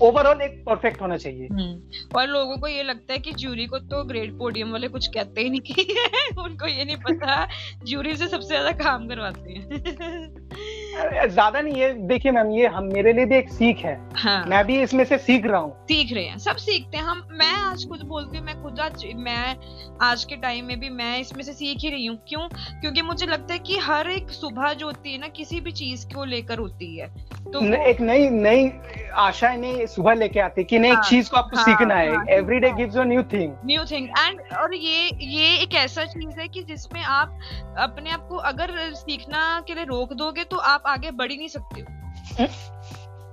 ओवरऑल 0.02 0.40
एक 0.42 0.62
परफेक्ट 0.64 1.00
होना 1.00 1.16
चाहिए 1.16 1.48
हम्म। 1.48 2.18
और 2.18 2.26
लोगों 2.28 2.56
को 2.58 2.68
ये 2.68 2.82
लगता 2.82 3.12
है 3.12 3.18
कि 3.18 3.32
जूरी 3.34 3.66
को 3.66 3.78
तो 3.90 4.02
ग्रेट 4.04 4.32
पोडियम 4.38 4.72
वाले 4.72 4.88
कुछ 4.88 5.06
कहते 5.06 5.40
ही 5.40 5.50
नहीं 5.50 6.44
उनको 6.44 6.66
ये 6.66 6.84
नहीं 6.84 6.96
पता 6.98 7.46
जूरी 7.84 8.16
से 8.16 8.28
सबसे 8.28 8.48
ज़्यादा 8.48 8.72
काम 8.78 9.08
करवाते 9.08 9.52
हैं 9.52 10.80
ज़्यादा 10.92 11.60
नहीं 11.60 11.80
है 11.80 11.92
देखिए 12.08 12.32
मैम 12.32 12.50
ये 12.52 12.66
हम 12.66 12.84
मेरे 12.92 13.12
लिए 13.12 13.24
भी 13.26 13.36
एक 13.36 13.48
सीख 13.48 13.78
है। 13.78 13.94
हाँ. 14.14 14.44
मैं 14.46 14.64
भी 14.66 14.80
इसमें 14.82 15.04
से 15.04 15.18
सीख 15.18 15.46
रहा 15.46 15.60
हूँ। 15.60 15.72
सीख 15.88 16.12
रहे 16.12 16.24
हैं 16.24 16.38
सब 16.38 16.56
सीखते 16.56 16.96
हैं। 16.96 17.04
हम 17.04 17.26
मैं 17.32 17.52
आज 17.52 17.84
खुद 17.88 18.02
बोलती 18.08 18.38
हूँ 18.38 18.44
मैं 18.46 18.62
खुद 18.62 18.80
आज 18.80 19.04
मैं 19.16 19.56
आज 20.02 20.24
के 20.24 20.36
टाइम 20.36 20.64
में 20.64 20.78
भी 20.80 20.88
मैं 20.90 21.18
इसमें 21.20 21.42
से 21.44 21.52
सीख 21.52 21.78
ही 21.80 21.90
रही 21.90 22.06
हूँ। 22.06 22.16
क्यों? 22.28 22.48
क्योंकि 22.80 23.02
मुझे 23.02 23.26
लगता 23.26 23.52
है 23.54 23.58
कि 23.58 23.78
हर 23.78 24.10
एक 24.10 24.30
सुबह 24.30 24.72
जो 24.72 24.86
होती 24.86 25.12
है 25.12 25.18
ना 25.20 25.28
किसी 25.36 25.60
भी 25.60 25.72
चीज़ 25.72 26.06
को 26.14 26.24
लेकर 26.24 26.58
होती 26.58 26.96
है। 26.98 27.08
तो 27.52 27.60
न, 27.60 27.74
एक 27.74 28.00
नई 28.00 28.28
नई 28.30 28.70
आशा 29.18 29.54
नई 29.56 29.86
सुबह 29.86 30.14
लेके 30.14 30.40
आती 30.40 30.64
कि 30.64 30.78
नई 30.78 30.90
हाँ, 30.90 31.02
चीज़ 31.02 31.30
को 31.30 31.36
आपको 31.36 31.56
हाँ, 31.56 31.64
सीखना 31.64 31.94
है। 31.94 32.36
Every 32.36 32.58
day 32.60 32.70
gives 32.72 32.96
a 32.96 33.04
new 33.04 33.22
thing 33.32 33.54
new 33.66 33.84
thing 33.84 34.08
and 34.18 34.40
और 34.58 34.74
ये 34.74 35.10
ये 35.22 35.56
एक 35.62 35.74
ऐसा 35.74 36.04
चीज़ 36.04 36.40
है 36.40 36.48
कि 36.48 36.62
जिसमें 36.62 37.02
आप 37.02 37.38
अपने 37.78 38.10
आप 38.10 38.26
को 38.28 38.36
अगर 38.52 38.72
सीखना 38.94 39.42
के 39.66 39.74
लिए 39.74 39.84
रोक 39.84 40.12
दोगे 40.12 40.44
तो 40.44 40.56
आप 40.56 40.81
आगे 40.86 41.10
बढ़ 41.10 41.30
ही 41.30 41.36
नहीं 41.36 41.48
सकते 41.48 41.80
हो। 41.80 42.46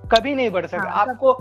कभी 0.08 0.34
नहीं 0.34 0.50
बढ़ 0.50 0.66
सकते। 0.66 0.88
हाँ, 0.88 0.96
आपको 0.98 1.38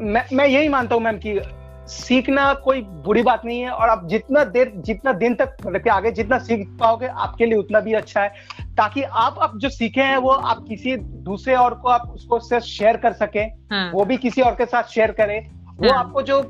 मैं 0.00 0.24
मैं 0.32 0.46
यही 0.46 0.68
मानता 0.68 0.94
हूँ 0.94 1.02
मैम 1.02 1.18
कि 1.18 1.40
सीखना 1.88 2.52
कोई 2.54 2.80
बुरी 3.04 3.22
बात 3.22 3.44
नहीं 3.44 3.60
है 3.60 3.70
और 3.70 3.88
आप 3.88 4.06
जितना 4.08 4.44
देर 4.44 4.72
जितना 4.76 5.12
दिन 5.12 5.34
तक 5.34 5.56
मतलब 5.66 5.82
कि 5.82 5.90
आगे 5.90 6.10
जितना 6.10 6.38
सीख 6.38 6.66
पाओगे 6.80 7.06
आपके 7.06 7.46
लिए 7.46 7.58
उतना 7.58 7.80
भी 7.80 7.92
अच्छा 7.92 8.22
है। 8.22 8.28
ताकि 8.76 9.02
आप 9.02 9.38
अब 9.42 9.58
जो 9.58 9.68
सीखे 9.68 10.00
हैं 10.00 10.16
वो 10.16 10.30
आप 10.30 10.64
किसी 10.68 10.96
दूसरे 10.96 11.54
और 11.54 11.74
को 11.74 11.88
आप 11.88 12.08
उसको 12.08 12.38
से 12.38 12.60
शेयर 12.60 12.96
कर 12.96 13.12
सके। 13.12 13.40
हाँ. 13.40 13.90
वो 13.92 14.04
भी 14.04 14.16
किसी 14.16 14.42
और 14.42 14.54
के 14.54 14.66
साथ 14.66 14.82
शेयर 14.84 15.12
करे। 15.12 15.38
वो 15.80 15.92
हाँ. 15.92 15.98
आपको 15.98 16.22
जो 16.22 16.42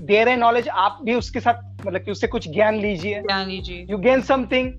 दे 0.00 0.24
रहे 0.24 0.36
नॉलेज 0.36 0.68
आप 0.68 0.98
भी 1.02 1.14
उसके 1.14 1.40
साथ 1.40 1.86
मतलब 1.86 2.00
कि 2.00 2.10
उससे 2.10 2.26
कुछ 2.26 2.48
ज्ञान 2.48 2.74
लीजिए। 2.74 3.20
ज्ञान 3.20 3.48
लीजिए। 3.48 3.86
यू 3.90 3.98
गेन 3.98 4.20
समथिंग 4.20 4.72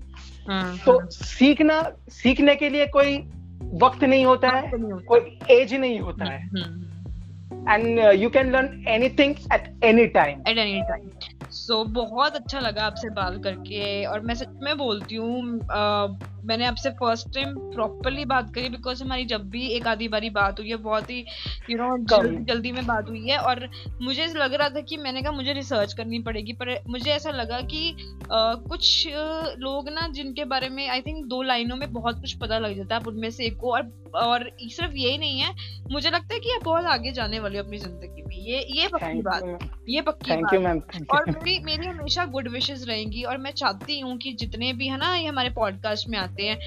तो 0.50 0.98
सीखना 1.10 1.82
सीखने 2.08 2.54
के 2.56 2.68
लिए 2.68 2.86
कोई 2.86 3.16
वक्त 3.82 4.04
नहीं 4.04 4.24
होता 4.26 4.48
है 4.48 4.70
कोई 4.74 5.38
एज 5.50 5.74
नहीं 5.74 6.00
होता 6.00 6.24
है। 6.24 6.48
And 7.68 7.98
you 8.20 8.30
can 8.30 8.52
learn 8.52 8.84
anything 8.88 9.34
at 9.52 9.84
any 9.84 10.06
time 10.16 10.42
at 10.48 10.58
any 10.58 10.80
time 10.88 11.10
so 11.52 11.82
बहुत 11.84 12.34
अच्छा 12.34 12.60
लगा 12.60 12.82
आपसे 12.82 13.08
बात 13.10 13.34
करके। 13.44 14.04
और 14.06 14.20
मैं 14.20 14.34
सच 14.34 14.48
में 14.62 14.76
बोलती 14.78 15.14
हूँ 15.14 15.42
मैंने 16.46 16.64
आपसे 16.66 16.90
फ़र्स्ट 16.90 17.28
टाइम 17.34 17.54
प्रॉपरली 17.72 18.24
बात 18.24 18.52
करी 18.54 18.68
बिकॉज़ 18.68 19.02
हमारी 19.04 19.24
जब 19.24 19.48
भी 19.50 19.66
एक 19.68 19.86
आधी 19.86 20.08
बारी 20.08 20.30
बात 20.30 20.60
हुई 20.60 20.68
है 20.68 20.76
बहुत 20.76 21.10
ही 21.10 21.24
यू 21.70 21.76
नो 21.78 21.96
जल्दी 22.06 22.44
जल्दी 22.44 22.72
में 22.72 22.84
बात 22.86 23.08
हुई 23.08 23.28
है। 23.28 23.38
और 23.38 23.68
मुझे 24.02 24.26
लग 24.36 24.54
रहा 24.54 24.68
था 24.68 24.80
कि 24.80 24.96
मैंने 24.96 25.22
कहा 25.22 25.32
मुझे 25.32 25.52
रिसर्च 25.52 25.92
करनी 25.92 26.18
पड़ेगी 26.18 26.52
पर 26.52 26.74
मुझे 26.88 27.10
ऐसा 27.10 27.30
लगा 27.30 27.60
कि 27.62 27.90
आ, 28.32 28.54
कुछ 28.54 29.06
लोग 29.58 29.88
ना 29.88 30.08
जिनके 30.08 30.44
बारे 30.44 30.68
में 30.68 30.88
आई 30.88 31.00
थिंक 31.00 31.24
दो 31.26 31.42
लाइनों 31.42 31.76
में 31.76 31.92
बहुत 31.92 32.20
कुछ 32.20 32.32
पता 32.38 32.58
लग 32.58 32.76
जाता 32.76 32.94
है 32.94 33.00
आप 33.00 33.08
उनमें 33.08 33.30
से 33.30 33.44
एक 33.44 33.56
को। 33.56 33.72
और 33.72 33.82
और 34.14 34.50
सिर्फ़ 34.60 34.92
यही 34.92 35.18
नहीं 35.18 35.40
है। 35.40 35.54
मुझे 35.90 36.10
लगता 36.10 36.34
है 36.34 36.40
कि 36.40 36.52
आप 36.54 36.64
बहुत 36.64 36.84
आगे 36.84 37.12
जाने 37.12 37.38
वाले 37.40 37.58
हो 37.58 37.64
अपनी 37.64 37.78
ज़िंदगी 37.78 38.22
में। 38.22 38.36
ये 38.36 38.66
ये 38.70 38.88
पक्की 38.88 39.22
बात। 39.22 39.42
ये 39.88 40.00
पक्की 40.00 40.30
बात। 40.36 41.10
और 41.10 41.30
मेरी 41.30 41.58
मेरी 41.58 41.86
हमेशा 41.86 42.24
गुड 42.26 42.48
विशेष 42.48 42.86
रहेंगी। 42.88 43.22
और 43.22 43.38
मैं 43.38 43.50
चाहती 43.52 44.00
हूँ 44.00 44.16
कि 44.18 44.32
जितने 44.32 44.72
भी 44.72 44.88
है 44.88 44.98
ना 44.98 45.14
ये 45.16 45.26
हमारे 45.26 45.50
पॉडकास्ट 45.50 46.08
में 46.08 46.18
आते 46.18 46.42
हैं 46.42 46.58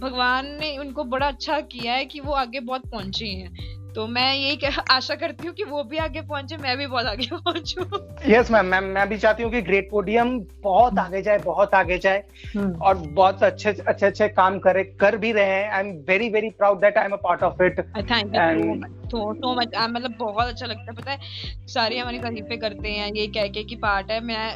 भगवान 0.00 0.46
ने 0.60 0.76
उनको 0.78 1.04
बड़ा 1.04 1.26
अच्छा 1.26 1.60
किया 1.60 1.92
है 1.92 2.04
कि 2.04 2.20
वो 2.20 2.32
आगे 2.32 2.60
बहुत 2.60 2.86
पहुँचे 2.90 3.26
हैं। 3.26 3.78
तो 3.94 4.06
मैं 4.08 4.34
यही 4.34 4.68
आशा 4.90 5.14
करती 5.16 5.46
हूँ 5.46 5.54
कि 5.54 5.64
वो 5.64 5.82
भी 5.84 5.96
आगे 5.98 6.20
पहुँचे 6.22 6.56
मैं 6.56 6.76
भी 6.78 6.86
बहुत 6.86 7.06
आगे 7.06 7.26
पहुंचू 7.32 8.30
यस 8.30 8.50
मैम 8.50 8.66
मैम 8.66 8.84
मैं 8.90 9.08
भी 9.08 9.18
चाहती 9.18 9.42
हूँ 9.42 9.50
कि 9.52 9.62
ग्रेट 9.62 9.90
पोडियम 9.90 10.38
बहुत 10.62 10.92
हम्म। 10.92 11.00
आगे 11.00 11.22
जाए 11.22 11.38
बहुत 11.38 11.74
आगे 11.74 11.98
जाए 11.98 12.22
हम्म। 12.56 12.72
और 12.80 12.96
बहुत 13.10 13.42
अच्छे 13.42 13.70
अच्छे 13.70 14.06
अच्छे 14.06 14.28
काम 14.30 14.58
करे 14.58 14.84
कर 15.00 15.16
भी 15.16 15.32
रहे 15.32 15.44
हैं 15.46 15.70
I 15.70 15.80
am 15.80 15.92
very 16.08 16.28
very 16.28 16.50
proud 16.52 16.80
that 16.80 16.98
I 16.98 17.04
am 17.04 17.12
a 17.12 17.20
part 17.22 17.42
of 17.42 17.62
it 17.62 17.80
thank 17.80 18.34
you 18.60 18.74
so 19.06 19.54
much 19.54 19.74
मतलब 19.76 20.16
बहुत 20.18 20.48
अच्छा 20.48 20.66
लगता 20.66 20.90
है 20.90 20.96
पता 20.96 21.10
है 21.10 21.66
सारी 21.68 21.98
हमारी 21.98 22.18
तारीफें 22.18 22.58
करते 22.58 22.90
हैं 22.90 23.10
ये 23.12 23.26
कह 23.30 23.48
के 23.48 23.64
कि 23.64 23.76
पार्ट 23.80 24.10
है 24.10 24.20
मैं 24.24 24.46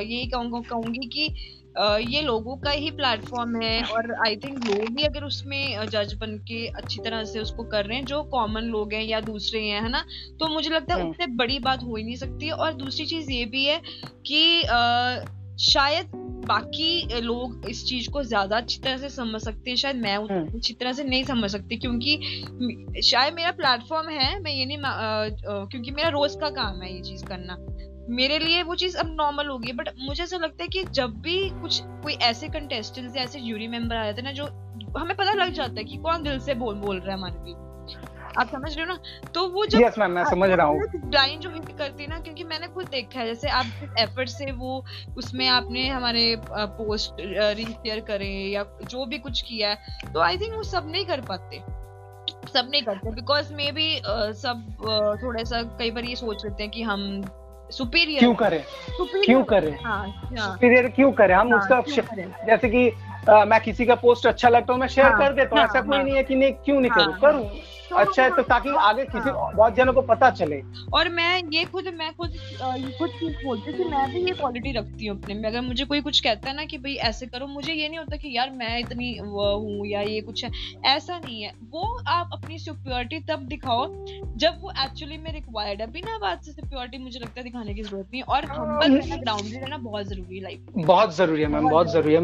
यही 0.00 0.26
कहूँगी 0.26 1.06
कि 1.08 1.28
ये 1.78 2.20
लोगों 2.22 2.56
का 2.56 2.70
ही 2.70 2.90
प्लेटफॉर्म 2.90 3.62
है 3.62 3.82
और 3.84 4.14
आई 4.26 4.36
थिंक 4.36 4.62
लोग 4.64 4.94
भी 4.94 5.02
अगर 5.02 5.24
उसमें 5.24 5.88
जज 5.88 6.14
बन 6.14 6.36
के 6.38 6.66
अच्छी 6.66 7.00
तरह 7.00 7.24
से 7.24 7.40
उसको 7.40 7.64
कर 7.64 7.84
रहे 7.84 7.98
हैं 7.98 8.04
जो 8.04 8.22
कॉमन 8.22 8.62
लोग 8.62 8.92
हैं 8.92 9.02
या 9.02 9.20
दूसरे 9.20 9.62
हैं 9.62 9.82
है 9.82 9.88
ना 9.88 10.04
तो 10.40 10.48
मुझे 10.48 10.70
लगता 10.70 10.94
है। 10.94 11.10
उससे 11.10 11.26
बड़ी 11.26 11.58
बात 11.58 11.82
हो 11.82 11.96
ही 11.96 12.04
नहीं 12.04 12.16
सकती 12.16 12.50
और 12.50 12.72
दूसरी 12.72 13.06
चीज़ 13.06 13.32
ये 13.32 13.44
भी 13.44 13.64
है 13.64 13.80
कि 14.26 14.62
शायद 15.62 16.10
बाकी 16.46 17.20
लोग 17.20 17.66
इस 17.66 17.84
चीज़ 17.86 18.10
को 18.10 18.22
ज़्यादा 18.22 18.56
अच्छी 18.56 18.80
तरह 18.80 18.96
से 18.96 19.08
समझ 19.08 19.40
सकते 19.42 19.70
हैं 19.70 19.76
शायद 19.76 19.96
मैं 19.96 20.16
हम्म। 20.16 20.56
अच्छी 20.56 20.74
तरह 20.74 20.92
से 20.92 21.04
नहीं 21.04 21.24
समझ 21.24 21.50
सकती 21.50 21.76
क्योंकि 21.76 22.16
शायद 23.02 23.34
मेरा 23.34 23.50
प्लेटफॉर्म 23.50 24.08
है 24.08 24.40
मैं 24.40 24.52
ये 24.52 24.64
नहीं 24.64 24.78
आ, 24.78 24.90
आ, 24.90 25.64
क्योंकि 25.64 25.90
मेरा 25.90 26.08
रोज 26.08 26.34
का 26.34 26.50
काम 26.50 26.82
है 26.82 26.94
ये 26.94 27.00
चीज़ 27.00 27.24
करना 27.24 27.56
मेरे 28.10 28.38
लिए 28.38 28.62
वो 28.62 28.74
चीज़ 28.74 28.96
अब 28.96 29.14
नॉर्मल 29.20 29.46
हो 29.46 29.58
गई 29.58 29.72
बट 29.72 29.88
मुझे 29.98 30.22
ऐसा 30.22 30.36
लगता 30.36 30.62
है 30.62 30.68
कि 30.68 30.84
जब 30.84 31.10
भी 31.20 31.50
कुछ 31.50 31.80
कोई 31.84 32.12
ऐसे 32.12 32.48
कंटेस्टेंट 32.48 33.16
या 33.16 33.22
ऐसे 33.22 33.40
जूरी 33.40 33.68
मेंबर 33.68 33.96
आ 33.96 34.04
जाते 34.04 34.22
हैं 34.22 34.28
ना 34.28 34.32
जो 34.32 34.44
हमें 34.98 35.16
पता 35.16 35.32
लग 35.32 35.52
जाता 35.52 35.74
है 35.78 35.84
कि 35.84 35.96
कौन 35.96 36.22
दिल 36.22 36.38
से 36.38 36.54
बोल 36.54 36.74
बोल 36.74 37.00
रहा 37.00 37.10
है 37.10 37.18
हमारे 37.18 37.44
लिए। 37.44 37.54
आप 38.38 38.48
समझ 38.48 38.76
रहे 38.76 38.86
हो 38.86 38.92
ना? 38.92 39.30
तो 39.34 39.48
वो 39.48 39.66
जो 39.66 39.78
yes, 39.78 39.98
मैं 39.98 40.24
समझ 40.24 40.50
रहा 40.50 40.66
हूँ। 40.66 40.80
ब्लाइंड 40.96 41.40
जो 41.40 41.50
हिट 41.50 41.78
करती 41.78 42.02
है 42.02 42.08
ना 42.10 42.18
क्योंकि 42.18 42.44
मैंने 42.44 42.66
खुद 42.66 42.86
देखा 42.86 43.20
है 43.20 43.26
जैसे 43.26 43.48
आप 43.48 43.94
एफर्ट 43.98 44.28
से 44.28 44.52
वो 44.52 44.84
उसमें 45.16 45.48
आपने 45.48 45.88
हमारे 45.88 46.36
पोस्ट 46.50 47.14
रीशेयर 47.56 48.00
करे 48.00 48.26
या 48.26 48.64
जो 48.84 49.06
भी 49.06 49.18
कुछ 49.18 49.42
किया 49.42 49.70
है 49.70 50.12
तो 50.14 50.20
आई 50.20 50.38
थिंक 50.38 50.54
वो 50.54 50.62
सब 50.62 50.88
नहीं 50.90 51.04
कर 51.04 51.20
पाते। 51.20 51.60
सब 52.52 52.68
नहीं 52.70 52.82
करते 52.82 53.10
बिकॉज़ 53.10 53.54
मे 53.54 53.72
बी 53.72 54.00
सब 54.06 54.66
थोड़ा 55.22 55.44
सा 55.44 55.62
कई 55.62 55.90
बार 55.90 56.04
ये 56.04 56.16
सोच 56.16 56.44
लेते 56.44 56.62
हैं 56.62 56.72
कि 56.72 56.82
हम 56.82 57.22
सुपीरियर 57.70 58.18
क्यों 58.18 58.34
करें? 58.34 58.62
क्यों 59.24 59.44
करें? 59.44 59.76
सुपीरियर 60.36 60.88
क्यों 60.88 61.12
करें? 61.12 61.34
हम 61.34 61.52
हाँ, 61.54 61.58
उसका 61.58 61.80
जैसे 62.46 62.68
कि 62.68 62.92
मैं 63.28 63.60
किसी 63.60 63.86
का 63.86 63.94
पोस्ट 63.94 64.26
अच्छा 64.26 64.48
लगता 64.48 64.72
हूँ 64.72 64.80
मैं 64.80 64.88
शेयर 64.88 65.06
हाँ, 65.06 65.18
कर 65.18 65.32
देता 65.32 65.56
हूँ। 65.56 65.58
हाँ, 65.58 65.64
ऐसा 65.64 65.80
कोई 65.80 66.02
नहीं 66.02 66.16
है 66.16 66.22
कि 66.24 66.34
नहीं 66.34 66.52
क्यों 66.52 66.80
नहीं 66.80 66.90
करूँ? 66.90 67.14
करूँ। 67.20 67.48
अच्छा 67.92 68.22
है 68.22 68.30
तो 68.30 68.42
ताकि 68.44 68.74
आगे 68.80 69.04
किसी 69.04 69.30
हाँ। 69.30 69.50
बहुत 69.54 69.74
जनों 69.74 69.92
को 69.92 70.02
पता 70.04 70.30
चले। 70.32 70.60
और 70.94 71.08
मैं 71.08 71.42
ये 71.52 71.64
खुद 71.64 71.84
मैं 71.98 72.12
खुद 72.12 72.30
खुद 72.98 73.10
चीज़ 73.10 73.44
बोलती 73.44 73.72
हूँ 73.72 73.90
मैं 73.90 74.08
भी 74.10 74.20
ये 74.20 74.32
क्वालिटी 74.34 74.72
रखती 74.72 75.06
हूँ 75.06 75.16
अपने 75.18 75.34
में। 75.34 75.48
अगर 75.48 75.60
मुझे 75.60 75.84
कोई 75.84 76.00
कुछ 76.00 76.20
कहता 76.20 76.48
है 76.48 76.56
ना 76.56 76.64
कि 76.64 76.78
भाई 76.78 76.94
ऐसे 77.08 77.26
करो 77.26 77.46
मुझे 77.46 77.72
ये 77.72 77.88
नहीं 77.88 77.98
होता 77.98 78.16
कि 78.16 78.36
यार 78.36 78.50
मैं 78.52 78.78
इतनी 78.78 79.16
हूँ 79.16 79.86
या 79.86 80.00
ये 80.02 80.20
कुछ 80.20 80.44
है। 80.44 80.50
ऐसा 80.86 81.18
नहीं 81.18 81.42
है। 81.42 81.52
वो 81.70 81.98
आप 82.08 82.30
अपनी 82.32 82.58
सिक्योरिटी 82.58 83.20
तब 83.28 83.46
दिखाओ 83.48 83.86
जब 84.36 84.58
वो 84.62 84.72
एक्चुअली 84.84 85.18
में 85.18 85.32
रिक्वायर्ड 85.32 85.80
है। 85.80 85.90
बिना 85.92 86.18
बात 86.18 86.44
से 86.44 86.52
सिक्योरिटी 86.52 86.98
मुझे 86.98 87.18
लगता 87.20 87.40
है 87.40 87.44
दिखाने 87.44 87.74
की 87.74 87.82
ज़रूरत 87.82 88.08
नहीं 88.12 88.22
और 88.24 88.44
हम्बल 88.46 88.96
रहना 88.96 89.16
ग्राउंडेड 89.16 89.62
रहना 89.62 89.76
बहुत 89.80 90.06
ज़रूरी 90.06 90.36
है 90.36 90.42
लाइफ 90.42 90.66
बहुत 90.78 91.14
ज़रूरी 91.16 91.42
है 91.42 91.48
मैम 91.48 91.68
बहुत 91.68 91.92
ज़रूरी 91.92 92.14
है। 92.14 92.20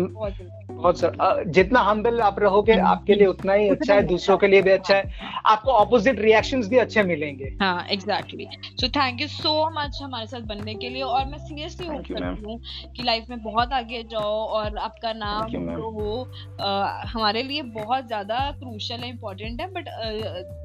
बहुत 0.71 1.47
जितना 1.49 1.81
हम्बल 1.81 2.21
आप 2.21 2.39
रहोगे 2.41 2.77
आपके 2.81 3.15
लिए 3.15 3.27
उतना 3.27 3.53
ही 3.53 3.69
अच्छा 3.69 3.95
है 3.95 4.03
दूसरों 4.07 4.37
के 4.39 4.47
लिए 4.47 4.63
भी 4.63 4.71
अच्छा 4.71 4.95
है। 4.97 5.29
आपको 5.61 5.73
ऑपोजिट 5.73 6.21
रिएक्शंस 6.21 6.69
भी 6.69 6.77
अच्छे 6.79 7.03
मिलेंगे। 7.03 7.49
हाँ 7.61 7.87
exactly 7.93 8.47
so 8.81 8.89
thank 8.89 9.21
you 9.21 9.27
so 9.29 9.51
much 9.71 9.99
हमारे 10.03 10.27
साथ 10.27 10.41
बनने 10.51 10.75
के 10.75 10.89
लिए 10.89 11.03
और 11.05 11.25
मैं 11.27 11.39
सीरियसली 11.39 11.87
होप 11.87 12.05
करती 12.09 12.45
हूँ 12.45 12.93
कि 12.97 13.03
लाइफ 13.03 13.27
में 13.31 13.43
बहुत 13.43 13.73
आगे 13.73 14.03
जाओ 14.13 14.31
और 14.59 14.79
आपका 14.79 15.13
नाम 15.13 15.49
जो 15.51 15.91
हो 15.91 16.15
आ, 16.61 17.03
हमारे 17.07 17.43
लिए 17.43 17.63
बहुत 17.75 18.07
ज़्यादा 18.07 18.39
क्रूशल 18.53 19.05
है 19.05 19.09
इम्पोर्टेंट 19.09 19.61
है 19.61 19.67
बट 19.73 19.89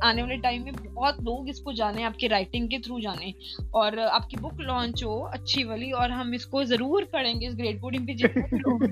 आने 0.03 0.21
वाले 0.21 0.37
टाइम 0.37 0.63
में 0.63 0.73
बहुत 0.85 1.21
लोग 1.23 1.49
इसको 1.49 1.73
जाने 1.73 2.03
आपके 2.03 2.27
राइटिंग 2.27 2.69
के 2.69 2.79
थ्रू 2.79 2.99
जाने 2.99 3.33
और 3.73 3.99
आपकी 3.99 4.37
बुक 4.37 4.61
लॉन्च 4.61 5.03
हो 5.03 5.19
अच्छी 5.33 5.63
वाली 5.63 5.91
और 6.03 6.11
हम 6.11 6.33
इसको 6.33 6.63
ज़रूर 6.63 7.09
पढ़ेंगे 7.13 7.47
इस 7.47 7.55
ग्रेट 7.55 7.81
पोडियम 7.81 8.05
पे 8.05 8.13
जितने 8.13 8.57
लोग 8.57 8.87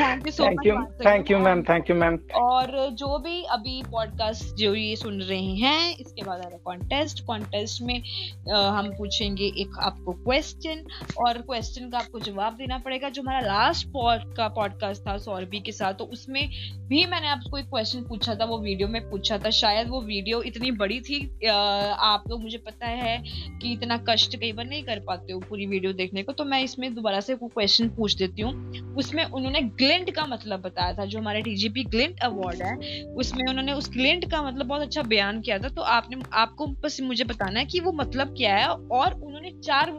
thank 0.00 0.26
you 0.26 0.32
so 0.32 0.50
much 0.50 1.06
thank 1.06 1.30
you 1.30 1.38
ma'am 1.38 1.62
thank 1.62 1.90
you 1.90 1.96
ma'am 1.96 2.18
और 2.42 2.76
जो 2.96 3.18
भी 3.20 3.42
अभी 3.52 3.82
पॉडकास्ट 3.92 4.54
जो 4.62 4.74
ये 4.74 4.96
सुन 4.96 5.20
रहे 5.22 5.54
हैं 5.56 5.96
इसके 5.96 6.24
बाद 6.24 6.40
आ 6.40 6.48
रहा 6.48 6.58
कॉन्टेस्ट 6.64 7.24
कॉन्टेस्ट 7.26 7.82
में 7.82 7.96
आ, 8.52 8.58
हम 8.70 8.90
पूछेंगे 8.98 9.44
एक 9.62 9.78
आपको 9.82 10.12
क्वेश्चन 10.14 10.84
और 11.20 11.40
क्वेश्चन 11.42 11.88
का 11.90 11.98
आपको 11.98 12.18
जवाब 12.20 12.56
देना 12.56 12.78
पड़ेगा 12.78 13.08
जो 13.08 13.22
हमारा 13.22 13.40
लास्ट 13.42 13.86
पॉड 13.92 14.34
का 14.36 14.48
पॉडकास्ट 14.56 15.02
था 15.02 15.16
सौरभी 15.18 15.60
के 15.60 15.72
साथ। 15.72 15.94
तो 15.94 16.04
उसमें 16.12 16.48
भी 16.88 17.04
मैंने 17.06 17.28
आपको 17.28 17.58
एक 17.58 17.66
क्वेश्चन 17.66 18.02
पूछा 18.04 18.34
था 18.34 18.44
वो 18.44 18.58
वीडियो 18.60 18.88
में 18.88 19.00
पूछा 19.10 19.38
था। 19.38 19.50
शायद 19.52 19.88
वो 19.88 20.00
वीडियो 20.02 20.42
इतनी 20.42 20.70
बड़ी 20.82 21.00
थी 21.00 21.20
आ, 21.46 21.54
आप 21.54 22.24
लोग 22.30 22.42
मुझे 22.42 22.58
पता 22.66 22.86
है 22.86 23.16
कि 23.26 23.72
इतना 23.72 23.96
कष्ट 24.08 24.36
कई 24.36 24.52
बार 24.52 24.66
नहीं 24.66 24.82
कर 24.84 25.00
पाते 25.06 25.32
हो 25.32 25.40
पूरी 25.48 25.66
वीडियो 25.66 25.92
देखने 25.92 26.22
को। 26.22 26.32
तो 26.32 26.44
मैं 26.44 26.62
इसमें 26.62 26.94
दोबारा 26.94 27.20
से 27.20 27.34
क्वेश्चन 27.36 27.88
पूछ 27.96 28.16
देती 28.16 28.42
हूँ। 28.42 28.94
उसमें 28.96 29.24
उन्होंने 29.24 29.60
ग्लिंट 29.80 30.10
का 30.14 30.26
मतलब 30.26 30.60
बताया 30.62 30.92
था 30.94 31.04
जो 31.04 31.18
हमारे 31.18 31.42
टीजीपी 31.42 31.84
ग्लिंट 31.84 32.20
अवार्ड 32.24 32.62
है 32.62 33.02
उसमें 33.14 33.44
उन्होंने 33.48 33.72
उस 33.72 33.90
ग्लिंट 33.92 34.30
का 34.30 34.42
मतलब 34.52 34.66
बहुत 34.66 34.82
अच्छा 34.82 35.02
बयान 35.02 35.40
किया 35.40 35.58
था 35.58 35.68
तो 35.68 35.82
आपने, 35.82 36.16
आपको 36.32 36.66
बस 36.66 37.00
मुझे 37.00 37.24
बताना 37.24 37.60
है 37.60 37.66
कि 37.66 37.80
वो 37.80 37.92
मतलब 37.92 38.34
क्या 38.36 38.56
है 38.56 38.68
और 38.68 39.14
उन्होंने 39.14 39.50
चार 39.50 39.90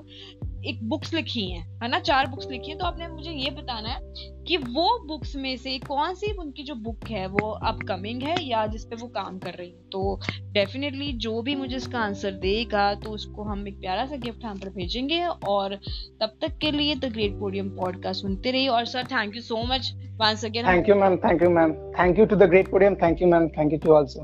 एक 0.66 0.84
बुक्स 0.90 1.14
लिखी 1.14 1.46
हैं 1.52 1.62
है 1.84 1.90
ना? 1.90 2.00
चार 2.00 2.28
बुक्स 2.28 2.48
लिखी 2.52 2.70
हैं 2.70 2.78
तो 2.80 2.86
आपने 2.86 3.08
मुझे 3.08 3.32
ये 3.32 3.50
बताना 3.52 3.90
है 3.90 4.14
कि 4.48 4.58
वो 4.58 4.88
बुक्स 5.08 5.36
में 5.36 5.56
से 5.58 5.78
कौन 5.80 6.14
सी 6.14 6.32
उनकी 6.32 6.64
जो 6.64 6.76
बुक 6.76 7.10
है 7.10 7.26
वो 7.28 7.50
अपकमिंग 7.68 8.22
है 8.24 8.36
या 8.44 8.66
जिस 8.68 8.86
पे 8.86 8.96
वो 8.96 9.08
काम 9.08 9.40
कर 9.40 9.54
रही 9.54 9.70
है? 9.70 9.82
तो 9.92 10.20
डेफिनेटली 10.54 11.12
जो 11.18 11.42
भी 11.42 11.56
मुझे 11.56 11.76
इसका 11.76 12.00
आंसर 12.00 12.32
देगा 12.32 12.94
तो 12.96 13.10
उसको 13.10 13.44
हम 13.44 13.68
एक 13.68 13.80
प्यारा 13.80 14.06
सा 14.06 14.16
गिफ्ट 14.16 14.46
हम 14.46 14.60
पर 14.60 14.70
भेजेंगे 14.70 15.26
और 15.26 15.76
तब 16.22 16.38
तक 16.42 16.58
के 16.58 16.72
लिए 16.72 16.96
द 16.96 17.12
ग्रेट 17.14 17.40
पोडियम 17.40 17.70
पॉडकास्ट 17.70 18.22
सुनते 18.22 18.52
रहिए। 18.52 18.68
और 18.68 18.86
sir 18.86 19.04
thank 19.04 19.36
you 19.36 19.42
so 19.42 19.64
much 19.64 19.92
once 20.22 20.46
again 20.46 20.68
thank 20.68 20.90
you 20.90 20.96
ma'am 20.96 21.18
thank 21.18 21.44
you 21.44 21.50
ma'am 21.50 21.74
thank 22.00 22.20
you 22.20 22.26
to 22.26 22.36
the 22.36 22.44
great 22.44 22.72
podium 22.72 22.96
thank 22.96 23.22
you 23.22 23.28
ma'am 23.28 23.48
thank 23.50 23.74
you 23.74 23.80
to 23.80 23.94
also 23.94 24.22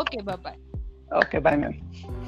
okay 0.00 0.22
bye 0.22 0.36
bye 0.36 1.18
okay 1.18 1.38
bye 1.38 1.56
ma'am 1.56 2.19